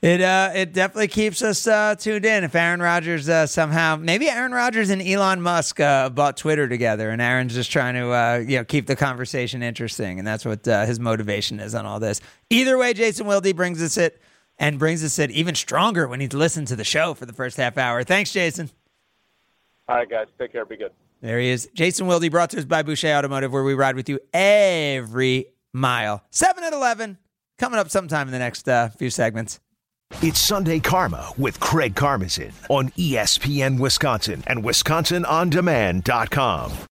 it 0.01 0.19
uh, 0.19 0.51
it 0.55 0.73
definitely 0.73 1.09
keeps 1.09 1.43
us 1.43 1.67
uh, 1.67 1.95
tuned 1.95 2.25
in. 2.25 2.43
If 2.43 2.55
Aaron 2.55 2.81
Rodgers 2.81 3.29
uh, 3.29 3.45
somehow, 3.45 3.97
maybe 3.97 4.27
Aaron 4.29 4.51
Rodgers 4.51 4.89
and 4.89 5.01
Elon 5.01 5.41
Musk 5.41 5.79
uh, 5.79 6.09
bought 6.09 6.37
Twitter 6.37 6.67
together, 6.67 7.11
and 7.11 7.21
Aaron's 7.21 7.53
just 7.53 7.71
trying 7.71 7.93
to 7.93 8.09
uh, 8.09 8.43
you 8.45 8.57
know 8.57 8.63
keep 8.63 8.87
the 8.87 8.95
conversation 8.95 9.61
interesting, 9.61 10.17
and 10.17 10.27
that's 10.27 10.43
what 10.43 10.67
uh, 10.67 10.85
his 10.85 10.99
motivation 10.99 11.59
is 11.59 11.75
on 11.75 11.85
all 11.85 11.99
this. 11.99 12.19
Either 12.49 12.79
way, 12.79 12.93
Jason 12.93 13.27
Wilde 13.27 13.55
brings 13.55 13.81
us 13.81 13.95
it, 13.97 14.19
and 14.57 14.79
brings 14.79 15.03
us 15.03 15.19
it 15.19 15.29
even 15.31 15.53
stronger 15.53 16.07
when 16.07 16.19
he's 16.19 16.33
listened 16.33 16.67
to 16.69 16.75
the 16.75 16.83
show 16.83 17.13
for 17.13 17.27
the 17.27 17.33
first 17.33 17.57
half 17.57 17.77
hour. 17.77 18.03
Thanks, 18.03 18.31
Jason. 18.31 18.71
All 19.87 19.97
right, 19.97 20.09
guys, 20.09 20.27
take 20.39 20.51
care. 20.51 20.65
Be 20.65 20.77
good. 20.77 20.93
There 21.21 21.39
he 21.39 21.49
is. 21.49 21.69
Jason 21.75 22.07
Wilde 22.07 22.31
brought 22.31 22.49
to 22.51 22.57
us 22.57 22.65
by 22.65 22.81
Boucher 22.81 23.13
Automotive, 23.13 23.53
where 23.53 23.63
we 23.63 23.75
ride 23.75 23.95
with 23.95 24.09
you 24.09 24.19
every 24.33 25.45
mile. 25.73 26.23
7 26.31 26.63
at 26.63 26.73
11, 26.73 27.19
coming 27.59 27.77
up 27.77 27.91
sometime 27.91 28.27
in 28.27 28.31
the 28.31 28.39
next 28.39 28.67
uh, 28.67 28.89
few 28.89 29.11
segments. 29.11 29.59
It's 30.21 30.39
Sunday 30.39 30.79
Karma 30.79 31.31
with 31.37 31.59
Craig 31.59 31.95
Karmazin 31.95 32.53
on 32.69 32.89
ESPN 32.89 33.79
Wisconsin 33.79 34.43
and 34.45 34.63
WisconsinOnDemand.com. 34.63 36.90